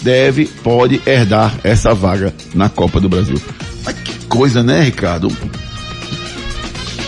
deve, 0.00 0.44
pode 0.62 1.02
herdar 1.04 1.52
essa 1.64 1.92
vaga 1.92 2.32
na 2.54 2.68
Copa 2.68 3.00
do 3.00 3.08
Brasil. 3.08 3.40
Coisa, 4.34 4.62
né, 4.64 4.82
Ricardo? 4.82 5.28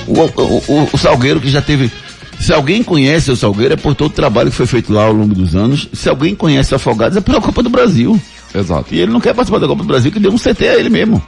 O, 0.07 0.21
o, 0.21 0.62
o, 0.69 0.89
o 0.93 0.97
Salgueiro 0.97 1.41
que 1.41 1.51
já 1.51 1.61
teve. 1.61 1.91
Se 2.39 2.53
alguém 2.53 2.85
conhece 2.85 3.31
o 3.31 3.37
Salgueiro 3.37 3.75
é 3.75 3.77
por 3.77 3.95
todo 3.95 4.11
o 4.11 4.15
trabalho 4.15 4.51
que 4.51 4.57
foi 4.57 4.67
feito 4.67 4.93
lá 4.93 5.05
ao 5.05 5.12
longo 5.12 5.35
dos 5.35 5.57
anos. 5.57 5.89
Se 5.93 6.09
alguém 6.09 6.35
conhece 6.35 6.73
o 6.73 6.77
Afogados 6.77 7.17
é 7.17 7.21
pela 7.21 7.41
Copa 7.41 7.62
do 7.62 7.71
Brasil. 7.71 8.21
Exato. 8.55 8.95
E 8.95 9.01
ele 9.01 9.12
não 9.12 9.21
quer 9.21 9.35
participar 9.35 9.59
da 9.59 9.67
Copa 9.67 9.83
do 9.83 9.89
Brasil, 9.89 10.12
que 10.12 10.21
deu 10.21 10.33
um 10.33 10.39
CT 10.39 10.69
a 10.69 10.75
ele 10.77 10.89
mesmo. 10.89 11.21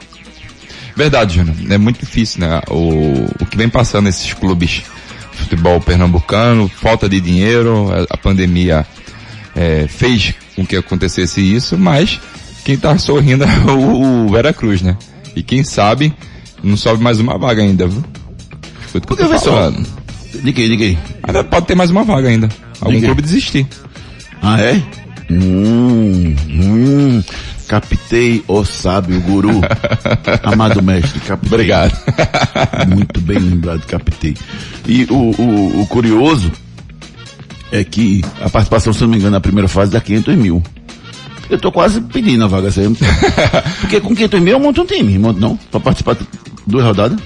Verdade, 0.95 1.35
Júnior. 1.35 1.55
É 1.69 1.77
muito 1.77 1.99
difícil, 1.99 2.41
né? 2.41 2.61
O, 2.69 3.25
o 3.41 3.45
que 3.45 3.57
vem 3.57 3.67
passando 3.67 4.05
nesses 4.05 4.33
clubes 4.33 4.83
futebol 5.33 5.81
pernambucano, 5.81 6.69
falta 6.69 7.09
de 7.09 7.19
dinheiro, 7.19 7.89
a, 7.91 8.13
a 8.13 8.17
pandemia 8.17 8.85
é, 9.55 9.87
fez 9.87 10.33
com 10.55 10.65
que 10.65 10.75
acontecesse 10.75 11.41
isso, 11.41 11.77
mas 11.77 12.19
quem 12.63 12.77
tá 12.77 12.97
sorrindo 12.97 13.43
é 13.43 13.71
o, 13.71 14.25
o 14.25 14.29
Veracruz, 14.29 14.81
né? 14.81 14.95
E 15.35 15.43
quem 15.43 15.63
sabe 15.63 16.13
não 16.63 16.75
sobe 16.75 17.03
mais 17.03 17.19
uma 17.19 17.37
vaga 17.37 17.61
ainda, 17.61 17.87
viu? 17.87 18.03
Escuta 18.85 19.13
o 19.13 19.17
que 19.17 19.23
eu 19.23 19.29
tô 19.29 19.39
falando. 19.39 19.87
Diga 20.43 20.61
aí. 20.61 20.97
Ainda 21.23 21.43
pode 21.43 21.65
ter 21.65 21.75
mais 21.75 21.89
uma 21.91 22.03
vaga 22.03 22.29
ainda. 22.29 22.49
algum 22.81 22.99
clube 22.99 23.21
desistir. 23.21 23.67
Ah, 24.41 24.59
é? 24.61 24.81
Hum, 25.31 26.35
hum, 26.49 27.23
captei 27.67 28.43
o 28.47 28.65
sábio 28.65 29.21
guru. 29.21 29.61
Amado 30.43 30.81
mestre, 30.81 31.19
captei. 31.19 31.47
Obrigado. 31.47 31.97
Muito 32.89 33.21
bem 33.21 33.37
lembrado, 33.37 33.85
captei. 33.85 34.35
E 34.87 35.05
o, 35.09 35.35
o, 35.39 35.81
o 35.81 35.87
curioso 35.87 36.51
é 37.71 37.83
que 37.83 38.23
a 38.41 38.49
participação, 38.49 38.91
se 38.91 39.01
não 39.01 39.09
me 39.09 39.17
engano, 39.17 39.31
na 39.31 39.41
primeira 39.41 39.67
fase 39.67 39.91
dá 39.91 40.01
500 40.01 40.35
mil. 40.35 40.63
Eu 41.49 41.57
tô 41.57 41.71
quase 41.71 41.99
pedindo 42.01 42.43
a 42.43 42.47
vaga 42.47 42.69
sempre. 42.71 43.05
Porque 43.81 43.99
com 43.99 44.15
500 44.15 44.39
mil 44.39 44.53
eu 44.53 44.59
monto 44.59 44.81
um 44.81 44.85
time, 44.85 45.17
monto 45.17 45.39
não? 45.39 45.55
Pra 45.71 45.79
participar 45.79 46.15
de 46.15 46.21
duas 46.67 46.85
rodadas. 46.85 47.17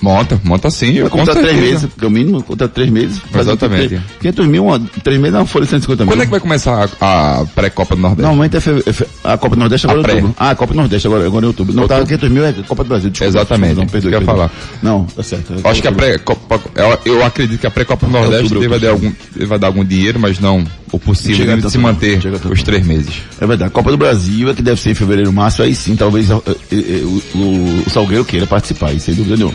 Monta, 0.00 0.40
monta 0.44 0.70
sim. 0.70 0.92
Eu 0.92 1.10
conta 1.10 1.34
três 1.34 1.56
meses, 1.58 1.86
porque 1.86 2.06
o 2.06 2.10
mínimo 2.10 2.40
conta 2.40 2.68
três 2.68 2.88
meses. 2.88 3.20
Exatamente. 3.34 4.00
500 4.20 4.46
mil, 4.46 4.64
uma, 4.66 4.78
três 5.02 5.18
meses 5.18 5.34
é 5.34 5.38
uma 5.40 5.44
folha 5.46 5.64
de 5.64 5.70
150 5.72 6.04
mil. 6.04 6.12
Quando 6.12 6.22
é 6.22 6.24
que 6.24 6.30
vai 6.30 6.38
começar 6.38 6.88
a, 7.00 7.40
a 7.40 7.46
pré-Copa 7.46 7.96
do 7.96 8.02
Nordeste? 8.02 8.22
Normalmente 8.22 8.56
é 8.56 8.60
fe, 8.60 8.80
fe, 8.92 9.04
a 9.24 9.36
Copa 9.36 9.56
do 9.56 9.58
Nordeste 9.58 9.86
agora 9.88 9.98
A 9.98 10.00
em 10.00 10.04
pré. 10.04 10.14
outubro. 10.14 10.34
Ah, 10.38 10.50
a 10.50 10.54
Copa 10.54 10.72
do 10.72 10.76
Nordeste 10.76 11.06
agora, 11.08 11.26
agora 11.26 11.44
em 11.44 11.48
outubro. 11.48 11.74
Não, 11.74 11.88
tá, 11.88 12.00
500 12.04 12.30
mil 12.30 12.44
é 12.46 12.52
Copa 12.68 12.84
do 12.84 12.88
Brasil. 12.88 13.10
Desculpa, 13.10 13.38
Exatamente. 13.38 13.74
Não, 13.74 13.86
perdoe, 13.88 14.10
Quer 14.12 14.18
perdoe. 14.18 14.36
falar. 14.36 14.50
Não, 14.80 15.04
tá 15.04 15.22
certo. 15.24 15.52
Eu 15.64 15.68
Acho 15.68 15.82
que 15.82 15.88
a 15.88 15.92
pré-Copa, 15.92 16.60
eu, 16.76 17.14
eu 17.16 17.24
acredito 17.24 17.58
que 17.60 17.66
a 17.66 17.70
pré-Copa 17.70 18.06
do 18.06 18.12
Nordeste 18.12 18.54
outubro, 18.54 18.70
vai, 18.70 18.78
dar 18.78 18.92
outubro. 18.92 19.16
algum, 19.36 19.46
vai 19.48 19.58
dar 19.58 19.66
algum 19.66 19.84
dinheiro, 19.84 20.20
mas 20.20 20.38
não 20.38 20.64
o 20.92 20.98
possível 20.98 21.56
de 21.56 21.70
se 21.70 21.78
manter 21.78 22.20
os 22.50 22.62
três 22.62 22.86
meses. 22.86 23.22
É 23.40 23.46
verdade. 23.46 23.68
A 23.68 23.70
Copa 23.70 23.90
do 23.90 23.96
Brasil 23.96 24.50
é 24.50 24.54
que 24.54 24.62
deve 24.62 24.80
ser 24.80 24.90
em 24.90 24.94
fevereiro, 24.94 25.32
março, 25.32 25.62
aí 25.62 25.74
sim, 25.74 25.96
talvez 25.96 26.30
eh, 26.30 26.40
eh, 26.72 27.02
o, 27.04 27.38
o, 27.38 27.84
o 27.86 27.90
Salgueiro 27.90 28.24
queira 28.24 28.46
participar, 28.46 28.92
isso 28.92 29.06
sem 29.06 29.14
dúvida 29.14 29.36
nenhuma. 29.36 29.54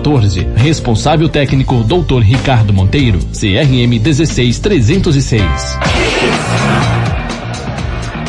5514. 0.01 0.47
Responsável 0.55 1.29
técnico 1.29 1.83
Dr. 1.83 2.19
Ricardo 2.21 2.73
Monteiro, 2.73 3.19
CRM 3.19 3.99
16306. 3.99 5.41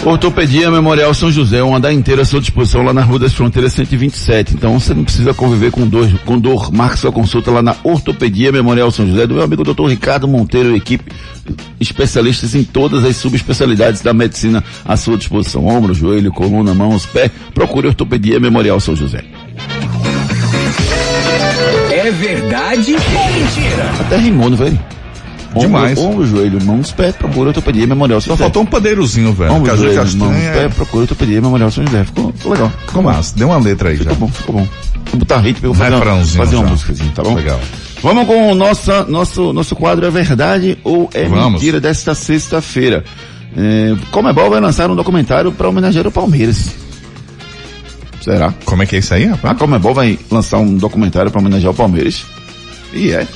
Ortopedia 0.04 0.68
Memorial 0.68 1.14
São 1.14 1.30
José, 1.30 1.62
um 1.62 1.76
andar 1.76 1.92
inteiro 1.92 2.20
à 2.20 2.24
sua 2.24 2.40
disposição 2.40 2.82
lá 2.82 2.92
na 2.92 3.02
Rua 3.02 3.20
das 3.20 3.32
Fronteiras 3.32 3.72
127. 3.72 4.54
Então 4.54 4.78
você 4.78 4.92
não 4.92 5.04
precisa 5.04 5.32
conviver 5.32 5.70
com 5.70 5.86
dor, 5.86 6.10
com 6.24 6.40
dor. 6.40 6.72
Marque 6.72 6.98
sua 6.98 7.12
consulta 7.12 7.52
lá 7.52 7.62
na 7.62 7.76
Ortopedia 7.84 8.50
Memorial 8.50 8.90
São 8.90 9.06
José, 9.06 9.28
do 9.28 9.34
meu 9.34 9.44
amigo 9.44 9.62
Dr. 9.62 9.86
Ricardo 9.86 10.26
Monteiro 10.26 10.74
equipe, 10.74 11.04
especialistas 11.78 12.56
em 12.56 12.64
todas 12.64 13.04
as 13.04 13.16
subespecialidades 13.16 14.00
da 14.02 14.12
medicina 14.12 14.64
à 14.84 14.96
sua 14.96 15.16
disposição. 15.16 15.66
Ombro, 15.66 15.94
joelho, 15.94 16.32
coluna, 16.32 16.74
mãos, 16.74 17.06
pé. 17.06 17.30
Procure 17.54 17.86
Ortopedia 17.86 18.40
Memorial 18.40 18.80
São 18.80 18.96
José. 18.96 19.24
É 22.02 22.10
verdade 22.10 22.94
ou 22.94 23.32
mentira? 23.32 23.90
Até 24.00 24.16
rimou, 24.16 24.50
não 24.50 24.56
foi? 24.56 24.76
Demais. 25.56 25.98
Ombro, 25.98 26.12
ombro, 26.12 26.26
joelho, 26.26 26.64
mãos, 26.64 26.90
pé, 26.92 27.12
procura 27.12 27.48
Ortopedia 27.48 27.86
Memorial 27.86 28.20
São 28.20 28.28
Só 28.28 28.34
José. 28.34 28.44
faltou 28.44 28.62
um 28.62 28.66
pandeirozinho, 28.66 29.32
velho. 29.32 29.52
Ombro, 29.52 29.70
Caju 29.70 29.82
joelho, 29.82 30.00
castanha. 30.00 30.24
mãos, 30.24 30.42
pé, 30.56 30.68
procura 30.70 31.02
Ortopedia 31.02 31.40
Memorial 31.40 31.70
São 31.70 31.84
José. 31.86 32.04
Ficou, 32.04 32.32
ficou 32.32 32.52
legal. 32.52 32.72
Ficou 32.86 33.02
massa. 33.02 33.34
Deu 33.36 33.48
uma 33.48 33.58
letra 33.58 33.90
aí 33.90 33.96
já. 33.96 34.10
Ficou 34.10 34.16
bom, 34.16 34.28
ficou 34.28 34.54
bom. 34.56 34.68
Vou 35.10 35.18
botar 35.18 35.38
ritmo 35.38 35.60
pra 35.60 35.68
eu 35.68 35.74
fazer, 35.74 35.94
uma, 35.94 36.24
fazer 36.24 36.56
uma 36.56 37.12
tá 37.14 37.22
bom? 37.22 37.34
Legal. 37.34 37.60
Vamos 38.02 38.26
com 38.26 38.50
o 38.50 38.54
nosso, 38.54 38.90
nosso, 39.08 39.52
nosso 39.52 39.76
quadro 39.76 40.06
É 40.06 40.10
Verdade 40.10 40.78
ou 40.82 41.08
É 41.12 41.26
Vamos. 41.28 41.52
Mentira 41.60 41.80
desta 41.80 42.14
sexta-feira. 42.14 43.04
É, 43.56 43.94
Comebol 44.10 44.48
vai 44.48 44.60
lançar 44.60 44.90
um 44.90 44.96
documentário 44.96 45.52
para 45.52 45.68
homenagear 45.68 46.06
o 46.06 46.10
Palmeiras. 46.10 46.70
Será? 48.22 48.54
Como 48.64 48.82
é 48.82 48.86
que 48.86 48.96
é 48.96 48.98
isso 49.00 49.12
aí, 49.14 49.26
rapaz? 49.26 49.54
A 49.54 49.58
Comebol 49.58 49.92
vai 49.94 50.18
lançar 50.30 50.58
um 50.58 50.76
documentário 50.76 51.30
para 51.30 51.40
homenagear 51.40 51.72
o 51.72 51.74
Palmeiras. 51.76 52.22
E 52.92 53.10
é. 53.10 53.26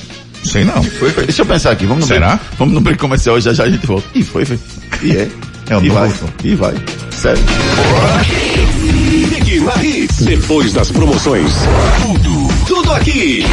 Sei 0.43 0.63
não. 0.63 0.81
Foi, 0.83 1.09
foi. 1.11 1.25
Deixa 1.25 1.41
eu 1.41 1.45
pensar 1.45 1.71
aqui. 1.71 1.85
Vamos 1.85 2.03
no 2.05 2.07
Será? 2.07 2.27
break- 2.35 2.45
vamos 2.57 2.73
no 2.73 2.81
break 2.81 2.99
comercial 2.99 3.39
já 3.41 3.53
já 3.53 3.63
a 3.65 3.69
gente 3.69 3.85
volta. 3.85 4.07
E 4.15 4.23
foi, 4.23 4.45
foi. 4.45 4.57
E 5.03 5.11
é. 5.17 5.27
É 5.69 5.77
o 5.77 5.83
e 5.83 5.89
vai. 5.89 6.11
E 6.43 6.55
vai. 6.55 6.73
Sério. 7.11 7.43
Depois 10.21 10.71
das 10.73 10.89
promoções. 10.91 11.51
Tudo, 12.01 12.47
tudo 12.67 12.93
aqui. 12.93 13.43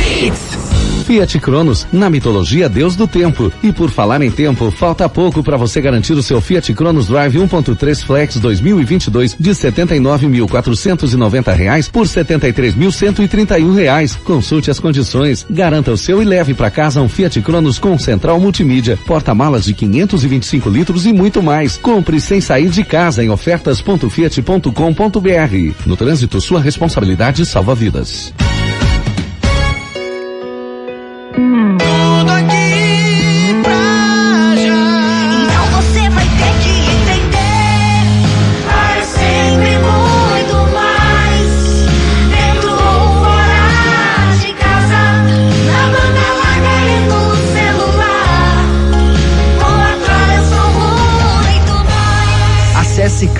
Fiat 1.04 1.38
Cronos, 1.38 1.86
na 1.92 2.08
mitologia 2.08 2.66
Deus 2.66 2.96
do 2.96 3.06
Tempo. 3.06 3.52
E 3.62 3.70
por 3.70 3.90
falar 3.90 4.22
em 4.22 4.30
tempo, 4.30 4.70
falta 4.70 5.06
pouco 5.06 5.42
para 5.42 5.58
você 5.58 5.78
garantir 5.80 6.14
o 6.14 6.22
seu 6.22 6.40
Fiat 6.40 6.72
Cronos 6.72 7.08
Drive 7.08 7.36
1.3 7.36 8.04
Flex 8.04 8.36
2022 8.36 9.36
de 9.38 9.50
79.490 9.50 11.54
reais 11.54 11.88
por 11.88 12.06
73.131 12.06 13.74
reais. 13.74 14.16
Consulte 14.24 14.70
as 14.70 14.80
condições, 14.80 15.44
garanta 15.50 15.92
o 15.92 15.98
seu 15.98 16.22
e 16.22 16.24
leve 16.24 16.54
para 16.54 16.70
casa 16.70 17.02
um 17.02 17.08
Fiat 17.08 17.42
Cronos 17.42 17.78
com 17.78 17.98
central 17.98 18.40
multimídia, 18.40 18.98
porta-malas 19.06 19.66
de 19.66 19.74
525 19.74 20.70
litros 20.70 21.04
e 21.04 21.12
muito 21.12 21.42
mais. 21.42 21.76
Compre 21.76 22.18
sem 22.18 22.40
sair 22.40 22.70
de 22.70 22.82
casa 22.82 23.22
em 23.22 23.28
ofertas.fiat.com.br. 23.28 25.74
No 25.84 25.96
trânsito, 25.96 26.40
sua 26.40 26.60
responsabilidade 26.60 27.44
salva 27.44 27.74
vidas. 27.74 28.32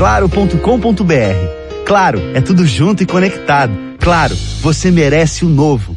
claro.com.br. 0.05 1.86
Claro, 1.86 2.20
é 2.34 2.40
tudo 2.42 2.66
junto 2.66 3.02
e 3.02 3.07
conectado. 3.07 3.72
Claro, 3.98 4.36
você 4.61 4.90
merece 4.90 5.46
o 5.46 5.48
novo. 5.48 5.96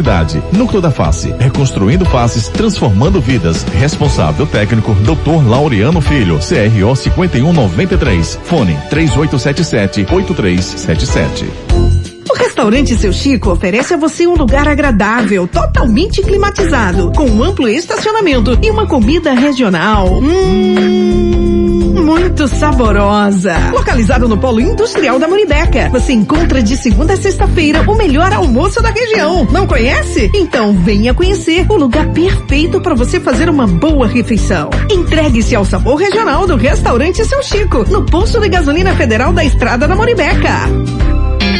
Núcleo 0.51 0.81
da 0.81 0.91
Face, 0.91 1.33
reconstruindo 1.39 2.05
faces, 2.05 2.47
transformando 2.47 3.21
vidas. 3.21 3.63
Responsável 3.63 4.47
técnico, 4.47 4.93
Dr. 4.95 5.47
Laureano 5.47 6.01
Filho, 6.01 6.39
CRO 6.39 6.95
5193. 6.95 8.39
Fone 8.43 8.75
3877-8377. 8.89 11.45
O 12.29 12.33
restaurante 12.33 12.95
Seu 12.95 13.11
Chico 13.11 13.51
oferece 13.51 13.93
a 13.93 13.97
você 13.97 14.25
um 14.25 14.35
lugar 14.35 14.65
agradável, 14.67 15.47
totalmente 15.47 16.21
climatizado, 16.21 17.11
com 17.15 17.25
um 17.25 17.43
amplo 17.43 17.67
estacionamento 17.67 18.57
e 18.61 18.71
uma 18.71 18.87
comida 18.87 19.33
regional. 19.33 20.07
Hum, 20.19 21.70
muito 21.91 22.47
saborosa. 22.47 23.55
Localizado 23.71 24.27
no 24.27 24.37
Polo 24.37 24.59
Industrial 24.59 25.19
da 25.19 25.27
Muribeca, 25.27 25.89
você 25.89 26.13
encontra 26.13 26.61
de 26.61 26.75
segunda 26.77 27.13
a 27.13 27.17
sexta-feira 27.17 27.81
o 27.89 27.95
melhor 27.95 28.31
almoço 28.33 28.81
da 28.81 28.89
região. 28.89 29.47
Não 29.51 29.67
conhece? 29.67 30.31
Então 30.33 30.73
venha 30.73 31.13
conhecer 31.13 31.65
o 31.69 31.75
lugar 31.75 32.07
perfeito 32.09 32.81
para 32.81 32.95
você 32.95 33.19
fazer 33.19 33.49
uma 33.49 33.67
boa 33.67 34.07
refeição. 34.07 34.69
Entregue-se 34.89 35.55
ao 35.55 35.65
sabor 35.65 35.95
regional 35.95 36.47
do 36.47 36.55
restaurante 36.55 37.25
Seu 37.25 37.43
Chico, 37.43 37.85
no 37.89 38.05
posto 38.05 38.39
de 38.39 38.49
gasolina 38.49 38.95
federal 38.95 39.33
da 39.33 39.43
Estrada 39.43 39.87
da 39.87 39.95
Muribeca. 39.95 40.69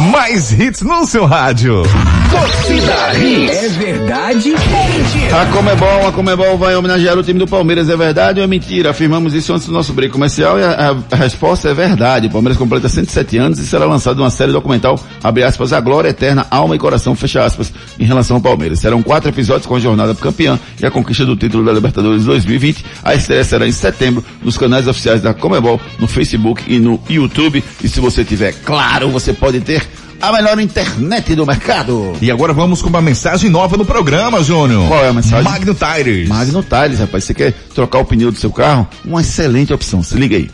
Mais 0.00 0.52
hits 0.52 0.82
no 0.82 1.06
seu 1.06 1.24
rádio. 1.24 1.82
Torcida 2.30 3.14
Hits. 3.16 3.50
É 3.64 3.68
verdade 3.68 4.50
ou 4.52 4.88
mentira? 4.88 5.40
A 5.42 5.46
Comebol, 5.46 6.08
a 6.08 6.12
Comebol 6.12 6.58
vai 6.58 6.74
homenagear 6.74 7.16
o 7.16 7.22
time 7.22 7.38
do 7.38 7.46
Palmeiras. 7.46 7.88
É 7.88 7.96
verdade 7.96 8.40
ou 8.40 8.44
é 8.44 8.46
mentira? 8.46 8.90
Afirmamos 8.90 9.34
isso 9.34 9.52
antes 9.52 9.66
do 9.66 9.72
nosso 9.72 9.92
break 9.92 10.12
comercial 10.12 10.58
e 10.58 10.62
a, 10.64 10.90
a- 10.90 11.14
a 11.14 11.16
resposta 11.16 11.68
é 11.68 11.74
verdade. 11.74 12.26
O 12.26 12.30
Palmeiras 12.30 12.58
completa 12.58 12.88
107 12.88 13.38
anos 13.38 13.58
e 13.60 13.66
será 13.66 13.84
lançado 13.86 14.18
uma 14.20 14.30
série 14.30 14.50
documental, 14.52 14.98
abre 15.22 15.44
aspas, 15.44 15.72
a 15.72 15.80
glória 15.80 16.08
eterna, 16.08 16.44
alma 16.50 16.74
e 16.74 16.78
coração, 16.78 17.14
fecha 17.14 17.44
aspas, 17.44 17.72
em 17.98 18.04
relação 18.04 18.36
ao 18.36 18.42
Palmeiras. 18.42 18.80
Serão 18.80 19.02
quatro 19.02 19.28
episódios 19.30 19.66
com 19.66 19.76
a 19.76 19.80
jornada 19.80 20.12
campeã 20.16 20.58
e 20.82 20.84
a 20.84 20.90
conquista 20.90 21.24
do 21.24 21.36
título 21.36 21.64
da 21.64 21.72
Libertadores 21.72 22.24
2020. 22.24 22.84
A 23.04 23.14
estreia 23.14 23.44
será 23.44 23.66
em 23.66 23.72
setembro 23.72 24.24
nos 24.42 24.58
canais 24.58 24.88
oficiais 24.88 25.22
da 25.22 25.32
Comebol, 25.32 25.80
no 26.00 26.08
Facebook 26.08 26.62
e 26.66 26.78
no 26.80 27.00
YouTube. 27.08 27.62
E 27.82 27.88
se 27.88 28.00
você 28.00 28.24
tiver 28.24 28.52
claro, 28.64 29.08
você 29.08 29.32
pode 29.32 29.60
ter 29.60 29.84
a 30.20 30.32
melhor 30.32 30.58
internet 30.60 31.34
do 31.34 31.46
mercado. 31.46 32.12
E 32.20 32.30
agora 32.30 32.52
vamos 32.52 32.80
com 32.80 32.88
uma 32.88 33.02
mensagem 33.02 33.50
nova 33.50 33.76
no 33.76 33.84
programa, 33.84 34.42
Júnior. 34.42 34.88
Qual 34.88 35.04
é 35.04 35.08
a 35.08 35.12
mensagem? 35.12 35.44
Magno 35.44 35.74
Tires. 35.74 36.28
Magno 36.28 36.62
Tires, 36.62 36.98
rapaz. 36.98 37.24
Você 37.24 37.34
quer 37.34 37.52
trocar 37.74 37.98
o 37.98 38.04
pneu 38.04 38.30
do 38.30 38.38
seu 38.38 38.50
carro? 38.50 38.88
Uma 39.04 39.20
excelente 39.20 39.72
opção. 39.72 40.02
Se 40.02 40.16
liga 40.16 40.36
aí. 40.36 40.50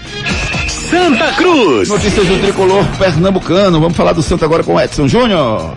Santa 0.69 1.34
Cruz. 1.34 1.89
Notícias 1.89 2.28
do 2.28 2.39
tricolor 2.39 2.86
pernambucano. 2.97 3.80
Vamos 3.80 3.97
falar 3.97 4.13
do 4.13 4.21
Santo 4.21 4.45
agora 4.45 4.63
com 4.63 4.76
o 4.76 4.80
Edson 4.80 5.07
Júnior. 5.07 5.76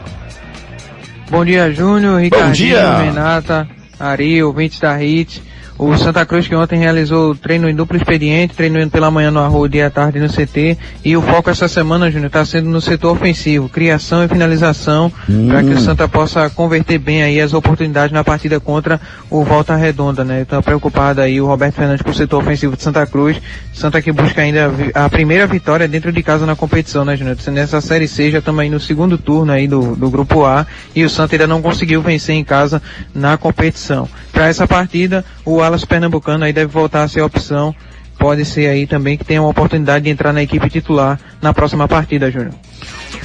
Bom 1.30 1.44
dia, 1.44 1.72
Júnior, 1.72 2.20
Ricardinho, 2.20 2.76
dia. 2.76 2.98
Renata, 2.98 3.68
Ari, 3.98 4.42
ouvintes 4.42 4.78
da 4.78 4.94
HIT. 4.94 5.42
O 5.78 5.96
Santa 5.96 6.24
Cruz 6.24 6.48
que 6.48 6.54
ontem 6.54 6.78
realizou 6.78 7.34
treino 7.34 7.68
em 7.68 7.74
duplo 7.74 7.96
expediente, 7.96 8.54
treinando 8.54 8.90
pela 8.90 9.10
manhã 9.10 9.30
no 9.30 9.40
Arroio 9.40 9.74
e 9.74 9.82
à 9.82 9.90
tarde 9.90 10.18
no 10.18 10.28
CT. 10.28 10.78
E 11.04 11.16
o 11.16 11.22
foco 11.22 11.50
essa 11.50 11.68
semana, 11.68 12.10
Júnior, 12.10 12.28
está 12.28 12.44
sendo 12.44 12.68
no 12.70 12.80
setor 12.80 13.12
ofensivo, 13.12 13.68
criação 13.68 14.24
e 14.24 14.28
finalização, 14.28 15.12
Hum. 15.28 15.48
para 15.48 15.62
que 15.62 15.70
o 15.70 15.78
Santa 15.80 16.08
possa 16.08 16.48
converter 16.48 16.98
bem 16.98 17.22
aí 17.22 17.40
as 17.40 17.52
oportunidades 17.52 18.12
na 18.12 18.24
partida 18.24 18.58
contra 18.58 19.00
o 19.28 19.44
Volta 19.44 19.76
Redonda, 19.76 20.24
né? 20.24 20.42
Está 20.42 20.62
preocupado 20.62 21.20
aí 21.20 21.40
o 21.40 21.46
Roberto 21.46 21.74
Fernandes 21.74 22.02
com 22.02 22.10
o 22.10 22.14
setor 22.14 22.42
ofensivo 22.42 22.76
de 22.76 22.82
Santa 22.82 23.06
Cruz. 23.06 23.40
Santa 23.72 24.00
que 24.00 24.10
busca 24.12 24.40
ainda 24.40 24.72
a 24.94 25.08
primeira 25.08 25.46
vitória 25.46 25.86
dentro 25.86 26.10
de 26.10 26.22
casa 26.22 26.46
na 26.46 26.56
competição, 26.56 27.04
né, 27.04 27.16
Júnior? 27.16 27.36
Nessa 27.48 27.80
Série 27.80 28.08
C 28.08 28.30
já 28.30 28.38
estamos 28.38 28.60
aí 28.60 28.70
no 28.70 28.80
segundo 28.80 29.18
turno 29.18 29.52
aí 29.52 29.68
do, 29.68 29.94
do 29.94 30.10
Grupo 30.10 30.44
A 30.44 30.66
e 30.94 31.04
o 31.04 31.10
Santa 31.10 31.34
ainda 31.34 31.46
não 31.46 31.60
conseguiu 31.60 32.00
vencer 32.00 32.34
em 32.34 32.44
casa 32.44 32.80
na 33.14 33.36
competição. 33.36 34.08
Para 34.36 34.48
essa 34.48 34.66
partida, 34.66 35.24
o 35.46 35.62
Alas 35.62 35.86
Pernambucano 35.86 36.44
aí 36.44 36.52
deve 36.52 36.70
voltar 36.70 37.02
a 37.04 37.08
ser 37.08 37.22
opção. 37.22 37.74
Pode 38.18 38.44
ser 38.44 38.66
aí 38.68 38.86
também 38.86 39.16
que 39.16 39.24
tenha 39.24 39.40
uma 39.40 39.48
oportunidade 39.48 40.04
de 40.04 40.10
entrar 40.10 40.30
na 40.30 40.42
equipe 40.42 40.68
titular 40.68 41.18
na 41.40 41.54
próxima 41.54 41.88
partida, 41.88 42.30
Júnior. 42.30 42.52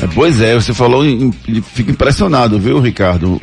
É, 0.02 0.08
pois 0.16 0.40
é, 0.40 0.56
você 0.56 0.74
falou, 0.74 1.04
fica 1.74 1.92
impressionado, 1.92 2.58
viu, 2.58 2.80
Ricardo? 2.80 3.42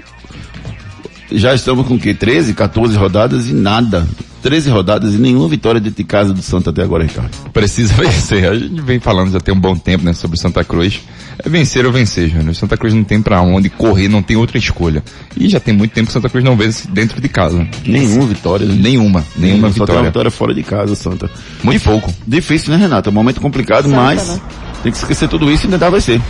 Já 1.30 1.54
estamos 1.54 1.86
com 1.86 1.94
o 1.94 1.98
quê? 1.98 2.14
13, 2.14 2.54
14 2.54 2.96
rodadas 2.96 3.48
e 3.48 3.52
nada. 3.52 4.06
13 4.42 4.70
rodadas 4.70 5.14
e 5.14 5.18
nenhuma 5.18 5.48
vitória 5.48 5.80
dentro 5.80 5.96
de 5.96 6.04
casa 6.04 6.32
do 6.32 6.40
Santa 6.40 6.70
até 6.70 6.82
agora, 6.82 7.02
Ricardo. 7.04 7.30
Precisa 7.52 7.92
vencer. 8.00 8.48
A 8.48 8.54
gente 8.56 8.80
vem 8.80 9.00
falando 9.00 9.32
já 9.32 9.40
tem 9.40 9.52
um 9.52 9.60
bom 9.60 9.76
tempo, 9.76 10.04
né, 10.04 10.12
sobre 10.12 10.38
Santa 10.38 10.62
Cruz. 10.64 11.00
É 11.44 11.48
vencer 11.48 11.84
ou 11.84 11.92
vencer, 11.92 12.28
Júnior. 12.30 12.54
Santa 12.54 12.76
Cruz 12.76 12.94
não 12.94 13.04
tem 13.04 13.20
pra 13.20 13.40
onde 13.42 13.68
correr, 13.68 14.08
não 14.08 14.22
tem 14.22 14.36
outra 14.36 14.56
escolha. 14.56 15.02
E 15.36 15.48
já 15.48 15.60
tem 15.60 15.74
muito 15.74 15.92
tempo 15.92 16.06
que 16.06 16.12
Santa 16.12 16.28
Cruz 16.28 16.44
não 16.44 16.56
vence 16.56 16.88
dentro 16.88 17.20
de 17.20 17.28
casa. 17.28 17.66
Nenhuma 17.84 18.26
vitória, 18.26 18.64
né? 18.66 18.74
Nenhuma, 18.78 19.24
nenhuma 19.36 19.68
Só 19.72 19.84
tem 19.84 19.94
uma 19.96 20.02
vitória. 20.02 20.02
vitória 20.04 20.30
fora 20.30 20.54
de 20.54 20.62
casa, 20.62 20.94
Santa. 20.94 21.28
Muito 21.62 21.82
pouco. 21.82 22.12
Difícil, 22.26 22.72
né, 22.72 22.78
Renato? 22.78 23.08
É 23.08 23.12
um 23.12 23.14
momento 23.14 23.40
complicado, 23.40 23.84
Santa, 23.84 23.96
mas 23.96 24.28
né? 24.28 24.40
tem 24.82 24.92
que 24.92 24.98
esquecer 24.98 25.28
tudo 25.28 25.50
isso 25.50 25.64
e 25.64 25.66
ainda 25.66 25.78
dá 25.78 25.90
vai 25.90 26.00
ser. 26.00 26.20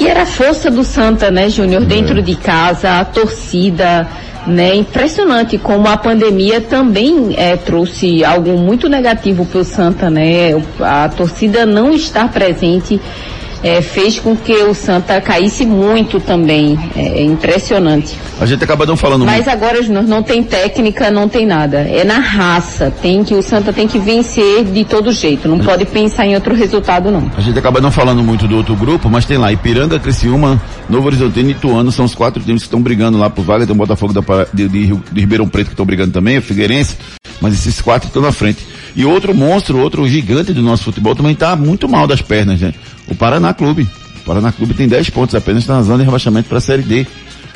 E 0.00 0.06
era 0.06 0.22
a 0.22 0.26
força 0.26 0.70
do 0.70 0.84
Santa, 0.84 1.30
né, 1.30 1.48
Júnior, 1.48 1.84
dentro 1.84 2.22
de 2.22 2.36
casa, 2.36 3.00
a 3.00 3.04
torcida, 3.04 4.06
né? 4.46 4.74
Impressionante 4.76 5.58
como 5.58 5.88
a 5.88 5.96
pandemia 5.96 6.60
também 6.60 7.34
eh, 7.36 7.56
trouxe 7.56 8.24
algo 8.24 8.56
muito 8.56 8.88
negativo 8.88 9.44
para 9.44 9.60
o 9.60 9.64
Santa, 9.64 10.08
né? 10.08 10.50
A 10.80 11.08
torcida 11.08 11.66
não 11.66 11.92
estar 11.92 12.30
presente 12.30 13.00
eh, 13.62 13.80
fez 13.82 14.18
com 14.18 14.36
que 14.36 14.52
o 14.52 14.74
Santa 14.74 15.20
caísse 15.20 15.64
muito 15.64 16.20
também. 16.20 16.78
É 16.96 17.22
impressionante. 17.22 18.16
A 18.40 18.46
gente 18.46 18.62
acaba 18.62 18.86
não 18.86 18.96
falando 18.96 19.24
Mas 19.24 19.44
muito. 19.46 19.50
agora, 19.50 19.82
Júnior, 19.82 20.04
não 20.04 20.22
tem 20.22 20.42
técnica, 20.42 21.10
não 21.10 21.28
tem 21.28 21.46
nada. 21.46 21.78
É 21.78 22.04
na 22.04 22.18
raça. 22.18 22.92
Tem 23.02 23.24
que 23.24 23.34
o 23.34 23.42
Santa 23.42 23.72
tem 23.72 23.86
que 23.86 23.98
vencer 23.98 24.64
de 24.64 24.84
todo 24.84 25.12
jeito. 25.12 25.48
Não 25.48 25.58
pode 25.58 25.84
pensar 25.86 26.26
em 26.26 26.34
outro 26.34 26.54
resultado, 26.54 27.10
não. 27.10 27.30
A 27.36 27.40
gente 27.40 27.58
acaba 27.58 27.80
não 27.80 27.90
falando 27.90 28.22
muito 28.22 28.46
do 28.46 28.56
outro 28.56 28.74
grupo, 28.76 29.08
mas 29.08 29.24
tem 29.24 29.36
lá 29.38 29.52
Ipiranga, 29.52 29.98
Criciúma, 29.98 30.60
Novo 30.88 31.06
Horizontino 31.06 31.48
e 31.48 31.52
Ituano, 31.52 31.90
são 31.90 32.04
os 32.04 32.14
quatro 32.14 32.42
times 32.42 32.62
que 32.62 32.66
estão 32.66 32.80
brigando 32.80 33.18
lá 33.18 33.28
por 33.28 33.44
vaga, 33.44 33.66
tem 33.66 33.74
o 33.74 33.78
Botafogo 33.78 34.12
da, 34.12 34.22
de, 34.52 34.68
de 34.68 34.88
de 35.12 35.20
Ribeirão 35.20 35.48
Preto 35.48 35.68
que 35.68 35.72
estão 35.72 35.86
brigando 35.86 36.12
também, 36.12 36.38
o 36.38 36.42
Figueirense, 36.42 36.96
mas 37.40 37.54
esses 37.54 37.80
quatro 37.80 38.08
estão 38.08 38.22
na 38.22 38.32
frente. 38.32 38.66
E 38.96 39.04
outro 39.04 39.34
monstro, 39.34 39.78
outro 39.78 40.08
gigante 40.08 40.52
do 40.52 40.62
nosso 40.62 40.84
futebol 40.84 41.14
também 41.14 41.32
está 41.32 41.54
muito 41.54 41.88
mal 41.88 42.06
das 42.06 42.22
pernas, 42.22 42.60
né? 42.60 42.72
O 43.06 43.14
Paraná 43.14 43.47
Clube. 43.54 43.88
O 44.22 44.24
Paraná 44.24 44.52
Clube 44.52 44.74
tem 44.74 44.86
10 44.88 45.10
pontos 45.10 45.34
apenas, 45.34 45.62
está 45.62 45.74
na 45.74 45.82
zona 45.82 45.98
de 45.98 46.04
rebaixamento 46.04 46.48
para 46.48 46.58
a 46.58 46.60
Série 46.60 46.82
D. 46.82 47.06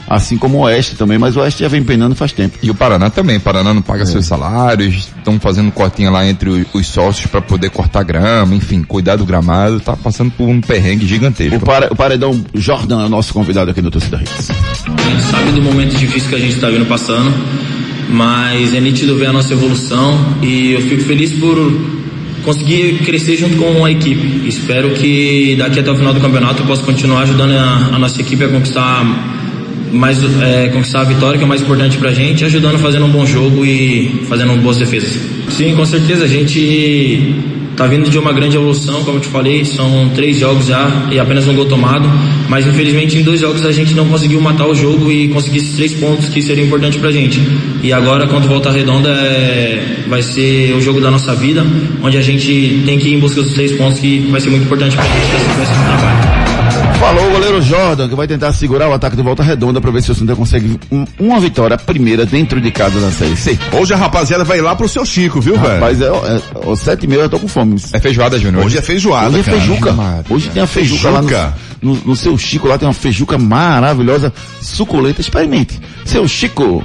Assim 0.09 0.37
como 0.37 0.59
o 0.59 0.61
Oeste 0.63 0.97
também, 0.97 1.17
mas 1.17 1.37
o 1.37 1.41
Oeste 1.41 1.61
já 1.63 1.69
vem 1.69 1.83
penando 1.83 2.15
faz 2.17 2.33
tempo. 2.33 2.59
E 2.61 2.69
o 2.71 2.75
Paraná 2.75 3.09
também. 3.09 3.37
O 3.37 3.41
Paraná 3.41 3.73
não 3.73 3.81
É. 3.81 3.85
paga 3.85 4.05
seus 4.05 4.27
salários, 4.27 5.09
estão 5.17 5.39
fazendo 5.39 5.71
cotinha 5.71 6.11
lá 6.11 6.27
entre 6.27 6.51
o- 6.51 6.67
os 6.75 6.87
sócios 6.89 7.27
para 7.27 7.41
poder 7.41 7.71
cortar 7.71 8.03
grama, 8.03 8.53
enfim, 8.55 8.83
cuidar 8.83 9.15
do 9.17 9.25
gramado. 9.25 9.79
Tá 9.81 9.97
passando 9.97 10.31
por 10.33 10.49
um 10.49 10.61
perrengue 10.61 11.07
gigantesco. 11.07 11.57
O, 11.57 11.61
para, 11.61 11.91
o 11.93 11.97
Paredão 11.97 12.45
Jordan 12.53 13.03
é 13.03 13.07
o 13.07 13.09
nosso 13.09 13.33
convidado 13.33 13.71
aqui 13.71 13.81
no 13.81 13.91
Torcida 13.93 14.21
Hits. 14.21 14.51
A 14.51 15.11
gente 15.11 15.23
sabe 15.31 15.53
do 15.53 15.63
momento 15.63 15.97
difícil 15.97 16.29
que 16.29 16.35
a 16.35 16.39
gente 16.41 16.55
está 16.57 16.69
vindo 16.69 16.85
passando, 16.87 17.33
mas 18.11 18.75
é 18.75 18.81
nítido 18.81 19.17
ver 19.17 19.27
a 19.27 19.33
nossa 19.33 19.53
evolução 19.53 20.19
e 20.43 20.73
eu 20.73 20.81
fico 20.83 21.03
feliz 21.05 21.33
por 21.39 21.57
conseguir 22.43 22.99
crescer 23.05 23.37
junto 23.37 23.57
com 23.57 23.85
a 23.85 23.91
equipe. 23.91 24.47
Espero 24.49 24.91
que 24.91 25.57
daqui 25.57 25.81
até 25.81 25.91
o 25.91 25.97
final 25.97 26.13
do 26.13 26.21
campeonato 26.21 26.63
eu 26.63 26.67
possa 26.67 26.83
continuar 26.83 27.23
ajudando 27.23 27.53
a, 27.53 27.91
a 27.95 27.99
nossa 27.99 28.21
equipe 28.21 28.45
a 28.45 28.49
conquistar 28.49 29.05
mais 29.93 30.19
é, 30.41 30.69
conquistar 30.69 31.03
a 31.03 31.05
vitória 31.05 31.37
que 31.37 31.45
é 31.45 31.47
o 31.47 31.49
mais 31.49 31.61
importante 31.61 31.99
pra 31.99 32.13
gente, 32.13 32.45
ajudando 32.45 32.79
fazendo 32.79 33.05
um 33.05 33.11
bom 33.11 33.27
jogo 33.27 33.65
e 33.65 34.25
fazendo 34.29 34.55
boas 34.63 34.79
defesas. 34.79 35.19
Sim, 35.51 35.75
com 35.75 35.85
certeza 35.85 36.25
a 36.25 36.29
gente 36.29 37.35
tá 37.83 37.89
vindo 37.89 38.09
de 38.09 38.17
uma 38.17 38.33
grande 38.33 38.57
evolução, 38.57 39.03
como 39.03 39.17
eu 39.17 39.21
te 39.21 39.27
falei, 39.27 39.65
são 39.65 40.09
três 40.15 40.39
jogos 40.39 40.67
já 40.67 41.09
e 41.11 41.19
apenas 41.19 41.49
um 41.49 41.55
gol 41.55 41.67
tomado, 41.67 42.09
mas 42.49 42.65
infelizmente 42.65 43.19
em 43.19 43.23
dois 43.23 43.41
jogos 43.41 43.67
a 43.67 43.73
gente 43.73 43.93
não 43.93 44.07
conseguiu 44.09 44.41
matar 44.41 44.69
o 44.69 44.75
jogo 44.75 45.11
e 45.11 45.27
conseguir 45.31 45.59
esses 45.59 45.75
três 45.75 45.93
pontos 45.95 46.29
que 46.29 46.41
seriam 46.41 46.67
importantes 46.69 47.01
pra 47.01 47.11
gente. 47.11 47.41
E 47.83 47.93
agora 47.93 48.29
contra 48.29 48.47
o 48.47 48.49
Volta 48.49 48.71
Redonda 48.71 49.09
é, 49.09 50.05
vai 50.07 50.23
ser 50.23 50.73
o 50.77 50.81
jogo 50.81 51.01
da 51.01 51.11
nossa 51.11 51.35
vida, 51.35 51.67
onde 52.01 52.17
a 52.17 52.23
gente 52.23 52.85
tem 52.87 53.01
que 53.01 53.09
ir 53.09 53.15
em 53.15 53.19
busca 53.19 53.43
dos 53.43 53.53
três 53.53 53.73
pontos 53.73 53.99
que 53.99 54.21
vai 54.31 54.41
ser 54.41 54.51
muito 54.51 54.65
importante 54.65 54.95
pra 54.95 55.05
gente 55.05 55.27
trabalho. 55.85 56.42
Falou 57.03 57.27
o 57.27 57.31
goleiro 57.33 57.61
Jordan, 57.61 58.09
que 58.09 58.15
vai 58.15 58.29
tentar 58.29 58.53
segurar 58.53 58.89
o 58.89 58.93
ataque 58.93 59.17
do 59.17 59.25
Volta 59.25 59.43
Redonda 59.43 59.81
para 59.81 59.91
ver 59.91 60.01
se 60.03 60.13
o 60.13 60.15
Santa 60.15 60.37
consegue 60.37 60.79
um- 60.91 61.05
uma 61.19 61.41
vitória, 61.41 61.77
primeira 61.77 62.25
dentro 62.25 62.61
de 62.61 62.71
casa 62.71 63.01
na 63.01 63.11
Série 63.11 63.37
C. 63.37 63.59
Hoje 63.73 63.93
a 63.93 63.97
rapaziada 63.97 64.45
vai 64.45 64.61
lá 64.61 64.77
pro 64.77 64.89
seu 64.89 65.05
Chico, 65.05 65.41
viu, 65.41 65.59
velho? 65.59 65.75
Rapaz, 65.75 66.01
é, 66.01 66.05
é, 66.07 66.71
é, 66.73 66.77
sete 66.77 67.03
e 67.03 67.07
meia 67.09 67.23
eu 67.23 67.29
tô 67.29 67.41
com 67.41 67.49
fome. 67.49 67.75
É 67.93 67.99
feijoada, 67.99 68.39
Júnior. 68.39 68.65
Hoje 68.65 68.79
é 68.79 68.83
feijoada, 68.83 69.31
Hoje 69.31 69.41
é 69.41 69.43
cara. 69.43 69.57
feijuca. 69.59 69.95
Hoje 70.31 70.49
tem 70.51 70.63
a 70.63 70.67
feijuca, 70.67 71.11
lá 71.11 71.19
Feijuca. 71.23 71.55
no, 71.83 71.95
no, 71.95 72.01
no 72.07 72.17
seu 72.17 72.39
Chico, 72.39 72.69
lá 72.69 72.79
tem 72.79 72.87
uma 72.87 72.95
feijuca 72.95 73.37
maravilhosa, 73.37 74.33
suculenta. 74.61 75.21
Experimente. 75.21 75.81
Seu 76.05 76.27
Chico. 76.29 76.85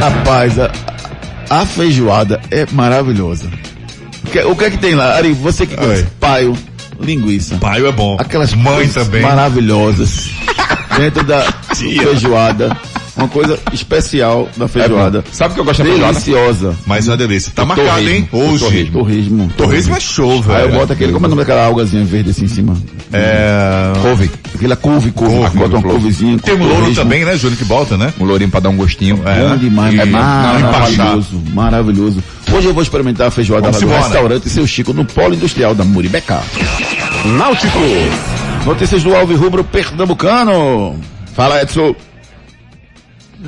Rapaz, 0.00 0.58
a, 0.58 0.70
a 1.50 1.66
feijoada 1.66 2.40
é 2.50 2.66
maravilhosa. 2.72 3.48
O 4.26 4.30
que, 4.30 4.38
o 4.40 4.56
que 4.56 4.64
é 4.64 4.70
que 4.70 4.78
tem 4.78 4.94
lá? 4.94 5.16
Ari, 5.16 5.32
você 5.32 5.66
que 5.66 5.74
gosta. 5.76 6.06
Paio, 6.20 6.56
linguiça. 7.00 7.56
Paio 7.56 7.86
é 7.86 7.92
bom. 7.92 8.16
Aquelas 8.18 8.52
Mãe 8.54 8.74
coisas 8.74 9.06
também. 9.06 9.22
maravilhosas. 9.22 10.30
dentro 10.96 11.24
da 11.24 11.42
feijoada. 11.74 12.76
Uma 13.18 13.28
coisa 13.28 13.58
especial 13.72 14.48
da 14.56 14.68
feijoada. 14.68 15.24
Sabe 15.32 15.50
o 15.50 15.54
que 15.56 15.60
eu 15.60 15.64
gosto 15.64 15.82
da 15.82 15.88
feijoada? 15.90 16.12
Deliciosa. 16.12 16.76
Mas 16.86 17.08
é 17.08 17.10
uma 17.10 17.16
delícia. 17.16 17.52
Tá 17.54 17.64
O 17.64 17.66
marcado, 17.66 17.88
torresmo, 17.88 18.14
hein? 18.14 18.28
o 18.32 18.38
Hoje. 18.38 18.58
Torresmo. 18.64 18.92
Torresmo. 18.92 19.52
Torresmo 19.56 19.96
é 19.96 20.00
show, 20.00 20.40
velho. 20.42 20.56
Aí 20.58 20.64
eu 20.72 20.78
boto 20.78 20.92
aquele, 20.92 21.12
como 21.12 21.26
é 21.26 21.28
o 21.28 21.30
nome 21.30 21.42
daquela 21.42 21.66
algazinha 21.66 22.04
verde 22.04 22.30
assim 22.30 22.44
em 22.44 22.48
cima? 22.48 22.76
É. 23.12 23.92
Couve. 24.00 24.30
Aquela 24.54 24.76
couve, 24.76 25.10
couve. 25.10 25.34
Couve, 25.34 25.58
bota 25.58 25.68
uma 25.76 25.82
couve. 25.82 25.94
couvezinha. 25.96 26.38
Tem 26.38 26.54
um 26.54 26.64
louro 26.66 26.94
também, 26.94 27.24
né, 27.24 27.36
Júnior, 27.36 27.58
que 27.58 27.64
bota, 27.64 27.96
né? 27.96 28.12
Um 28.20 28.24
lourinho 28.24 28.50
pra 28.50 28.60
dar 28.60 28.68
um 28.68 28.76
gostinho. 28.76 29.16
Bom 29.16 29.56
demais, 29.56 29.94
E- 29.94 30.00
é 30.00 30.04
Não, 30.06 30.12
maravilhoso, 30.20 31.42
maravilhoso. 31.52 32.22
Hoje 32.52 32.66
eu 32.68 32.72
vou 32.74 32.82
experimentar 32.82 33.26
a 33.26 33.30
feijoada 33.32 33.70
lá 33.70 33.76
embora. 33.78 34.00
restaurante 34.00 34.48
Seu 34.48 34.66
Chico 34.66 34.92
no 34.92 35.04
Polo 35.04 35.34
Industrial 35.34 35.74
da 35.74 35.84
Muribeca. 35.84 36.40
Náutico. 37.36 37.78
Notícias 38.64 39.02
do 39.02 39.14
Alves 39.14 39.38
Rubro 39.38 39.64
Pernambucano. 39.64 40.96
Fala, 41.34 41.62
Edson. 41.62 41.94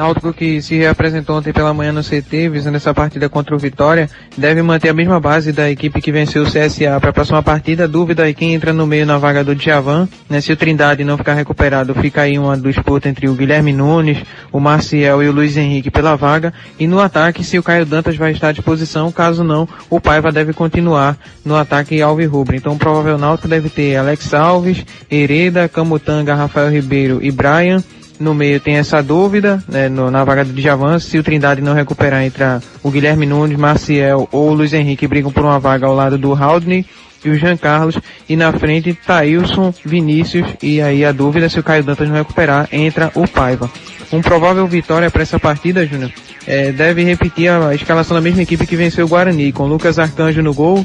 Náutico 0.01 0.33
que 0.33 0.63
se 0.63 0.79
reapresentou 0.79 1.37
ontem 1.37 1.53
pela 1.53 1.75
manhã 1.75 1.93
no 1.93 2.03
CT, 2.03 2.49
visando 2.49 2.79
essa 2.79 2.95
partida 2.95 3.29
contra 3.29 3.55
o 3.55 3.59
Vitória, 3.59 4.09
deve 4.35 4.63
manter 4.63 4.89
a 4.89 4.95
mesma 4.95 5.21
base 5.21 5.53
da 5.53 5.71
equipe 5.71 6.01
que 6.01 6.11
venceu 6.11 6.43
o 6.43 6.47
CSA 6.47 6.99
para 6.99 7.11
a 7.11 7.13
próxima 7.13 7.43
partida. 7.43 7.87
Dúvida 7.87 8.23
aí 8.23 8.33
quem 8.33 8.55
entra 8.55 8.73
no 8.73 8.87
meio 8.87 9.05
na 9.05 9.19
vaga 9.19 9.45
do 9.45 9.55
Djavan, 9.55 10.09
né? 10.27 10.41
Se 10.41 10.51
o 10.51 10.57
Trindade 10.57 11.05
não 11.05 11.19
ficar 11.19 11.35
recuperado, 11.35 11.95
fica 11.95 12.23
aí 12.23 12.39
uma 12.39 12.57
disputa 12.57 13.11
entre 13.11 13.29
o 13.29 13.35
Guilherme 13.35 13.75
Nunes, 13.75 14.23
o 14.51 14.59
Marcial 14.59 15.23
e 15.23 15.29
o 15.29 15.33
Luiz 15.33 15.55
Henrique 15.59 15.91
pela 15.91 16.17
vaga. 16.17 16.51
E 16.79 16.87
no 16.87 16.99
ataque, 16.99 17.45
se 17.45 17.59
o 17.59 17.63
Caio 17.63 17.85
Dantas 17.85 18.17
vai 18.17 18.33
estar 18.33 18.49
à 18.49 18.53
disposição, 18.53 19.13
caso 19.13 19.45
não, 19.45 19.69
o 19.91 20.01
Paiva 20.01 20.33
deve 20.33 20.55
continuar 20.55 21.19
no 21.45 21.55
ataque 21.55 22.01
Alves 22.01 22.27
Rubro. 22.27 22.57
Então 22.57 22.73
o 22.73 22.79
provável 22.79 23.19
Náutico 23.19 23.49
deve 23.49 23.69
ter 23.69 23.97
Alex 23.97 24.33
Alves, 24.33 24.83
Hereda, 25.11 25.69
Camutanga, 25.69 26.35
Rafael 26.35 26.71
Ribeiro 26.71 27.19
e 27.21 27.31
Brian. 27.31 27.85
No 28.21 28.35
meio 28.35 28.61
tem 28.61 28.77
essa 28.77 29.03
dúvida, 29.03 29.65
né, 29.67 29.89
no- 29.89 30.11
na 30.11 30.23
vaga 30.25 30.45
do 30.45 30.53
Djavan, 30.53 30.99
se 30.99 31.19
o 31.19 31.23
Trindade 31.23 31.63
não 31.63 31.73
recuperar 31.73 32.23
entre 32.23 32.45
a- 32.45 32.61
o 32.83 32.91
Guilherme 32.91 33.25
Nunes, 33.25 33.59
Maciel 33.59 34.29
ou 34.31 34.51
o 34.51 34.53
Luiz 34.55 34.75
Henrique 34.75 35.09
brigam 35.09 35.33
por 35.33 35.43
uma 35.43 35.59
vaga 35.59 35.87
ao 35.87 35.95
lado 35.95 36.19
do 36.19 36.35
Haldney 36.35 36.85
e 37.25 37.31
o 37.31 37.35
Jean 37.39 37.57
Carlos, 37.57 37.99
e 38.29 38.37
na 38.37 38.53
frente 38.53 38.95
Thailson, 38.95 39.73
Vinícius, 39.85 40.47
e 40.63 40.81
aí 40.81 41.05
a 41.05 41.13
dúvida 41.13 41.49
se 41.49 41.59
o 41.59 41.63
Caio 41.63 41.85
Dantas 41.85 42.09
não 42.09 42.17
recuperar, 42.17 42.69
entra 42.73 43.11
o 43.15 43.27
Paiva. 43.27 43.71
Um 44.13 44.21
provável 44.21 44.67
vitória 44.67 45.11
para 45.11 45.23
essa 45.23 45.39
partida, 45.39 45.87
Júnior, 45.87 46.11
é, 46.47 46.73
deve 46.73 47.05
repetir 47.05 47.49
a 47.51 47.75
escalação 47.75 48.15
da 48.17 48.21
mesma 48.21 48.43
equipe 48.43 48.67
que 48.67 48.75
venceu 48.75 49.07
o 49.07 49.09
Guarani, 49.09 49.53
com 49.53 49.67
Lucas 49.67 49.99
Arcanjo 49.99 50.43
no 50.43 50.53
gol, 50.53 50.85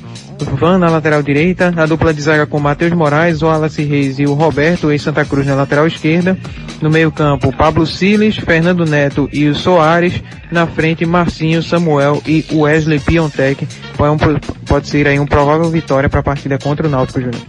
Van 0.60 0.78
na 0.78 0.90
lateral 0.90 1.24
direita, 1.24 1.74
a 1.76 1.86
dupla 1.86 2.14
de 2.14 2.22
zaga 2.22 2.46
com 2.46 2.60
Matheus 2.60 2.92
Moraes, 2.92 3.42
o 3.42 3.48
Wallace 3.48 3.84
Reis 3.84 4.20
e 4.20 4.26
o 4.26 4.34
Roberto, 4.34 4.92
ex-Santa 4.92 5.24
Cruz 5.24 5.48
na 5.48 5.56
lateral 5.56 5.88
esquerda, 5.88 6.38
no 6.82 6.90
meio 6.90 7.12
campo 7.12 7.56
Pablo 7.56 7.86
Siles, 7.86 8.36
Fernando 8.38 8.86
Neto 8.86 9.30
e 9.32 9.48
o 9.48 9.56
Soares, 9.56 10.22
na 10.52 10.68
frente 10.68 11.06
Marcinho, 11.06 11.64
Samuel 11.64 12.22
e 12.28 12.46
Wesley 12.52 13.00
Piontek, 13.00 13.68
pode, 13.98 14.24
um- 14.24 14.40
pode 14.76 14.90
ser 14.90 15.08
aí 15.08 15.18
um 15.18 15.26
provável 15.26 15.70
vitória 15.70 16.10
para 16.10 16.20
a 16.20 16.24
partida 16.24 16.58
contra 16.58 16.86
o 16.86 16.90
Náutico, 16.90 17.22
Júnior. 17.22 17.42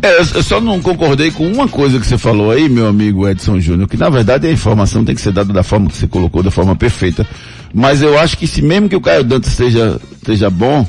É, 0.00 0.20
eu 0.20 0.42
só 0.42 0.60
não 0.60 0.80
concordei 0.80 1.32
com 1.32 1.50
uma 1.50 1.66
coisa 1.66 1.98
que 1.98 2.06
você 2.06 2.16
falou 2.16 2.52
aí, 2.52 2.68
meu 2.68 2.86
amigo 2.86 3.28
Edson 3.28 3.58
Júnior, 3.58 3.88
que 3.88 3.96
na 3.96 4.08
verdade 4.08 4.46
a 4.46 4.52
informação 4.52 5.04
tem 5.04 5.16
que 5.16 5.20
ser 5.20 5.32
dada 5.32 5.52
da 5.52 5.64
forma 5.64 5.88
que 5.88 5.96
você 5.96 6.06
colocou, 6.06 6.44
da 6.44 6.52
forma 6.52 6.76
perfeita. 6.76 7.26
Mas 7.72 8.02
eu 8.02 8.16
acho 8.16 8.38
que 8.38 8.46
se 8.46 8.62
mesmo 8.62 8.88
que 8.88 8.94
o 8.94 9.00
Caio 9.00 9.24
Dantas 9.24 9.50
esteja, 9.50 10.00
esteja 10.12 10.48
bom, 10.48 10.86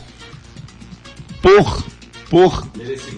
por, 1.42 1.84
por 2.30 2.68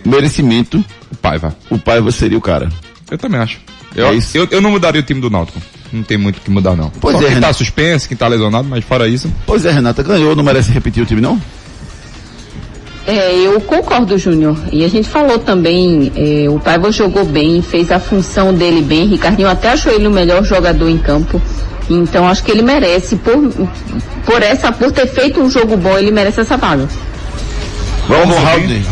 merecimento, 0.05 0.83
o 1.11 1.15
Paiva. 1.17 1.53
O 1.69 1.77
Paiva 1.77 2.11
seria 2.13 2.37
o 2.37 2.41
cara. 2.41 2.69
Eu 3.11 3.17
também 3.17 3.41
acho. 3.41 3.59
Eu, 3.93 4.07
É 4.07 4.13
isso. 4.13 4.37
eu, 4.37 4.47
eu 4.51 4.61
não 4.61 4.71
mudaria 4.71 5.01
o 5.01 5.03
time 5.03 5.19
do 5.19 5.29
Náutico. 5.29 5.59
Não 5.91 6.03
tem 6.03 6.17
muito 6.17 6.37
o 6.37 6.41
que 6.41 6.49
mudar, 6.49 6.75
não. 6.77 6.89
Pois 7.01 7.13
Só 7.15 7.21
é, 7.21 7.25
quem 7.25 7.29
tá 7.31 7.35
Renato. 7.35 7.57
suspenso, 7.57 8.07
quem 8.07 8.15
tá 8.17 8.27
lesionado, 8.27 8.67
mas 8.69 8.85
fora 8.85 9.07
isso. 9.07 9.33
Pois 9.45 9.65
é, 9.65 9.71
Renata, 9.71 10.03
ganhou, 10.03 10.35
não 10.35 10.43
merece 10.43 10.71
repetir 10.71 11.03
o 11.03 11.05
time 11.05 11.19
não? 11.21 11.41
É, 13.07 13.33
eu 13.37 13.61
concordo, 13.61 14.17
Júnior. 14.17 14.57
E 14.69 14.83
a 14.83 14.89
gente 14.89 15.07
falou 15.07 15.39
também, 15.39 16.11
é, 16.13 16.49
o 16.49 16.59
Paiva 16.59 16.91
jogou 16.91 17.23
bem, 17.23 17.61
fez 17.61 17.89
a 17.89 17.99
função 17.99 18.53
dele 18.53 18.81
bem. 18.81 19.07
Ricardinho 19.07 19.47
até 19.47 19.69
achou 19.69 19.93
ele 19.93 20.07
o 20.07 20.11
melhor 20.11 20.43
jogador 20.43 20.89
em 20.89 20.97
campo. 20.97 21.41
Então 21.89 22.27
acho 22.27 22.43
que 22.43 22.51
ele 22.51 22.61
merece, 22.61 23.15
por, 23.15 23.49
por 24.25 24.43
essa, 24.43 24.73
por 24.73 24.91
ter 24.91 25.07
feito 25.07 25.39
um 25.39 25.49
jogo 25.49 25.77
bom, 25.77 25.97
ele 25.97 26.11
merece 26.11 26.41
essa 26.41 26.57
vaga. 26.57 26.85
Vamos, 28.09 28.35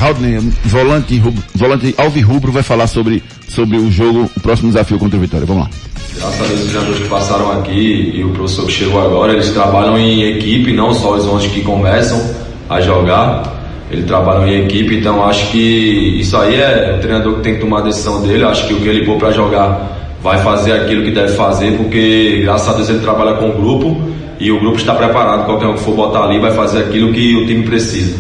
Haldney, 0.02 0.54
volante, 0.64 1.22
volante 1.54 1.96
alvirrubro 1.98 2.54
vai 2.54 2.64
falar 2.64 2.88
sobre, 2.88 3.22
sobre 3.50 3.78
o 3.78 3.92
jogo, 3.92 4.30
o 4.36 4.40
próximo 4.40 4.70
desafio 4.70 4.98
contra 4.98 5.18
o 5.18 5.22
Vitória. 5.22 5.46
Vamos 5.46 5.64
lá. 5.64 5.70
Graças 6.18 6.42
a 6.42 6.46
Deus 6.46 6.62
os 6.62 6.72
jogadores 6.72 7.02
que 7.02 7.10
passaram 7.10 7.52
aqui 7.52 8.12
e 8.16 8.24
o 8.24 8.30
professor 8.30 8.66
que 8.66 8.72
chegou 8.72 9.06
agora, 9.06 9.34
eles 9.34 9.50
trabalham 9.50 9.98
em 9.98 10.24
equipe, 10.24 10.72
não 10.72 10.94
só 10.94 11.16
os 11.16 11.26
11 11.26 11.50
que 11.50 11.62
começam 11.62 12.34
a 12.70 12.80
jogar, 12.80 13.55
eles 13.92 14.06
trabalham 14.06 14.48
em 14.48 14.66
equipe, 14.66 14.96
então 14.96 15.24
acho 15.24 15.52
que 15.52 16.18
isso 16.20 16.36
aí 16.38 16.56
é 16.56 16.96
o 16.98 17.02
treinador 17.02 17.36
que 17.36 17.42
tem 17.42 17.56
que 17.56 17.62
tomar 17.62 17.80
a 17.80 17.84
decisão 17.84 18.22
dele, 18.22 18.44
acho 18.44 18.68
que 18.68 18.74
o 18.74 18.78
que 18.78 18.88
ele 18.88 19.06
pôr 19.06 19.18
para 19.18 19.32
jogar 19.32 20.16
vai 20.22 20.40
fazer 20.40 20.72
aquilo 20.72 21.04
que 21.04 21.12
deve 21.12 21.34
fazer, 21.34 21.78
porque 21.78 22.42
graças 22.44 22.68
a 22.68 22.74
Deus 22.74 22.90
ele 22.90 23.00
trabalha 23.00 23.36
com 23.36 23.50
o 23.50 23.54
grupo 23.54 23.96
e 24.40 24.52
o 24.52 24.60
grupo 24.60 24.78
está 24.78 24.94
preparado, 24.96 25.46
qualquer 25.46 25.68
um 25.68 25.74
que 25.74 25.82
for 25.82 25.96
botar 25.96 26.24
ali 26.24 26.40
vai 26.40 26.52
fazer 26.52 26.80
aquilo 26.80 27.14
que 27.14 27.36
o 27.36 27.46
time 27.46 27.64
precisa. 27.64 28.18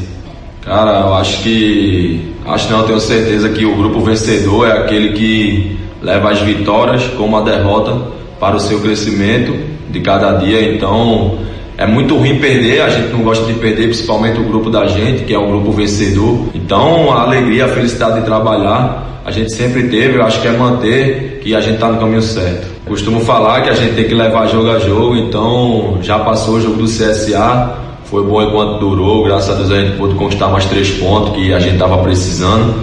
Cara, 0.66 1.02
eu 1.02 1.14
acho 1.16 1.44
que. 1.44 2.34
Acho 2.46 2.72
não, 2.72 2.80
eu 2.80 2.86
tenho 2.86 3.00
certeza 3.00 3.50
que 3.50 3.66
o 3.66 3.76
grupo 3.76 4.00
vencedor 4.02 4.68
é 4.68 4.74
aquele 4.74 5.14
que 5.14 5.78
leva 6.02 6.32
as 6.32 6.40
vitórias 6.42 7.04
como 7.18 7.38
a 7.38 7.42
derrota 7.42 8.02
para 8.40 8.56
o 8.56 8.60
seu 8.60 8.80
crescimento 8.80 9.56
de 9.90 10.00
cada 10.00 10.34
dia. 10.34 10.74
Então, 10.74 11.40
é 11.78 11.86
muito 11.86 12.16
ruim 12.16 12.40
perder, 12.40 12.82
a 12.82 12.90
gente 12.90 13.12
não 13.12 13.22
gosta 13.22 13.46
de 13.46 13.54
perder, 13.54 13.88
principalmente 13.88 14.40
o 14.40 14.44
grupo 14.44 14.70
da 14.70 14.86
gente, 14.88 15.26
que 15.26 15.34
é 15.34 15.40
um 15.40 15.48
grupo 15.48 15.72
vencedor. 15.72 16.48
Então, 16.54 17.12
a 17.12 17.24
alegria, 17.24 17.66
a 17.66 17.68
felicidade 17.68 18.20
de 18.20 18.26
trabalhar, 18.26 19.22
a 19.26 19.32
gente 19.32 19.52
sempre 19.52 19.84
teve, 19.90 20.18
eu 20.18 20.24
acho 20.24 20.42
que 20.42 20.48
é 20.48 20.52
manter 20.52 21.40
que 21.44 21.54
a 21.54 21.60
gente 21.60 21.76
está 21.76 21.90
no 21.90 22.00
caminho 22.00 22.22
certo. 22.22 22.68
Costumo 22.86 23.20
falar 23.22 23.62
que 23.62 23.70
a 23.70 23.74
gente 23.74 23.96
tem 23.96 24.06
que 24.06 24.14
levar 24.14 24.48
jogo 24.48 24.70
a 24.72 24.80
jogo, 24.80 25.16
então 25.18 25.98
já 26.02 26.20
passou 26.20 26.56
o 26.56 26.62
jogo 26.62 26.78
do 26.78 26.86
CSA, 26.86 27.76
foi 28.06 28.24
bom 28.24 28.42
enquanto 28.42 28.80
durou, 28.80 29.24
graças 29.24 29.50
a 29.50 29.54
Deus 29.56 29.72
a 29.72 29.82
gente 29.82 29.98
pôde 29.98 30.16
conquistar 30.16 30.48
mais 30.48 30.66
três 30.66 30.92
pontos 30.92 31.36
que 31.36 31.54
a 31.54 31.60
gente 31.60 31.74
estava 31.74 31.98
precisando. 31.98 32.74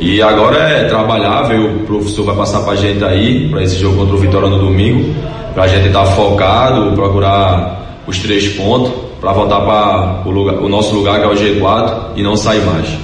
E 0.00 0.20
agora 0.20 0.56
é 0.56 0.84
trabalhar, 0.88 1.42
ver 1.42 1.60
o 1.60 1.80
professor 1.80 2.24
vai 2.24 2.34
passar 2.34 2.60
pra 2.62 2.74
gente 2.74 3.04
aí, 3.04 3.48
para 3.48 3.62
esse 3.62 3.76
jogo 3.76 3.98
contra 3.98 4.16
o 4.16 4.18
Vitória 4.18 4.48
no 4.48 4.58
domingo, 4.58 5.14
pra 5.54 5.68
gente 5.68 5.86
estar 5.86 6.04
focado, 6.06 6.92
procurar 6.92 7.83
os 8.06 8.18
três 8.18 8.48
pontos, 8.54 8.92
para 9.20 9.32
voltar 9.32 9.60
para 9.60 10.28
o, 10.28 10.64
o 10.64 10.68
nosso 10.68 10.94
lugar 10.94 11.20
que 11.20 11.24
é 11.24 11.28
o 11.28 11.34
G4 11.34 12.16
e 12.16 12.22
não 12.22 12.36
sair 12.36 12.64
mais. 12.64 13.03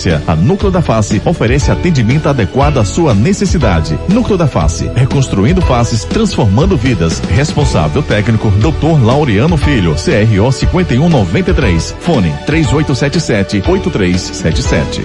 A 0.27 0.35
Núcleo 0.35 0.71
da 0.71 0.81
Face 0.81 1.21
oferece 1.23 1.71
atendimento 1.71 2.27
adequado 2.27 2.77
à 2.77 2.85
sua 2.85 3.13
necessidade. 3.13 3.97
Núcleo 4.09 4.37
da 4.37 4.47
Face, 4.47 4.89
reconstruindo 4.95 5.61
faces, 5.61 6.03
transformando 6.03 6.75
vidas. 6.75 7.21
Responsável 7.29 8.01
técnico, 8.01 8.49
Dr. 8.51 9.03
Laureano 9.03 9.57
Filho, 9.57 9.95
CRO 9.95 10.51
5193. 10.51 11.95
Fone 11.99 12.33
3877-8377. 12.47 15.01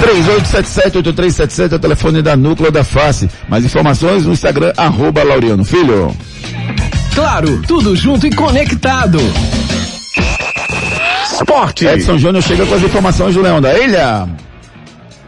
3877-8377 0.00 1.72
é 1.72 1.76
o 1.76 1.78
telefone 1.78 2.22
da 2.22 2.34
Núcleo 2.36 2.72
da 2.72 2.82
Face. 2.82 3.28
Mais 3.48 3.64
informações 3.64 4.24
no 4.24 4.32
Instagram, 4.32 4.72
arroba 4.76 5.22
Laureano 5.22 5.64
Filho. 5.64 6.16
Claro, 7.14 7.62
tudo 7.66 7.94
junto 7.94 8.26
e 8.26 8.34
conectado. 8.34 9.18
Esporte. 11.40 11.86
Edson 11.86 12.18
Júnior 12.18 12.42
chega 12.42 12.66
com 12.66 12.74
as 12.74 12.82
informações 12.82 13.34
do 13.34 13.40
Leão 13.40 13.62
da 13.62 13.76
Ilha. 13.78 14.28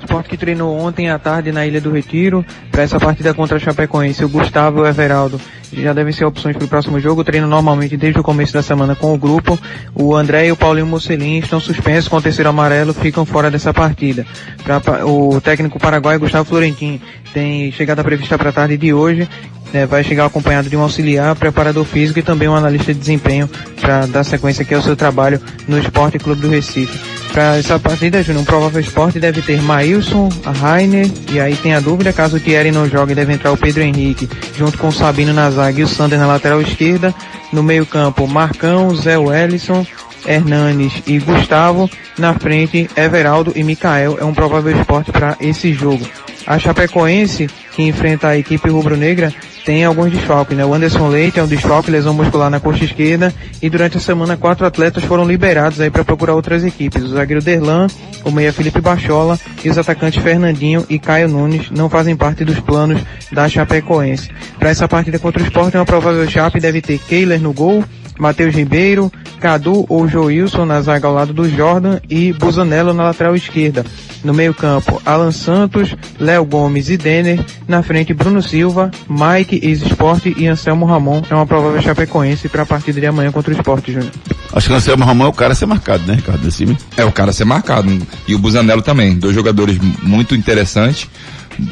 Sport 0.03 0.27
que 0.27 0.37
treinou 0.37 0.79
ontem 0.79 1.09
à 1.09 1.19
tarde 1.19 1.51
na 1.53 1.65
Ilha 1.65 1.81
do 1.81 1.91
Retiro 1.91 2.45
para 2.71 2.83
essa 2.83 3.01
partida 3.01 3.33
contra 3.33 3.57
a 3.57 3.61
Chapecoense. 3.61 4.23
O 4.23 4.29
Gustavo 4.29 4.81
e 4.81 4.83
o 4.83 4.87
Everaldo 4.87 5.41
já 5.73 5.95
devem 5.95 6.13
ser 6.13 6.27
opções 6.27 6.55
para 6.55 6.67
o 6.67 6.69
próximo 6.69 7.01
jogo. 7.01 7.25
Treino 7.25 7.47
normalmente 7.47 7.97
desde 7.97 8.21
o 8.21 8.23
começo 8.23 8.53
da 8.53 8.63
semana 8.63 8.95
com 8.95 9.15
o 9.15 9.17
grupo. 9.17 9.59
O 9.95 10.15
André 10.15 10.49
e 10.49 10.53
o 10.53 10.57
Paulinho 10.57 10.87
Mocelin 10.87 11.39
estão 11.39 11.59
suspensos 11.59 12.09
com 12.09 12.17
o 12.17 12.23
terceiro 12.23 12.51
amarelo, 12.51 12.93
ficam 12.93 13.25
fora 13.25 13.51
dessa 13.51 13.73
partida. 13.73 14.27
Pra, 14.63 15.07
o 15.07 15.41
técnico 15.41 15.79
paraguaio 15.79 16.21
Gustavo 16.21 16.45
Florentin 16.45 17.01
tem 17.33 17.73
chegada 17.73 18.05
prevista 18.05 18.37
para 18.37 18.51
a 18.51 18.53
tarde 18.53 18.77
de 18.77 18.93
hoje. 18.93 19.27
Né, 19.73 19.87
vai 19.87 20.05
chegar 20.05 20.27
acompanhado 20.27 20.69
de 20.69 20.77
um 20.77 20.83
auxiliar, 20.83 21.35
preparador 21.35 21.85
físico 21.85 22.19
e 22.19 22.23
também 22.23 22.49
um 22.49 22.55
analista 22.55 22.93
de 22.93 23.01
desempenho 23.01 23.49
para 23.81 24.07
dar 24.07 24.25
sequência 24.25 24.63
aqui 24.63 24.75
ao 24.75 24.83
seu 24.83 24.95
trabalho 24.95 25.41
no 25.67 25.79
Esporte 25.79 26.19
Clube 26.19 26.43
do 26.43 26.49
Recife. 26.49 26.99
Para 27.33 27.57
essa 27.57 27.79
partida, 27.79 28.23
Júnior, 28.23 28.43
um 28.43 28.45
provável 28.45 28.79
esporte 28.79 29.19
deve 29.19 29.41
ter 29.41 29.63
Maílson, 29.63 30.29
a 30.45 30.51
Rainer, 30.51 31.11
e 31.33 31.41
aí 31.41 31.57
tem 31.57 31.73
a 31.73 31.81
dúvida, 31.81 32.13
caso 32.13 32.37
o 32.37 32.41
Thierry 32.41 32.71
não 32.71 32.87
jogue, 32.87 33.15
deve 33.15 33.33
entrar 33.33 33.53
o 33.53 33.57
Pedro 33.57 33.83
Henrique, 33.83 34.29
junto 34.55 34.77
com 34.77 34.89
o 34.89 34.93
Sabino 34.93 35.33
na 35.33 35.51
zaga 35.51 35.81
e 35.81 35.83
o 35.83 35.89
Sander 35.89 36.19
na 36.19 36.27
lateral 36.27 36.61
esquerda. 36.61 37.15
No 37.51 37.63
meio 37.63 37.87
campo, 37.87 38.27
Marcão, 38.29 38.95
Zé 38.95 39.17
Wellison, 39.17 39.87
Hernanes 40.27 41.03
e 41.07 41.19
Gustavo. 41.19 41.89
Na 42.19 42.35
frente, 42.35 42.89
Everaldo 42.97 43.53
e 43.57 43.65
Mikael. 43.65 44.19
É 44.21 44.25
um 44.25 44.35
provável 44.35 44.77
esporte 44.77 45.11
para 45.11 45.37
esse 45.41 45.73
jogo. 45.73 46.07
A 46.47 46.59
Chapecoense, 46.59 47.49
que 47.75 47.83
enfrenta 47.83 48.29
a 48.29 48.37
equipe 48.37 48.69
rubro-negra, 48.69 49.33
tem 49.65 49.85
alguns 49.85 50.11
desfalques, 50.11 50.57
né? 50.57 50.65
O 50.65 50.75
Anderson 50.75 51.09
Leite 51.09 51.39
é 51.39 51.43
um 51.43 51.47
desfalque, 51.47 51.91
lesão 51.91 52.15
muscular 52.15 52.51
na 52.51 52.61
coxa 52.61 52.85
esquerda, 52.85 53.33
e 53.61 53.71
durante 53.71 53.97
a 53.97 54.01
semana 54.01 54.37
quatro 54.37 54.67
atletas 54.67 55.05
foram 55.05 55.25
liberados 55.25 55.81
aí 55.81 55.91
para 55.91 56.05
procurar 56.05 56.35
outras 56.35 56.65
equipes. 56.65 57.03
O 57.03 57.09
zagueiro 57.09 57.43
Derlan, 57.43 57.87
o 58.25 58.31
meia 58.31 58.53
Felipe 58.53 58.81
Bachola 58.81 59.39
e 59.65 59.71
os 59.71 59.79
atacantes 59.79 60.23
Fernandinho 60.23 60.85
e 60.89 60.99
Caio 60.99 61.29
Nunes 61.29 61.71
não 61.71 61.89
fazem 61.89 62.17
parte 62.17 62.45
dos 62.45 62.59
planos 62.61 63.01
da 63.31 63.49
Chapecoense. 63.49 64.31
Para 64.59 64.71
essa 64.71 64.89
partida 64.89 65.19
contra 65.19 65.43
o 65.43 65.45
Sport, 65.45 65.75
uma 65.75 65.85
provável 65.85 66.29
Chape 66.29 66.61
deve 66.61 66.81
ter 66.81 66.99
Keiler 66.99 67.41
no 67.41 67.53
gol, 67.53 67.85
Matheus 68.23 68.55
Ribeiro, 68.55 69.13
Cadu 69.41 69.85
ou 69.89 70.07
Joilson 70.07 70.65
na 70.65 70.81
zaga 70.81 71.09
ao 71.09 71.15
lado 71.15 71.33
do 71.33 71.51
Jordan 71.51 71.99
e 72.09 72.33
Busanello 72.33 72.95
na 72.95 73.03
lateral 73.03 73.35
esquerda. 73.35 73.85
No 74.23 74.33
meio 74.33 74.55
campo, 74.55 75.03
Alan 75.05 75.33
Santos, 75.33 75.97
Léo 76.21 76.45
Gomes 76.45 76.89
e 76.89 76.97
Denner. 76.97 77.45
Na 77.67 77.83
frente, 77.83 78.15
Bruno 78.15 78.41
Silva, 78.41 78.91
Mike, 79.09 79.61
ex-Sport 79.61 80.27
e 80.37 80.47
Anselmo 80.47 80.87
Ramon. 80.87 81.23
É 81.29 81.35
uma 81.35 81.45
provável 81.45 81.83
chapecoense 81.83 82.49
para 82.49 82.63
a 82.63 82.67
partida 82.67 83.01
de 83.01 83.07
amanhã 83.07 83.33
contra 83.33 83.53
o 83.53 83.57
Sport, 83.57 83.89
Júnior. 83.89 84.13
Acho 84.53 84.69
que 84.69 84.73
o 84.73 84.77
Anselmo 84.77 85.05
Ramon 85.05 85.25
é 85.25 85.29
o 85.29 85.33
cara 85.33 85.53
a 85.53 85.57
ser 85.57 85.67
marcado, 85.67 86.05
né, 86.07 86.15
Ricardo? 86.15 86.43
Desse. 86.43 86.77
É 86.97 87.05
o 87.05 87.11
cara 87.11 87.31
a 87.31 87.33
ser 87.33 87.45
marcado. 87.45 87.91
E 88.29 88.35
o 88.37 88.39
Busanello 88.39 88.83
também. 88.83 89.19
Dois 89.19 89.35
jogadores 89.35 89.77
muito 90.03 90.37
interessantes. 90.37 91.09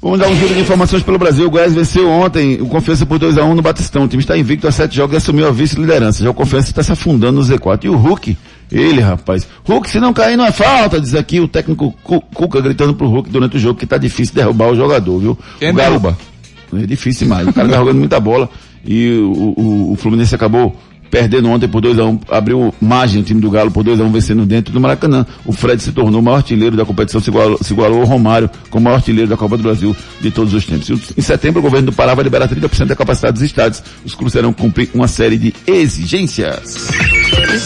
Vamos 0.00 0.18
dar 0.18 0.28
um 0.28 0.34
giro 0.36 0.52
de 0.54 0.60
informações 0.60 1.02
pelo 1.02 1.18
Brasil. 1.18 1.46
O 1.46 1.50
Goiás 1.50 1.72
venceu 1.72 2.08
ontem 2.10 2.60
o 2.60 2.66
Confiança 2.66 3.06
por 3.06 3.18
2x1 3.20 3.54
no 3.54 3.62
Batistão. 3.62 4.04
O 4.04 4.08
time 4.08 4.20
está 4.22 4.36
invicto 4.36 4.66
a 4.66 4.72
sete 4.72 4.96
jogos 4.96 5.14
e 5.14 5.16
assumiu 5.16 5.46
a 5.46 5.50
vice-liderança. 5.52 6.22
Já 6.24 6.30
o 6.30 6.34
Confiança 6.34 6.68
está 6.70 6.82
se 6.82 6.90
afundando 6.92 7.40
no 7.40 7.46
Z4. 7.46 7.84
E 7.84 7.88
o 7.88 7.96
Hulk, 7.96 8.36
ele, 8.70 9.00
rapaz. 9.00 9.46
Hulk, 9.64 9.88
se 9.88 10.00
não 10.00 10.12
cair, 10.12 10.36
não 10.36 10.44
é 10.44 10.50
falta, 10.52 11.00
diz 11.00 11.14
aqui 11.14 11.38
o 11.40 11.46
técnico 11.46 11.94
Cu- 12.02 12.20
Cuca 12.34 12.60
gritando 12.60 12.94
pro 12.94 13.06
Hulk 13.08 13.30
durante 13.30 13.56
o 13.56 13.60
jogo 13.60 13.78
que 13.78 13.86
tá 13.86 13.96
difícil 13.96 14.34
derrubar 14.34 14.70
o 14.70 14.76
jogador, 14.76 15.18
viu? 15.20 15.38
Quem 15.60 15.70
o 15.70 15.74
derruba? 15.74 16.18
É 16.74 16.86
difícil 16.86 17.26
demais. 17.26 17.46
O 17.46 17.52
cara 17.52 17.68
tá 17.68 17.76
jogando 17.76 17.98
muita 17.98 18.18
bola 18.18 18.48
e 18.84 19.18
o, 19.18 19.54
o, 19.56 19.92
o 19.92 19.96
Fluminense 19.96 20.34
acabou 20.34 20.74
perdendo 21.12 21.50
ontem 21.50 21.68
por 21.68 21.82
2x1, 21.82 22.20
abriu 22.30 22.74
margem 22.80 23.20
o 23.20 23.22
time 23.22 23.38
do 23.38 23.50
Galo 23.50 23.70
por 23.70 23.84
2x1 23.84 24.10
vencendo 24.10 24.46
dentro 24.46 24.72
do 24.72 24.80
Maracanã. 24.80 25.26
O 25.44 25.52
Fred 25.52 25.82
se 25.82 25.92
tornou 25.92 26.20
o 26.20 26.24
maior 26.24 26.38
artilheiro 26.38 26.74
da 26.74 26.86
competição, 26.86 27.20
se 27.20 27.28
igualou, 27.28 27.58
se 27.62 27.70
igualou 27.74 28.00
ao 28.00 28.06
Romário 28.06 28.48
como 28.70 28.84
maior 28.84 28.96
artilheiro 28.96 29.28
da 29.28 29.36
Copa 29.36 29.58
do 29.58 29.62
Brasil 29.62 29.94
de 30.22 30.30
todos 30.30 30.54
os 30.54 30.64
tempos. 30.64 31.12
Em 31.14 31.20
setembro, 31.20 31.60
o 31.60 31.62
governo 31.62 31.90
do 31.90 31.92
Pará 31.92 32.14
vai 32.14 32.24
liberar 32.24 32.48
30% 32.48 32.86
da 32.86 32.96
capacidade 32.96 33.34
dos 33.34 33.42
estádios. 33.42 33.82
Os 34.02 34.14
clubes 34.14 34.32
terão 34.32 34.54
que 34.54 34.62
cumprir 34.62 34.88
uma 34.94 35.06
série 35.06 35.36
de 35.36 35.54
exigências. 35.66 36.88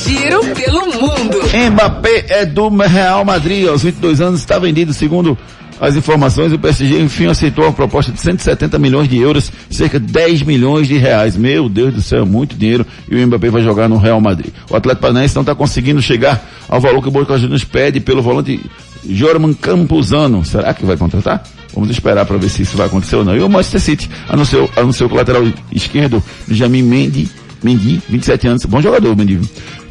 Giro 0.05 0.41
pelo 0.53 0.85
mundo. 0.87 1.39
Mbappé 1.71 2.27
é 2.29 2.45
do 2.45 2.69
Real 2.69 3.25
Madrid, 3.25 3.69
aos 3.69 3.85
22 3.85 4.21
anos, 4.21 4.41
está 4.41 4.59
vendido 4.59 4.93
segundo 4.93 5.39
as 5.81 5.97
informações, 5.97 6.53
o 6.53 6.59
PSG 6.59 7.01
enfim 7.01 7.27
aceitou 7.27 7.65
uma 7.65 7.73
proposta 7.73 8.11
de 8.11 8.21
170 8.21 8.79
milhões 8.79 9.09
de 9.09 9.19
euros, 9.19 9.53
cerca 9.71 10.01
de 10.01 10.07
10 10.07 10.43
milhões 10.43 10.89
de 10.89 10.97
reais. 10.97 11.37
Meu 11.37 11.69
Deus 11.69 11.95
do 11.95 12.03
céu, 12.03 12.25
muito 12.25 12.57
dinheiro 12.57 12.87
e 13.11 13.17
o 13.17 13.27
Mbappé 13.27 13.51
vai 13.51 13.63
jogar 13.63 13.89
no 13.89 13.99
Real 13.99 14.21
Madrid. 14.21 14.53
O 14.71 14.77
Atlético 14.77 15.03
Paranaense 15.03 15.35
não 15.35 15.43
está 15.43 15.55
conseguindo 15.55 16.01
chegar 16.01 16.43
ao 16.69 16.81
valor 16.81 17.03
que 17.03 17.09
o 17.09 17.11
Boca 17.11 17.39
Juniors 17.39 17.65
pede 17.65 18.01
pelo 18.01 18.23
volante 18.23 18.61
Jorman 19.09 19.55
Campuzano. 19.55 20.45
Será 20.45 20.73
que 20.73 20.85
vai 20.85 20.97
contratar? 20.97 21.43
Vamos 21.75 21.91
esperar 21.91 22.25
para 22.25 22.39
ver 22.39 22.49
se 22.49 22.63
isso 22.63 22.77
vai 22.77 22.87
acontecer 22.87 23.17
ou 23.17 23.25
não. 23.25 23.37
E 23.37 23.41
o 23.41 23.49
Manchester 23.49 23.81
City 23.81 24.11
anunciou, 24.29 24.71
anunciou 24.77 25.09
que 25.09 25.15
o 25.15 25.19
lateral 25.19 25.43
esquerdo, 25.71 26.23
Benjamin 26.49 26.83
Mendy, 26.83 27.29
Mendy, 27.63 28.01
27 28.09 28.49
anos, 28.49 28.65
bom 28.65 28.81
jogador, 28.81 29.15
Mendy, 29.17 29.41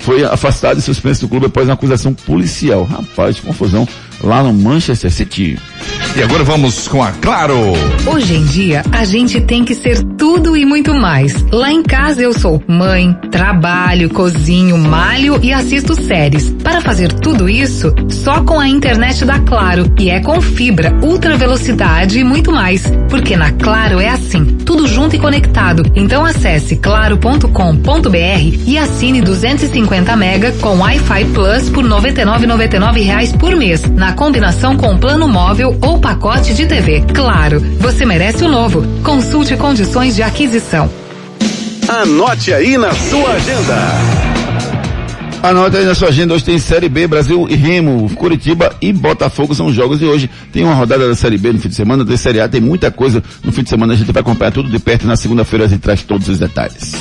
foi 0.06 0.24
afastado 0.24 0.78
e 0.78 0.82
suspenso 0.84 1.22
do 1.22 1.28
clube 1.28 1.48
após 1.48 1.68
uma 1.68 1.74
acusação 1.74 2.14
policial. 2.14 2.84
Rapaz, 2.84 3.40
confusão 3.40 3.88
lá 4.24 4.44
no 4.44 4.54
Manchester 4.54 5.12
City. 5.12 5.58
E 6.16 6.24
agora 6.24 6.44
vamos 6.44 6.88
com 6.88 7.04
a 7.04 7.12
Claro. 7.12 7.74
Hoje 8.06 8.36
em 8.36 8.46
dia, 8.46 8.84
a 8.92 9.04
gente 9.04 9.42
tem 9.42 9.66
que 9.66 9.74
ser 9.74 10.02
tudo 10.18 10.56
e 10.56 10.66
muito 10.66 10.94
mais. 10.94 11.44
Lá 11.52 11.72
em 11.72 11.82
casa 11.84 12.22
eu 12.22 12.34
sou 12.34 12.64
mãe, 12.68 13.14
trabalho, 13.32 14.10
cozinho, 14.10 14.78
malho 14.78 15.40
e 15.42 15.52
assisto 15.52 16.00
séries. 16.04 16.54
Para 16.64 16.82
fazer 16.82 17.12
tudo 17.12 17.50
isso, 17.50 17.94
só 18.10 18.42
com 18.44 18.60
a 18.60 18.68
internet 18.68 19.26
da 19.26 19.40
Claro. 19.40 19.92
E 20.00 20.10
é 20.10 20.20
com 20.20 20.40
fibra, 20.40 20.98
ultra 21.02 21.36
velocidade 21.36 22.20
e 22.20 22.24
muito 22.24 22.52
mais. 22.52 22.84
Porque 23.10 23.36
na 23.36 23.52
Claro 23.52 24.00
é 24.00 24.10
assim, 24.10 24.46
tudo 24.66 24.88
junto 24.88 25.16
e 25.16 25.20
conectado. 25.20 25.84
Então 25.96 26.24
acesse 26.24 26.78
claro.com.br 26.78 28.10
e 28.66 28.78
assine 28.78 29.22
250 29.22 29.95
mega 30.02 30.52
com 30.54 30.78
Wi-Fi 30.78 31.26
Plus 31.34 31.70
por 31.70 31.84
99,99 31.84 33.04
reais 33.04 33.32
por 33.32 33.56
mês. 33.56 33.84
Na 33.90 34.14
combinação 34.14 34.76
com 34.76 34.98
plano 34.98 35.28
móvel 35.28 35.78
ou 35.82 36.00
pacote 36.00 36.54
de 36.54 36.66
TV. 36.66 37.04
Claro, 37.14 37.60
você 37.80 38.06
merece 38.06 38.44
o 38.44 38.50
novo. 38.50 38.86
Consulte 39.04 39.56
condições 39.56 40.16
de 40.16 40.24
aquisição. 40.24 40.90
Anote 41.88 42.54
aí 42.54 42.78
na 42.78 42.94
sua 42.94 43.32
agenda. 43.32 44.26
Anote 45.44 45.78
aí 45.78 45.86
na 45.86 45.94
sua 45.94 46.08
agenda, 46.08 46.34
hoje 46.34 46.44
tem 46.44 46.58
Série 46.58 46.90
B, 46.90 47.06
Brasil 47.06 47.46
e 47.48 47.56
Remo, 47.56 48.10
Curitiba 48.16 48.76
e 48.82 48.92
Botafogo 48.92 49.54
são 49.54 49.68
os 49.68 49.76
jogos 49.76 50.00
de 50.00 50.06
hoje. 50.06 50.28
Tem 50.52 50.64
uma 50.64 50.74
rodada 50.74 51.08
da 51.08 51.14
Série 51.14 51.38
B 51.38 51.54
no 51.54 51.60
fim 51.60 51.70
de 51.70 51.76
semana, 51.76 52.04
tem 52.04 52.18
Série 52.18 52.40
A, 52.40 52.50
tem 52.50 52.60
muita 52.60 52.90
coisa 52.90 53.24
no 53.44 53.52
fim 53.52 53.62
de 53.62 53.70
semana, 53.70 53.94
a 53.94 53.96
gente 53.96 54.12
vai 54.12 54.22
acompanhar 54.22 54.52
tudo 54.52 54.70
de 54.70 54.80
perto 54.80 55.04
e 55.04 55.08
na 55.08 55.16
segunda-feira 55.16 55.66
a 55.66 55.68
gente 55.68 55.82
traz 55.82 56.02
todos 56.02 56.28
os 56.28 56.40
detalhes. 56.40 56.94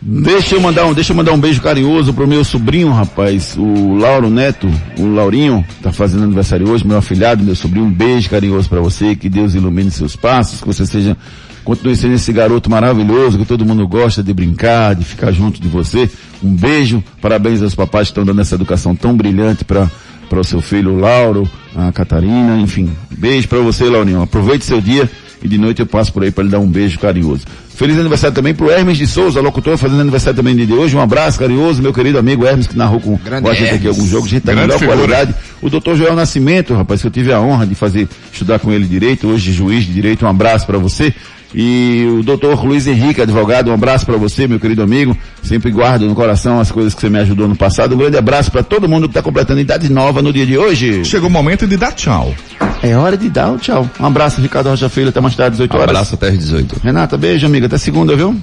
Deixa 0.00 0.54
eu 0.54 0.60
mandar 0.60 0.86
um, 0.86 0.94
deixa 0.94 1.12
eu 1.12 1.16
mandar 1.16 1.32
um 1.32 1.40
beijo 1.40 1.60
carinhoso 1.60 2.12
pro 2.14 2.26
meu 2.26 2.44
sobrinho, 2.44 2.90
rapaz, 2.92 3.56
o 3.56 3.96
Lauro 3.96 4.30
Neto, 4.30 4.70
o 4.96 5.06
Laurinho, 5.06 5.64
tá 5.82 5.92
fazendo 5.92 6.22
aniversário 6.22 6.68
hoje, 6.70 6.86
meu 6.86 6.96
afilhado, 6.96 7.42
meu 7.42 7.56
sobrinho, 7.56 7.86
um 7.86 7.90
beijo 7.90 8.30
carinhoso 8.30 8.68
para 8.68 8.80
você, 8.80 9.16
que 9.16 9.28
Deus 9.28 9.54
ilumine 9.54 9.90
seus 9.90 10.14
passos, 10.14 10.60
que 10.60 10.66
você 10.66 10.86
seja, 10.86 11.16
continue 11.64 11.96
sendo 11.96 12.14
esse 12.14 12.32
garoto 12.32 12.70
maravilhoso, 12.70 13.38
que 13.38 13.44
todo 13.44 13.66
mundo 13.66 13.88
gosta 13.88 14.22
de 14.22 14.32
brincar, 14.32 14.94
de 14.94 15.04
ficar 15.04 15.32
junto 15.32 15.60
de 15.60 15.66
você. 15.66 16.08
Um 16.42 16.54
beijo, 16.54 17.02
parabéns 17.20 17.60
aos 17.60 17.74
papais 17.74 18.06
que 18.06 18.12
estão 18.12 18.24
dando 18.24 18.40
essa 18.40 18.54
educação 18.54 18.94
tão 18.94 19.16
brilhante 19.16 19.64
para 19.64 19.90
para 20.28 20.40
o 20.40 20.44
seu 20.44 20.60
filho 20.60 20.98
Lauro, 20.98 21.50
a 21.74 21.90
Catarina, 21.90 22.58
enfim. 22.60 22.90
Beijo 23.10 23.48
para 23.48 23.60
você, 23.60 23.84
Laurinho. 23.84 24.22
Aproveite 24.22 24.64
seu 24.64 24.80
dia 24.80 25.10
e 25.42 25.48
de 25.48 25.58
noite 25.58 25.80
eu 25.80 25.86
passo 25.86 26.12
por 26.12 26.22
aí 26.22 26.30
para 26.30 26.44
lhe 26.44 26.50
dar 26.50 26.58
um 26.58 26.66
beijo 26.66 26.98
carinhoso. 26.98 27.44
Feliz 27.78 27.96
aniversário 27.96 28.34
também 28.34 28.52
pro 28.52 28.68
Hermes 28.68 28.98
de 28.98 29.06
Souza, 29.06 29.40
locutor, 29.40 29.78
fazendo 29.78 30.00
aniversário 30.00 30.36
também 30.36 30.56
de 30.56 30.72
hoje. 30.72 30.96
Um 30.96 31.00
abraço 31.00 31.38
carinhoso, 31.38 31.80
meu 31.80 31.92
querido 31.92 32.18
amigo 32.18 32.44
Hermes, 32.44 32.66
que 32.66 32.76
narrou 32.76 32.98
com, 32.98 33.16
com 33.16 33.48
a 33.48 33.54
gente 33.54 33.72
aqui 33.72 33.86
alguns 33.86 34.08
jogos, 34.08 34.26
a 34.26 34.30
gente 34.30 34.42
tá 34.42 34.50
Grande 34.50 34.66
melhor 34.66 34.80
figura. 34.80 34.98
qualidade. 34.98 35.34
O 35.62 35.70
doutor 35.70 35.94
Joel 35.96 36.16
Nascimento, 36.16 36.74
rapaz, 36.74 37.00
que 37.00 37.06
eu 37.06 37.10
tive 37.12 37.32
a 37.32 37.40
honra 37.40 37.64
de 37.64 37.76
fazer, 37.76 38.08
estudar 38.32 38.58
com 38.58 38.72
ele 38.72 38.84
direito, 38.84 39.28
hoje 39.28 39.52
juiz 39.52 39.84
de 39.86 39.92
direito, 39.92 40.26
um 40.26 40.28
abraço 40.28 40.66
para 40.66 40.76
você. 40.76 41.14
E 41.54 42.04
o 42.18 42.22
doutor 42.22 42.62
Luiz 42.64 42.86
Henrique, 42.86 43.22
advogado, 43.22 43.70
um 43.70 43.74
abraço 43.74 44.04
para 44.04 44.16
você, 44.16 44.46
meu 44.46 44.60
querido 44.60 44.82
amigo. 44.82 45.16
Sempre 45.42 45.70
guardo 45.70 46.06
no 46.06 46.14
coração 46.14 46.60
as 46.60 46.70
coisas 46.70 46.94
que 46.94 47.00
você 47.00 47.08
me 47.08 47.18
ajudou 47.20 47.48
no 47.48 47.56
passado. 47.56 47.94
Um 47.94 47.98
grande 47.98 48.18
abraço 48.18 48.50
para 48.50 48.62
todo 48.62 48.88
mundo 48.88 49.02
que 49.04 49.12
está 49.12 49.22
completando 49.22 49.60
idade 49.60 49.90
nova 49.90 50.20
no 50.20 50.32
dia 50.32 50.44
de 50.44 50.58
hoje. 50.58 51.04
Chegou 51.04 51.28
o 51.28 51.32
momento 51.32 51.66
de 51.66 51.76
dar 51.76 51.92
tchau. 51.92 52.34
É 52.82 52.96
hora 52.96 53.16
de 53.16 53.28
dar 53.28 53.52
o 53.52 53.58
tchau. 53.58 53.88
Um 53.98 54.06
abraço, 54.06 54.40
Ricardo 54.40 54.70
Rocha 54.70 54.88
Filho, 54.88 55.08
até 55.08 55.20
mais 55.20 55.34
tarde, 55.34 55.52
18 55.52 55.74
horas. 55.74 55.88
Abraço 55.88 56.14
até 56.14 56.28
às 56.28 56.38
18. 56.38 56.80
Renata, 56.82 57.16
beijo, 57.16 57.46
amiga. 57.46 57.66
Até 57.66 57.78
segunda, 57.78 58.14
viu? 58.14 58.36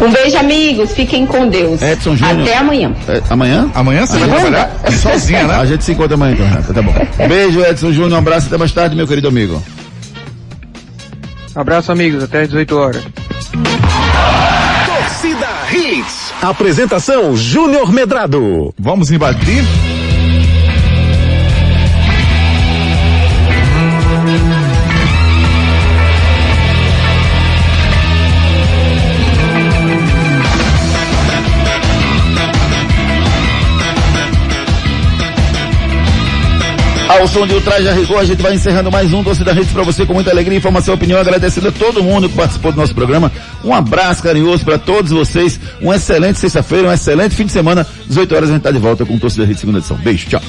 Um 0.00 0.10
beijo, 0.10 0.36
amigos. 0.36 0.92
Fiquem 0.92 1.24
com 1.24 1.48
Deus. 1.48 1.80
Edson 1.80 2.16
Júnior. 2.16 2.42
Até 2.42 2.58
amanhã. 2.58 2.92
É, 3.08 3.22
amanhã? 3.30 3.70
Amanhã 3.74 4.06
você 4.06 4.18
vai 4.18 4.28
trabalhar 4.28 4.70
sozinha, 5.00 5.44
né? 5.44 5.54
A 5.56 5.64
gente 5.64 5.84
se 5.84 5.92
encontra 5.92 6.14
amanhã 6.14 6.34
então, 6.34 6.46
Renata. 6.46 6.74
Tá 6.74 6.82
bom. 6.82 6.92
Beijo, 7.26 7.60
Edson 7.64 7.92
Júnior. 7.92 8.12
Um 8.12 8.18
abraço 8.18 8.48
até 8.48 8.58
mais 8.58 8.72
tarde, 8.72 8.94
meu 8.94 9.06
querido 9.06 9.28
amigo. 9.28 9.62
Abraço, 11.54 11.92
amigos. 11.92 12.22
Até 12.22 12.42
às 12.42 12.48
18 12.48 12.76
horas. 12.76 13.02
Torcida 14.86 15.48
Hits. 15.72 16.32
Apresentação 16.42 17.36
Júnior 17.36 17.90
Medrado. 17.92 18.74
Vamos 18.78 19.10
invadir? 19.10 19.64
Ao 37.08 37.28
som 37.28 37.46
de 37.46 37.54
Ultraje 37.54 37.90
Rigor, 37.92 38.18
a 38.18 38.24
gente 38.24 38.42
vai 38.42 38.54
encerrando 38.54 38.90
mais 38.90 39.12
um 39.12 39.22
Doce 39.22 39.44
da 39.44 39.52
Rede 39.52 39.72
para 39.72 39.82
você 39.82 40.06
com 40.06 40.14
muita 40.14 40.30
alegria, 40.30 40.56
informação 40.56 40.94
opinião, 40.94 41.20
agradecendo 41.20 41.68
a 41.68 41.72
todo 41.72 42.02
mundo 42.02 42.28
que 42.28 42.34
participou 42.34 42.72
do 42.72 42.80
nosso 42.80 42.94
programa. 42.94 43.30
Um 43.62 43.74
abraço 43.74 44.22
carinhoso 44.22 44.64
para 44.64 44.78
todos 44.78 45.10
vocês, 45.12 45.60
uma 45.80 45.96
excelente 45.96 46.38
sexta-feira, 46.38 46.88
um 46.88 46.92
excelente 46.92 47.34
fim 47.34 47.46
de 47.46 47.52
semana. 47.52 47.86
18 48.06 48.34
horas 48.34 48.50
a 48.50 48.52
gente 48.54 48.62
tá 48.62 48.70
de 48.70 48.78
volta 48.78 49.04
com 49.04 49.14
o 49.14 49.18
Doce 49.18 49.38
da 49.38 49.44
Rede 49.44 49.60
segunda 49.60 49.78
edição. 49.78 49.96
Beijo, 49.98 50.28
tchau. 50.28 50.40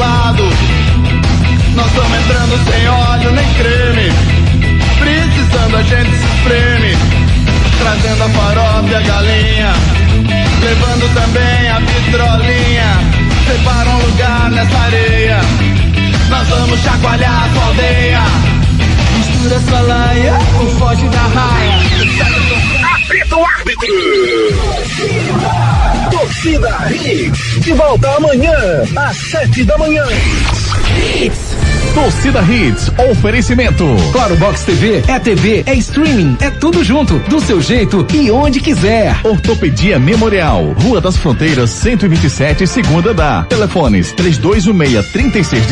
a 0.00 0.32
um. 0.32 0.74
Nós 1.74 1.86
estamos 1.86 2.18
entrando 2.18 2.70
sem 2.70 2.88
óleo 2.88 3.32
nem 3.32 3.54
creme. 3.54 4.12
Precisando 5.00 5.76
a 5.76 5.82
gente 5.82 6.16
se 6.16 6.26
espreme. 6.36 6.96
Trazendo 7.78 8.22
a 8.22 8.28
farofa 8.28 8.88
e 8.88 8.94
a 8.94 9.00
galinha. 9.00 10.03
Levando 10.64 11.14
também 11.14 11.68
a 11.68 11.78
vitrolinha. 11.78 12.98
Separa 13.46 13.90
um 13.90 14.06
lugar 14.06 14.50
nessa 14.50 14.78
areia. 14.78 15.40
Nós 16.30 16.48
vamos 16.48 16.80
chacoalhar 16.80 17.44
a 17.44 17.52
sua 17.52 17.64
aldeia. 17.66 18.22
Mistura 19.18 19.60
sua 19.60 19.80
laia, 19.82 20.38
o 20.62 20.78
forte 20.78 21.06
da 21.08 21.20
raia. 21.20 21.78
Apita 22.94 23.36
o 23.36 23.44
árbitro. 23.44 23.88
Torcida 26.10 26.78
Hits. 26.90 27.60
De 27.60 27.72
volta 27.74 28.08
amanhã, 28.16 28.56
às 28.96 29.16
sete 29.16 29.64
da 29.64 29.76
manhã. 29.76 30.04
Torcida 31.94 32.42
Hits, 32.42 32.90
oferecimento. 33.10 33.86
Claro 34.10 34.36
Box 34.36 34.64
TV 34.64 35.02
é 35.06 35.18
TV, 35.20 35.62
é 35.64 35.74
streaming, 35.76 36.36
é 36.40 36.50
tudo 36.50 36.82
junto, 36.82 37.20
do 37.20 37.40
seu 37.40 37.62
jeito 37.62 38.04
e 38.12 38.32
onde 38.32 38.58
quiser. 38.58 39.16
Ortopedia 39.22 39.96
Memorial, 39.96 40.74
Rua 40.82 41.00
das 41.00 41.16
Fronteiras, 41.16 41.70
127, 41.70 42.66
segunda 42.66 43.14
da. 43.14 43.44
Telefones 43.44 44.12
3216 44.12 45.12
36 45.12 45.66